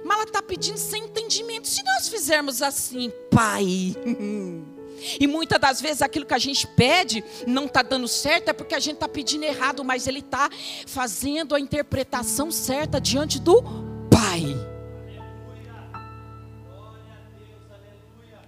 mas 0.04 0.16
ela 0.16 0.24
está 0.24 0.42
pedindo 0.42 0.78
sem 0.78 1.04
entendimento. 1.04 1.68
Se 1.68 1.82
nós 1.82 2.08
fizermos 2.08 2.62
assim, 2.62 3.10
pai. 3.30 3.94
E 5.20 5.26
muitas 5.26 5.60
das 5.60 5.78
vezes 5.78 6.00
aquilo 6.00 6.24
que 6.24 6.32
a 6.32 6.38
gente 6.38 6.66
pede 6.66 7.22
não 7.46 7.66
está 7.66 7.82
dando 7.82 8.08
certo, 8.08 8.48
é 8.48 8.52
porque 8.54 8.74
a 8.74 8.80
gente 8.80 8.94
está 8.94 9.06
pedindo 9.06 9.44
errado, 9.44 9.84
mas 9.84 10.06
Ele 10.06 10.20
está 10.20 10.48
fazendo 10.86 11.54
a 11.54 11.60
interpretação 11.60 12.50
certa 12.50 12.98
diante 12.98 13.38
do 13.38 13.62
Pai. 14.10 14.56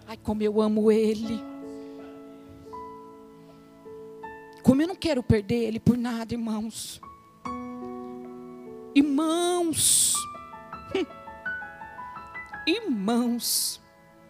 Ai, 0.06 0.16
como 0.16 0.42
eu 0.42 0.60
amo 0.60 0.90
Ele. 0.90 1.38
Como 4.68 4.82
eu 4.82 4.88
não 4.88 4.94
quero 4.94 5.22
perder 5.22 5.64
Ele 5.64 5.80
por 5.80 5.96
nada, 5.96 6.34
irmãos. 6.34 7.00
Irmãos, 8.94 10.12
irmãos, 12.68 13.80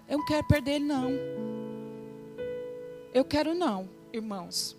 eu 0.06 0.18
não 0.18 0.24
quero 0.24 0.46
perder 0.46 0.74
ele, 0.76 0.84
não. 0.84 1.10
Eu 3.12 3.24
quero 3.24 3.52
não, 3.52 3.88
irmãos. 4.12 4.76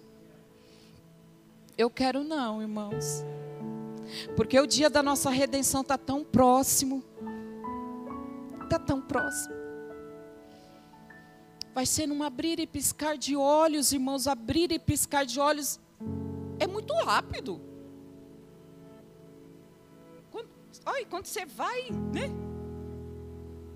Eu 1.78 1.90
quero 1.90 2.24
não, 2.24 2.62
irmãos. 2.62 3.26
Porque 4.38 4.58
o 4.58 4.66
dia 4.66 4.90
da 4.90 5.04
nossa 5.04 5.30
redenção 5.30 5.82
está 5.82 5.98
tão 5.98 6.24
próximo. 6.24 7.04
Está 8.64 8.80
tão 8.80 9.02
próximo. 9.02 9.56
Vai 11.74 11.86
ser 11.86 12.08
num 12.08 12.24
abrir 12.24 12.60
e 12.60 12.68
piscar 12.68 13.18
de 13.18 13.36
olhos, 13.36 13.92
irmãos. 13.92 14.28
Abrir 14.28 14.72
e 14.72 14.80
piscar 14.80 15.26
de 15.26 15.40
olhos 15.40 15.80
é 16.60 16.68
muito 16.68 16.94
rápido. 16.94 17.62
Quando, 20.32 20.50
ai, 20.86 21.06
quando 21.06 21.26
você 21.26 21.46
vai, 21.46 21.90
né? 21.92 22.30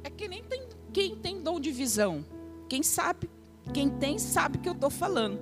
É 0.04 0.10
que 0.10 0.28
nem 0.28 0.44
tem, 0.44 0.68
quem 0.92 1.16
tem 1.16 1.42
dom 1.42 1.60
de 1.60 1.72
visão. 1.72 2.26
Quem 2.68 2.84
sabe, 2.84 3.30
quem 3.74 3.90
tem, 3.90 4.18
sabe 4.20 4.58
que 4.58 4.68
eu 4.68 4.74
estou 4.74 4.90
falando. 4.90 5.40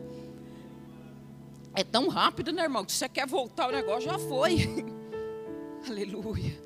É 1.73 1.83
tão 1.83 2.09
rápido, 2.09 2.51
né, 2.51 2.63
irmão? 2.63 2.83
Que 2.83 2.91
você 2.91 3.07
quer 3.07 3.25
voltar, 3.25 3.69
o 3.69 3.71
negócio 3.71 4.09
já 4.09 4.19
foi. 4.19 4.57
Aleluia. 5.87 6.61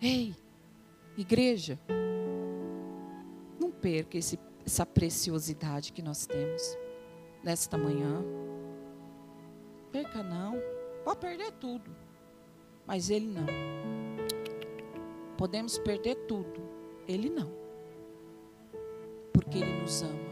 Ei, 0.00 0.34
igreja, 1.16 1.78
perca 3.80 4.18
esse, 4.18 4.38
essa 4.64 4.84
preciosidade 4.84 5.92
que 5.92 6.02
nós 6.02 6.26
temos 6.26 6.62
nesta 7.42 7.78
manhã. 7.78 8.22
Perca 9.90 10.22
não. 10.22 10.60
Pode 11.04 11.20
perder 11.20 11.52
tudo. 11.52 11.94
Mas 12.86 13.10
ele 13.10 13.26
não. 13.26 13.46
Podemos 15.36 15.78
perder 15.78 16.14
tudo. 16.26 16.60
Ele 17.06 17.30
não. 17.30 17.50
Porque 19.32 19.58
ele 19.58 19.80
nos 19.80 20.02
ama. 20.02 20.28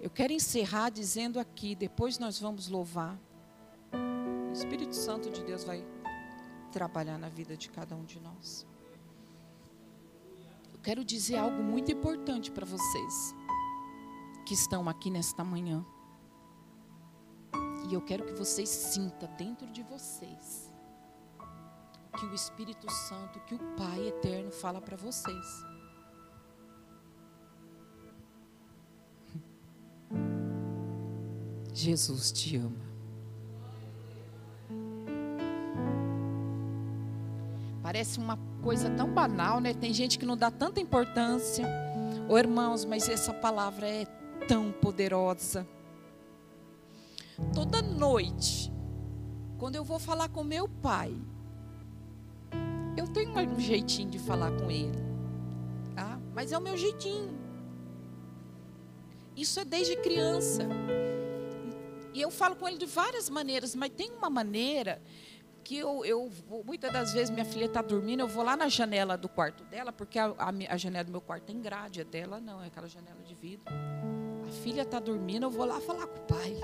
Eu 0.00 0.10
quero 0.10 0.32
encerrar 0.32 0.90
dizendo 0.90 1.40
aqui, 1.40 1.74
depois 1.74 2.18
nós 2.18 2.40
vamos 2.40 2.68
louvar. 2.68 3.18
O 4.48 4.52
Espírito 4.52 4.94
Santo 4.94 5.28
de 5.28 5.42
Deus 5.42 5.64
vai 5.64 5.84
trabalhar 6.72 7.18
na 7.18 7.28
vida 7.28 7.56
de 7.56 7.68
cada 7.68 7.94
um 7.96 8.04
de 8.04 8.20
nós. 8.20 8.66
Quero 10.88 11.04
dizer 11.04 11.36
algo 11.36 11.62
muito 11.62 11.92
importante 11.92 12.50
para 12.50 12.64
vocês 12.64 13.34
que 14.46 14.54
estão 14.54 14.88
aqui 14.88 15.10
nesta 15.10 15.44
manhã. 15.44 15.84
E 17.86 17.92
eu 17.92 18.00
quero 18.00 18.24
que 18.24 18.32
vocês 18.32 18.70
sintam 18.70 19.28
dentro 19.36 19.70
de 19.70 19.82
vocês 19.82 20.72
que 22.18 22.24
o 22.24 22.32
Espírito 22.32 22.90
Santo, 22.90 23.38
que 23.40 23.54
o 23.54 23.58
Pai 23.76 24.08
eterno 24.08 24.50
fala 24.50 24.80
para 24.80 24.96
vocês. 24.96 25.46
Jesus 31.74 32.32
te 32.32 32.56
ama. 32.56 32.87
Parece 37.88 38.18
uma 38.18 38.38
coisa 38.62 38.90
tão 38.90 39.08
banal, 39.08 39.60
né? 39.60 39.72
Tem 39.72 39.94
gente 39.94 40.18
que 40.18 40.26
não 40.26 40.36
dá 40.36 40.50
tanta 40.50 40.78
importância. 40.78 41.66
Ô 42.28 42.34
oh, 42.34 42.38
irmãos, 42.38 42.84
mas 42.84 43.08
essa 43.08 43.32
palavra 43.32 43.88
é 43.88 44.04
tão 44.46 44.70
poderosa. 44.70 45.66
Toda 47.54 47.80
noite, 47.80 48.70
quando 49.56 49.76
eu 49.76 49.84
vou 49.84 49.98
falar 49.98 50.28
com 50.28 50.44
meu 50.44 50.68
pai, 50.68 51.16
eu 52.94 53.08
tenho 53.08 53.30
um 53.30 53.58
jeitinho 53.58 54.10
de 54.10 54.18
falar 54.18 54.52
com 54.52 54.70
ele, 54.70 54.98
tá? 55.94 56.20
Mas 56.34 56.52
é 56.52 56.58
o 56.58 56.60
meu 56.60 56.76
jeitinho. 56.76 57.38
Isso 59.34 59.58
é 59.60 59.64
desde 59.64 59.96
criança. 59.96 60.68
E 62.12 62.20
eu 62.20 62.30
falo 62.30 62.54
com 62.54 62.68
ele 62.68 62.76
de 62.76 62.84
várias 62.84 63.30
maneiras, 63.30 63.74
mas 63.74 63.90
tem 63.96 64.10
uma 64.10 64.28
maneira 64.28 65.00
que 65.68 65.76
eu, 65.76 66.02
eu 66.02 66.32
muitas 66.64 66.90
das 66.90 67.12
vezes 67.12 67.28
minha 67.28 67.44
filha 67.44 67.66
está 67.66 67.82
dormindo, 67.82 68.20
eu 68.20 68.26
vou 68.26 68.42
lá 68.42 68.56
na 68.56 68.70
janela 68.70 69.18
do 69.18 69.28
quarto 69.28 69.62
dela, 69.64 69.92
porque 69.92 70.18
a, 70.18 70.28
a, 70.38 70.48
a 70.70 70.76
janela 70.78 71.04
do 71.04 71.10
meu 71.10 71.20
quarto 71.20 71.44
tem 71.44 71.60
grade, 71.60 72.00
a 72.00 72.04
dela 72.04 72.40
não, 72.40 72.62
é 72.62 72.68
aquela 72.68 72.88
janela 72.88 73.22
de 73.22 73.34
vidro. 73.34 73.66
A 74.48 74.50
filha 74.62 74.80
está 74.80 74.98
dormindo, 74.98 75.42
eu 75.42 75.50
vou 75.50 75.66
lá 75.66 75.78
falar 75.78 76.06
com 76.06 76.20
o 76.20 76.26
pai. 76.26 76.56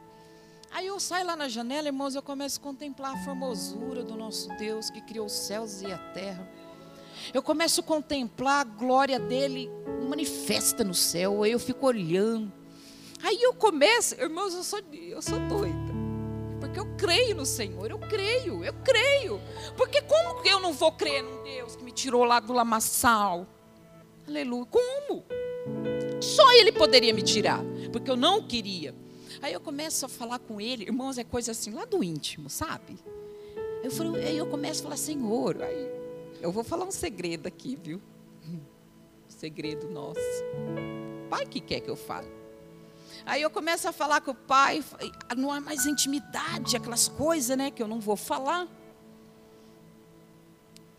Aí 0.70 0.86
eu 0.86 1.00
saio 1.00 1.24
lá 1.24 1.34
na 1.34 1.48
janela, 1.48 1.88
irmãos, 1.88 2.14
eu 2.14 2.20
começo 2.22 2.60
a 2.60 2.62
contemplar 2.62 3.14
a 3.14 3.24
formosura 3.24 4.04
do 4.04 4.14
nosso 4.14 4.54
Deus 4.58 4.90
que 4.90 5.00
criou 5.00 5.24
os 5.24 5.32
céus 5.32 5.80
e 5.80 5.90
a 5.90 5.96
terra. 5.96 6.46
Eu 7.32 7.42
começo 7.42 7.80
a 7.80 7.84
contemplar 7.84 8.60
a 8.60 8.64
glória 8.64 9.18
dele 9.18 9.70
manifesta 10.10 10.84
no 10.84 10.92
céu, 10.92 11.42
aí 11.42 11.52
eu 11.52 11.58
fico 11.58 11.86
olhando. 11.86 12.52
Aí 13.22 13.42
eu 13.42 13.54
começo, 13.54 14.14
irmãos, 14.20 14.52
eu 14.52 14.62
sou, 14.62 14.80
eu 14.92 15.22
sou 15.22 15.38
doida. 15.48 15.85
Porque 16.76 16.80
eu 16.80 16.96
creio 16.96 17.34
no 17.34 17.46
Senhor, 17.46 17.90
eu 17.90 17.98
creio, 17.98 18.62
eu 18.62 18.72
creio. 18.84 19.40
Porque 19.78 20.02
como 20.02 20.46
eu 20.46 20.60
não 20.60 20.74
vou 20.74 20.92
crer 20.92 21.22
num 21.22 21.42
Deus 21.42 21.74
que 21.74 21.82
me 21.82 21.90
tirou 21.90 22.22
lá 22.24 22.38
do 22.38 22.52
lamaçal? 22.52 23.46
Aleluia. 24.28 24.66
Como? 24.66 25.24
Só 26.20 26.52
Ele 26.52 26.70
poderia 26.70 27.14
me 27.14 27.22
tirar, 27.22 27.64
porque 27.90 28.10
eu 28.10 28.16
não 28.16 28.46
queria. 28.46 28.94
Aí 29.40 29.54
eu 29.54 29.60
começo 29.60 30.04
a 30.04 30.08
falar 30.08 30.38
com 30.38 30.60
Ele, 30.60 30.84
irmãos, 30.84 31.16
é 31.16 31.24
coisa 31.24 31.52
assim, 31.52 31.70
lá 31.70 31.86
do 31.86 32.04
íntimo, 32.04 32.50
sabe? 32.50 32.98
Eu 33.82 33.90
falo, 33.90 34.16
aí 34.16 34.36
eu 34.36 34.46
começo 34.46 34.80
a 34.80 34.84
falar, 34.84 34.96
Senhor, 34.98 35.62
aí 35.62 35.90
eu 36.42 36.52
vou 36.52 36.62
falar 36.62 36.84
um 36.84 36.90
segredo 36.90 37.46
aqui, 37.46 37.78
viu? 37.82 38.02
segredo 39.28 39.88
nosso. 39.88 40.20
Pai 41.30 41.46
que 41.46 41.60
quer 41.60 41.80
que 41.80 41.88
eu 41.88 41.96
fale. 41.96 42.28
Aí 43.24 43.42
eu 43.42 43.50
começo 43.50 43.88
a 43.88 43.92
falar 43.92 44.20
com 44.20 44.32
o 44.32 44.34
pai, 44.34 44.84
não 45.36 45.50
há 45.50 45.60
mais 45.60 45.86
intimidade, 45.86 46.76
aquelas 46.76 47.08
coisas, 47.08 47.56
né, 47.56 47.70
que 47.70 47.82
eu 47.82 47.88
não 47.88 48.00
vou 48.00 48.16
falar. 48.16 48.68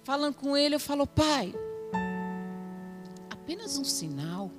Falando 0.04 0.36
com 0.36 0.56
ele, 0.56 0.76
eu 0.76 0.80
falo, 0.80 1.06
pai, 1.06 1.54
apenas 3.30 3.78
um 3.78 3.84
sinal. 3.84 4.52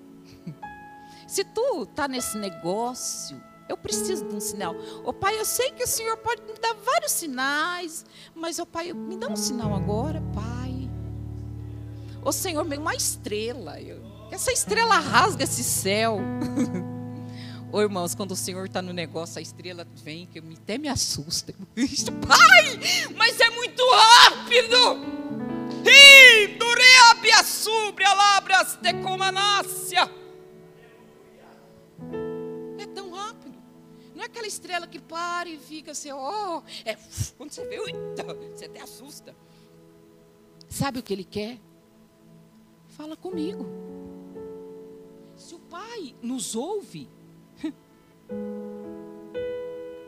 Se 1.26 1.44
tu 1.44 1.82
está 1.82 2.06
nesse 2.06 2.38
negócio, 2.38 3.42
eu 3.68 3.76
preciso 3.76 4.26
de 4.26 4.34
um 4.34 4.40
sinal. 4.40 4.74
Ô 5.04 5.12
pai, 5.12 5.38
eu 5.38 5.44
sei 5.44 5.70
que 5.72 5.84
o 5.84 5.86
senhor 5.86 6.16
pode 6.18 6.42
me 6.42 6.54
dar 6.54 6.74
vários 6.74 7.12
sinais, 7.12 8.04
mas, 8.34 8.58
ô 8.58 8.64
pai, 8.64 8.92
me 8.92 9.16
dá 9.16 9.28
um 9.28 9.36
sinal 9.36 9.74
agora, 9.74 10.22
pai. 10.34 10.58
Ô 12.24 12.32
Senhor, 12.32 12.66
uma 12.66 12.94
estrela. 12.94 13.80
Eu, 13.80 14.02
essa 14.30 14.52
estrela 14.52 14.98
rasga 14.98 15.44
esse 15.44 15.64
céu. 15.64 16.18
Ô 17.70 17.82
irmãos, 17.82 18.14
quando 18.14 18.32
o 18.32 18.36
Senhor 18.36 18.64
está 18.64 18.80
no 18.80 18.94
negócio, 18.94 19.38
a 19.38 19.42
estrela 19.42 19.86
vem, 19.96 20.26
que 20.26 20.38
até 20.38 20.78
me 20.78 20.88
assusta. 20.88 21.52
Pai, 22.26 22.80
mas 23.14 23.38
é 23.38 23.50
muito 23.50 23.82
rápido. 23.90 24.76
É 32.78 32.86
tão 32.86 33.10
rápido. 33.10 33.58
Não 34.14 34.22
é 34.22 34.26
aquela 34.26 34.46
estrela 34.46 34.86
que 34.86 34.98
para 34.98 35.50
e 35.50 35.58
fica 35.58 35.90
assim, 35.90 36.10
ó. 36.10 36.58
Oh, 36.58 36.62
é, 36.86 36.96
quando 37.36 37.50
você 37.50 37.66
vê, 37.66 37.76
eita, 37.76 38.24
você 38.54 38.64
até 38.64 38.80
assusta. 38.80 39.36
Sabe 40.70 41.00
o 41.00 41.02
que 41.02 41.12
ele 41.12 41.24
quer? 41.24 41.58
Fala 42.88 43.14
comigo. 43.14 43.66
Se 45.36 45.54
o 45.54 45.58
Pai 45.58 46.14
nos 46.22 46.56
ouve, 46.56 47.10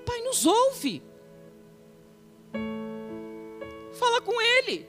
Pai 0.06 0.20
nos 0.22 0.46
ouve. 0.46 1.02
Fala 3.92 4.20
com 4.20 4.40
Ele. 4.40 4.88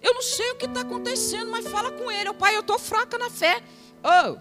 Eu 0.00 0.14
não 0.14 0.22
sei 0.22 0.50
o 0.50 0.56
que 0.56 0.66
está 0.66 0.80
acontecendo, 0.80 1.50
mas 1.50 1.66
fala 1.66 1.92
com 1.92 2.10
Ele. 2.10 2.30
O 2.30 2.34
Pai, 2.34 2.56
eu 2.56 2.60
estou 2.60 2.78
fraca 2.78 3.16
na 3.16 3.30
fé. 3.30 3.62
Oh, 4.02 4.36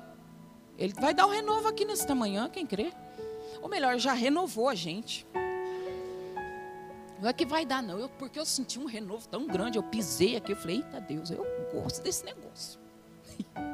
ele 0.78 0.94
vai 1.00 1.14
dar 1.14 1.28
um 1.28 1.30
renovo 1.30 1.68
aqui 1.68 1.86
nesta 1.86 2.16
manhã, 2.16 2.50
quem 2.50 2.66
crê? 2.66 2.92
Ou 3.62 3.70
melhor, 3.70 4.00
já 4.00 4.14
renovou 4.14 4.68
a 4.68 4.74
gente. 4.74 5.28
Não 7.22 7.30
é 7.30 7.34
que 7.34 7.46
vai 7.46 7.64
dar, 7.64 7.84
não. 7.84 8.00
Eu, 8.00 8.10
porque 8.10 8.40
eu 8.40 8.46
senti 8.46 8.80
um 8.80 8.86
renovo 8.86 9.28
tão 9.28 9.46
grande. 9.46 9.78
Eu 9.78 9.84
pisei 9.84 10.36
aqui. 10.36 10.54
Eu 10.54 10.56
falei, 10.56 10.78
eita 10.78 11.00
Deus, 11.00 11.30
eu 11.30 11.46
gosto 11.72 12.02
desse 12.02 12.26
negócio. 12.26 12.80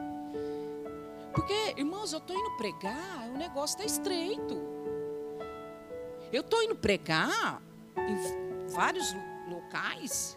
Porque, 1.38 1.76
irmãos, 1.78 2.12
eu 2.14 2.18
estou 2.18 2.36
indo 2.36 2.58
pregar, 2.58 3.30
o 3.30 3.38
negócio 3.38 3.76
está 3.76 3.86
estreito. 3.86 4.58
Eu 6.34 6.42
estou 6.42 6.64
indo 6.64 6.76
pregar 6.76 7.62
em 7.96 8.68
vários 8.72 9.06
locais. 9.48 10.36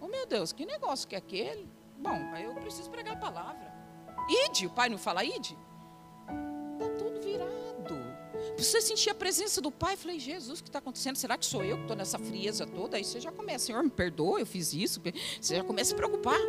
Oh, 0.00 0.08
meu 0.08 0.26
Deus, 0.26 0.52
que 0.52 0.66
negócio 0.66 1.06
que 1.06 1.14
é 1.14 1.18
aquele? 1.18 1.70
Bom, 1.96 2.18
aí 2.34 2.42
eu 2.42 2.52
preciso 2.54 2.90
pregar 2.90 3.14
a 3.14 3.20
palavra. 3.20 3.72
Ide, 4.28 4.66
o 4.66 4.70
pai 4.70 4.88
não 4.88 4.98
fala 4.98 5.22
ide? 5.22 5.56
Está 6.72 6.88
tudo 6.98 7.20
virado. 7.20 7.94
você 8.56 8.80
sentir 8.80 9.10
a 9.10 9.14
presença 9.14 9.60
do 9.60 9.70
Pai. 9.70 9.96
Falei, 9.96 10.18
Jesus, 10.18 10.58
o 10.58 10.62
que 10.64 10.68
está 10.68 10.80
acontecendo? 10.80 11.14
Será 11.14 11.38
que 11.38 11.46
sou 11.46 11.62
eu 11.62 11.76
que 11.76 11.82
estou 11.82 11.96
nessa 11.96 12.18
frieza 12.18 12.66
toda? 12.66 12.96
Aí 12.96 13.04
você 13.04 13.20
já 13.20 13.30
começa, 13.30 13.66
Senhor, 13.66 13.84
me 13.84 13.90
perdoa, 13.90 14.40
eu 14.40 14.46
fiz 14.46 14.74
isso. 14.74 15.00
Você 15.40 15.54
já 15.54 15.62
começa 15.62 15.90
a 15.90 15.90
se 15.90 15.94
preocupar. 15.94 16.40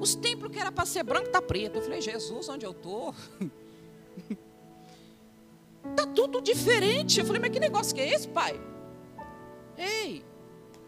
Os 0.00 0.14
templos 0.14 0.50
que 0.50 0.58
era 0.58 0.72
para 0.72 0.86
ser 0.86 1.04
branco, 1.04 1.26
está 1.26 1.42
preto. 1.42 1.76
Eu 1.76 1.82
falei, 1.82 2.00
Jesus, 2.00 2.48
onde 2.48 2.64
eu 2.64 2.72
estou? 2.72 3.14
Está 5.90 6.06
tudo 6.06 6.40
diferente. 6.40 7.20
Eu 7.20 7.26
falei, 7.26 7.40
mas 7.40 7.50
que 7.50 7.58
negócio 7.58 7.94
que 7.94 8.00
é 8.00 8.14
esse, 8.14 8.28
pai? 8.28 8.60
Ei, 9.78 10.22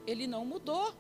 ele 0.07 0.27
não 0.27 0.45
mudou. 0.45 0.93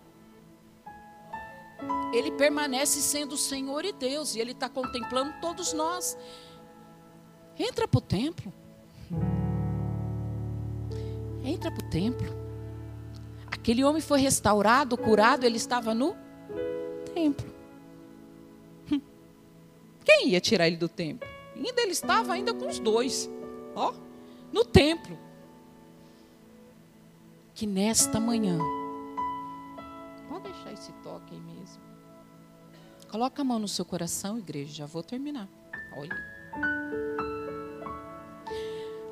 Ele 2.13 2.31
permanece 2.33 3.01
sendo 3.01 3.33
o 3.33 3.39
Senhor 3.39 3.85
e 3.85 3.93
Deus, 3.93 4.35
e 4.35 4.41
Ele 4.41 4.53
está 4.53 4.69
contemplando 4.69 5.35
todos 5.41 5.73
nós. 5.73 6.17
Entra 7.59 7.89
para 7.89 7.99
o 7.99 8.01
templo. 8.01 8.53
Entra 11.45 11.71
para 11.71 11.85
o 11.85 11.91
templo. 11.91 12.27
Aquele 13.47 13.85
homem 13.85 14.01
foi 14.01 14.21
restaurado, 14.21 14.97
curado, 14.97 15.45
ele 15.45 15.57
estava 15.57 15.95
no 15.95 16.17
templo. 17.15 17.52
Quem 20.05 20.31
ia 20.31 20.41
tirar 20.41 20.67
ele 20.67 20.77
do 20.77 20.89
templo? 20.89 21.29
Ainda 21.55 21.83
ele 21.83 21.93
estava 21.93 22.33
ainda 22.33 22.53
com 22.55 22.67
os 22.67 22.79
dois, 22.79 23.29
ó, 23.75 23.95
no 24.53 24.65
templo. 24.65 25.19
Que 27.55 27.67
nesta 27.67 28.19
manhã, 28.19 28.59
pode 30.29 30.45
deixar 30.45 30.73
esse 30.73 30.93
toque 31.03 31.35
aí 31.35 31.41
mesmo. 31.41 31.83
Coloca 33.11 33.43
a 33.43 33.45
mão 33.45 33.59
no 33.59 33.69
seu 33.69 33.85
coração, 33.85 34.39
igreja, 34.39 34.73
já 34.73 34.87
vou 34.87 35.03
terminar. 35.03 35.47
Olha. 35.97 36.17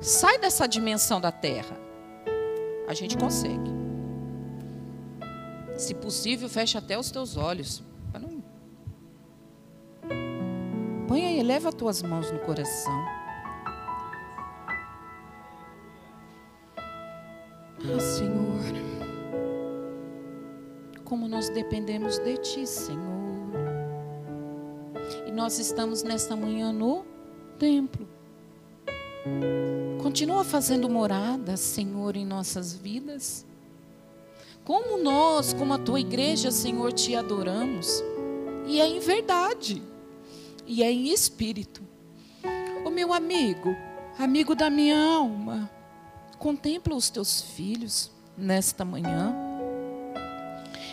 Sai 0.01 0.39
dessa 0.39 0.67
dimensão 0.67 1.21
da 1.21 1.31
terra. 1.31 1.77
A 2.87 2.93
gente 2.95 3.15
consegue. 3.15 3.69
Se 5.77 5.93
possível, 5.93 6.49
fecha 6.49 6.79
até 6.79 6.97
os 6.97 7.11
teus 7.11 7.37
olhos. 7.37 7.83
Põe 11.11 11.25
aí, 11.25 11.43
leva 11.43 11.67
as 11.67 11.75
tuas 11.75 12.01
mãos 12.01 12.31
no 12.31 12.39
coração. 12.39 13.05
Ah, 16.77 17.99
Senhor, 17.99 18.61
como 21.03 21.27
nós 21.27 21.49
dependemos 21.49 22.17
de 22.17 22.37
Ti, 22.37 22.65
Senhor. 22.65 23.01
E 25.27 25.31
nós 25.33 25.59
estamos 25.59 26.01
nesta 26.01 26.33
manhã 26.33 26.71
no 26.71 27.03
templo. 27.59 28.07
Continua 30.01 30.45
fazendo 30.45 30.89
morada, 30.89 31.57
Senhor, 31.57 32.15
em 32.15 32.25
nossas 32.25 32.73
vidas. 32.73 33.45
Como 34.63 34.97
nós, 34.97 35.51
como 35.51 35.73
a 35.73 35.77
tua 35.77 35.99
igreja, 35.99 36.51
Senhor, 36.51 36.93
te 36.93 37.17
adoramos. 37.17 38.01
E 38.65 38.79
é 38.79 38.87
em 38.87 39.01
verdade. 39.01 39.90
E 40.71 40.81
é 40.81 40.89
em 40.89 41.09
espírito. 41.09 41.83
O 42.85 42.89
meu 42.89 43.11
amigo, 43.11 43.75
amigo 44.17 44.55
da 44.55 44.69
minha 44.69 44.97
alma, 44.97 45.69
contempla 46.39 46.95
os 46.95 47.09
teus 47.09 47.41
filhos 47.41 48.09
nesta 48.37 48.85
manhã. 48.85 49.35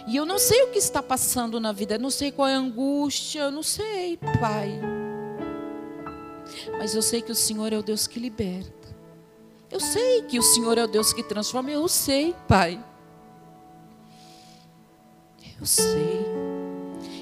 E 0.05 0.17
eu 0.17 0.27
não 0.27 0.37
sei 0.37 0.65
o 0.65 0.73
que 0.73 0.79
está 0.79 1.01
passando 1.01 1.61
na 1.61 1.71
vida, 1.71 1.95
eu 1.95 2.01
não 2.01 2.11
sei 2.11 2.33
qual 2.33 2.49
é 2.49 2.57
a 2.57 2.59
angústia, 2.59 3.43
eu 3.43 3.53
não 3.53 3.63
sei, 3.63 4.17
Pai. 4.41 4.81
Mas 6.77 6.97
eu 6.97 7.01
sei 7.01 7.23
que 7.23 7.31
o 7.31 7.37
Senhor 7.37 7.73
é 7.73 7.79
o 7.79 7.83
Deus 7.83 8.09
que 8.09 8.19
liberta. 8.19 8.97
Eu 9.71 9.79
sei 9.79 10.23
que 10.23 10.41
o 10.41 10.43
Senhor 10.43 10.77
é 10.77 10.83
o 10.83 10.89
Deus 10.89 11.13
que 11.13 11.23
transforma, 11.23 11.71
eu 11.71 11.87
sei, 11.87 12.35
Pai. 12.49 12.85
Eu 15.61 15.65
sei. 15.65 16.38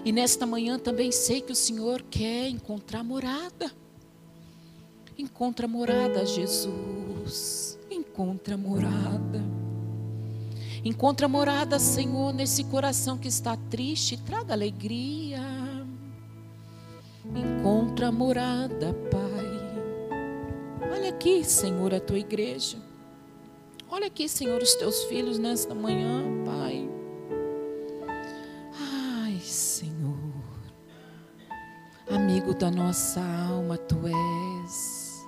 E 0.07 0.13
nesta 0.13 0.47
manhã 0.47 0.79
também 0.79 1.11
sei 1.11 1.41
que 1.41 1.51
o 1.51 1.57
Senhor 1.57 2.01
quer 2.01 2.49
encontrar 2.49 3.03
morada. 3.03 3.73
Encontra 5.19 5.67
morada, 5.67 6.25
Jesus. 6.25 7.77
Encontra 7.91 8.57
morada. 8.57 9.43
Encontra 10.85 11.27
morada, 11.27 11.81
Senhor, 11.81 12.33
nesse 12.33 12.63
coração 12.63 13.19
que 13.19 13.27
está 13.27 13.57
triste. 13.69 14.17
Traga 14.17 14.53
alegria. 14.53 15.41
Encontra 17.35 18.13
morada, 18.13 18.95
Pai. 19.11 20.89
Olha 20.89 21.09
aqui, 21.09 21.43
Senhor, 21.43 21.93
a 21.93 21.99
tua 21.99 22.21
igreja. 22.21 22.79
Olha 23.91 24.07
aqui, 24.07 24.29
Senhor, 24.29 24.63
os 24.63 24.73
teus 24.77 25.03
filhos 25.07 25.37
nesta 25.37 25.75
manhã, 25.75 26.23
Pai. 26.45 26.86
Amigo 32.27 32.53
da 32.53 32.73
nossa 32.73 33.21
alma, 33.21 33.79
tu 33.79 34.01
és. 34.05 35.25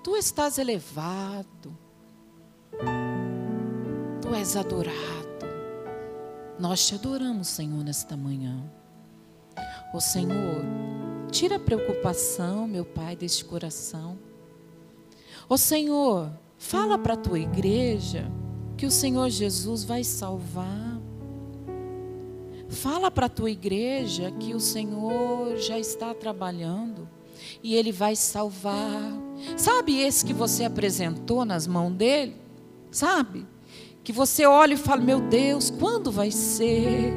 Tu 0.00 0.14
estás 0.14 0.58
elevado. 0.58 1.76
Tu 4.22 4.32
és 4.32 4.54
adorado. 4.54 4.94
Nós 6.56 6.86
te 6.86 6.94
adoramos, 6.94 7.48
Senhor, 7.48 7.82
nesta 7.82 8.16
manhã. 8.16 8.62
Ô 9.92 10.00
Senhor, 10.00 10.64
tira 11.32 11.56
a 11.56 11.58
preocupação, 11.58 12.68
meu 12.68 12.84
Pai, 12.84 13.16
deste 13.16 13.44
coração. 13.44 14.16
Ô 15.48 15.56
Senhor, 15.58 16.30
fala 16.56 16.96
para 16.96 17.14
a 17.14 17.16
tua 17.16 17.40
igreja 17.40 18.30
que 18.76 18.86
o 18.86 18.90
Senhor 18.90 19.28
Jesus 19.30 19.82
vai 19.82 20.04
salvar. 20.04 20.93
Fala 22.74 23.10
para 23.10 23.26
a 23.26 23.30
tua 23.30 23.50
igreja 23.50 24.30
que 24.32 24.54
o 24.54 24.60
Senhor 24.60 25.56
já 25.56 25.78
está 25.78 26.12
trabalhando 26.12 27.08
e 27.62 27.74
Ele 27.74 27.92
vai 27.92 28.16
salvar. 28.16 29.12
Sabe 29.56 30.00
esse 30.00 30.24
que 30.24 30.32
você 30.32 30.64
apresentou 30.64 31.44
nas 31.44 31.66
mãos 31.66 31.92
dele? 31.92 32.36
Sabe? 32.90 33.46
que 34.04 34.12
você 34.12 34.44
olha 34.44 34.74
e 34.74 34.76
fala: 34.76 35.00
Meu 35.00 35.18
Deus, 35.18 35.70
quando 35.70 36.12
vai 36.12 36.30
ser? 36.30 37.14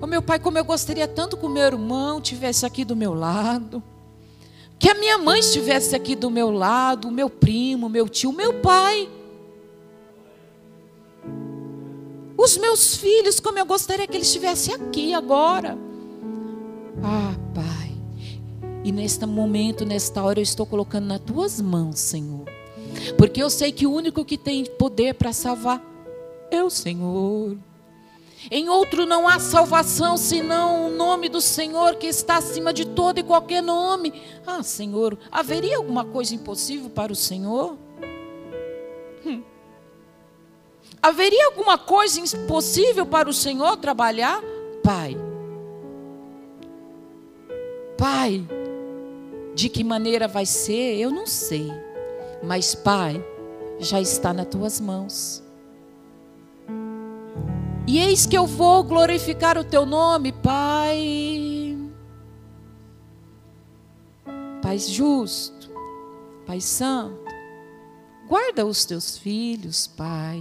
Oh, 0.00 0.06
meu 0.06 0.22
pai, 0.22 0.38
como 0.38 0.56
eu 0.56 0.64
gostaria 0.64 1.06
tanto 1.06 1.36
que 1.36 1.44
o 1.44 1.48
meu 1.48 1.64
irmão 1.64 2.20
tivesse 2.20 2.64
aqui 2.64 2.84
do 2.84 2.96
meu 2.96 3.12
lado, 3.12 3.82
que 4.78 4.88
a 4.88 4.94
minha 4.94 5.18
mãe 5.18 5.40
estivesse 5.40 5.94
aqui 5.94 6.14
do 6.14 6.30
meu 6.30 6.50
lado, 6.50 7.08
o 7.08 7.10
meu 7.10 7.28
primo, 7.28 7.88
meu 7.88 8.08
tio, 8.08 8.32
meu 8.32 8.60
pai. 8.60 9.10
Os 12.42 12.56
meus 12.56 12.96
filhos, 12.96 13.38
como 13.38 13.58
eu 13.58 13.66
gostaria 13.66 14.06
que 14.06 14.16
eles 14.16 14.28
estivessem 14.28 14.74
aqui 14.74 15.12
agora. 15.12 15.76
Ah, 17.02 17.34
Pai. 17.54 17.92
E 18.82 18.90
neste 18.90 19.26
momento, 19.26 19.84
nesta 19.84 20.22
hora, 20.22 20.38
eu 20.38 20.42
estou 20.42 20.64
colocando 20.64 21.06
nas 21.06 21.20
tuas 21.20 21.60
mãos, 21.60 21.98
Senhor 21.98 22.46
porque 23.16 23.42
eu 23.42 23.50
sei 23.50 23.72
que 23.72 23.86
o 23.86 23.92
único 23.92 24.24
que 24.24 24.36
tem 24.36 24.64
poder 24.64 25.14
para 25.14 25.32
salvar 25.32 25.82
é 26.50 26.62
o 26.62 26.70
Senhor. 26.70 27.56
Em 28.50 28.68
outro 28.68 29.04
não 29.04 29.28
há 29.28 29.38
salvação 29.38 30.16
senão 30.16 30.86
o 30.86 30.96
nome 30.96 31.28
do 31.28 31.40
Senhor 31.40 31.96
que 31.96 32.06
está 32.06 32.38
acima 32.38 32.72
de 32.72 32.86
todo 32.86 33.18
e 33.18 33.22
qualquer 33.22 33.62
nome. 33.62 34.12
Ah, 34.46 34.62
Senhor, 34.62 35.18
haveria 35.30 35.76
alguma 35.76 36.04
coisa 36.04 36.34
impossível 36.34 36.88
para 36.88 37.12
o 37.12 37.16
Senhor? 37.16 37.76
Haveria 41.02 41.46
alguma 41.46 41.78
coisa 41.78 42.20
impossível 42.20 43.06
para 43.06 43.28
o 43.28 43.32
Senhor 43.32 43.76
trabalhar? 43.76 44.42
Pai. 44.82 45.16
Pai, 47.96 48.46
de 49.54 49.68
que 49.68 49.84
maneira 49.84 50.26
vai 50.26 50.46
ser? 50.46 50.98
Eu 50.98 51.10
não 51.10 51.26
sei. 51.26 51.70
Mas, 52.42 52.74
Pai, 52.74 53.22
já 53.78 54.00
está 54.00 54.32
nas 54.32 54.46
tuas 54.46 54.80
mãos. 54.80 55.42
E 57.86 57.98
eis 57.98 58.24
que 58.24 58.38
eu 58.38 58.46
vou 58.46 58.84
glorificar 58.84 59.58
o 59.58 59.64
teu 59.64 59.84
nome, 59.84 60.32
Pai. 60.32 61.76
Pai 64.62 64.78
justo, 64.78 65.70
Pai 66.46 66.60
santo, 66.60 67.18
guarda 68.28 68.64
os 68.64 68.84
teus 68.84 69.18
filhos, 69.18 69.88
Pai. 69.88 70.40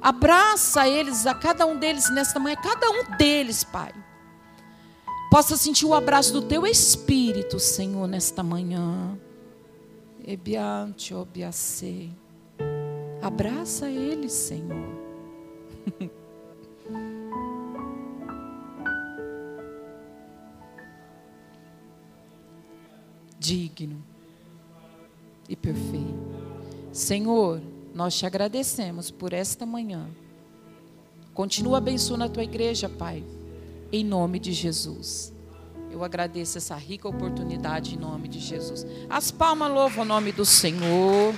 Abraça 0.00 0.88
eles, 0.88 1.26
a 1.26 1.34
cada 1.34 1.66
um 1.66 1.76
deles 1.78 2.10
nesta 2.10 2.38
manhã, 2.38 2.56
cada 2.56 2.90
um 2.90 3.16
deles, 3.16 3.64
Pai. 3.64 3.92
Possa 5.30 5.56
sentir 5.56 5.84
o 5.86 5.94
abraço 5.94 6.32
do 6.32 6.42
teu 6.42 6.66
Espírito, 6.66 7.58
Senhor, 7.58 8.06
nesta 8.06 8.42
manhã. 8.42 9.18
Ebiante 10.26 11.12
obiacei. 11.14 12.12
Abraça 13.22 13.90
ele, 13.90 14.28
Senhor. 14.28 14.96
Digno. 23.38 24.02
e 25.48 25.54
perfeito. 25.54 26.16
Senhor, 26.92 27.60
nós 27.96 28.14
te 28.14 28.26
agradecemos 28.26 29.10
por 29.10 29.32
esta 29.32 29.64
manhã. 29.64 30.06
Continua 31.32 31.78
abençoando 31.78 32.24
a 32.24 32.28
tua 32.28 32.44
igreja, 32.44 32.90
Pai, 32.90 33.24
em 33.90 34.04
nome 34.04 34.38
de 34.38 34.52
Jesus. 34.52 35.32
Eu 35.90 36.04
agradeço 36.04 36.58
essa 36.58 36.76
rica 36.76 37.08
oportunidade 37.08 37.94
em 37.94 37.98
nome 37.98 38.28
de 38.28 38.38
Jesus. 38.38 38.86
As 39.08 39.30
palmas 39.30 39.72
louvam 39.72 40.04
o 40.04 40.06
nome 40.06 40.30
do 40.30 40.44
Senhor. 40.44 41.34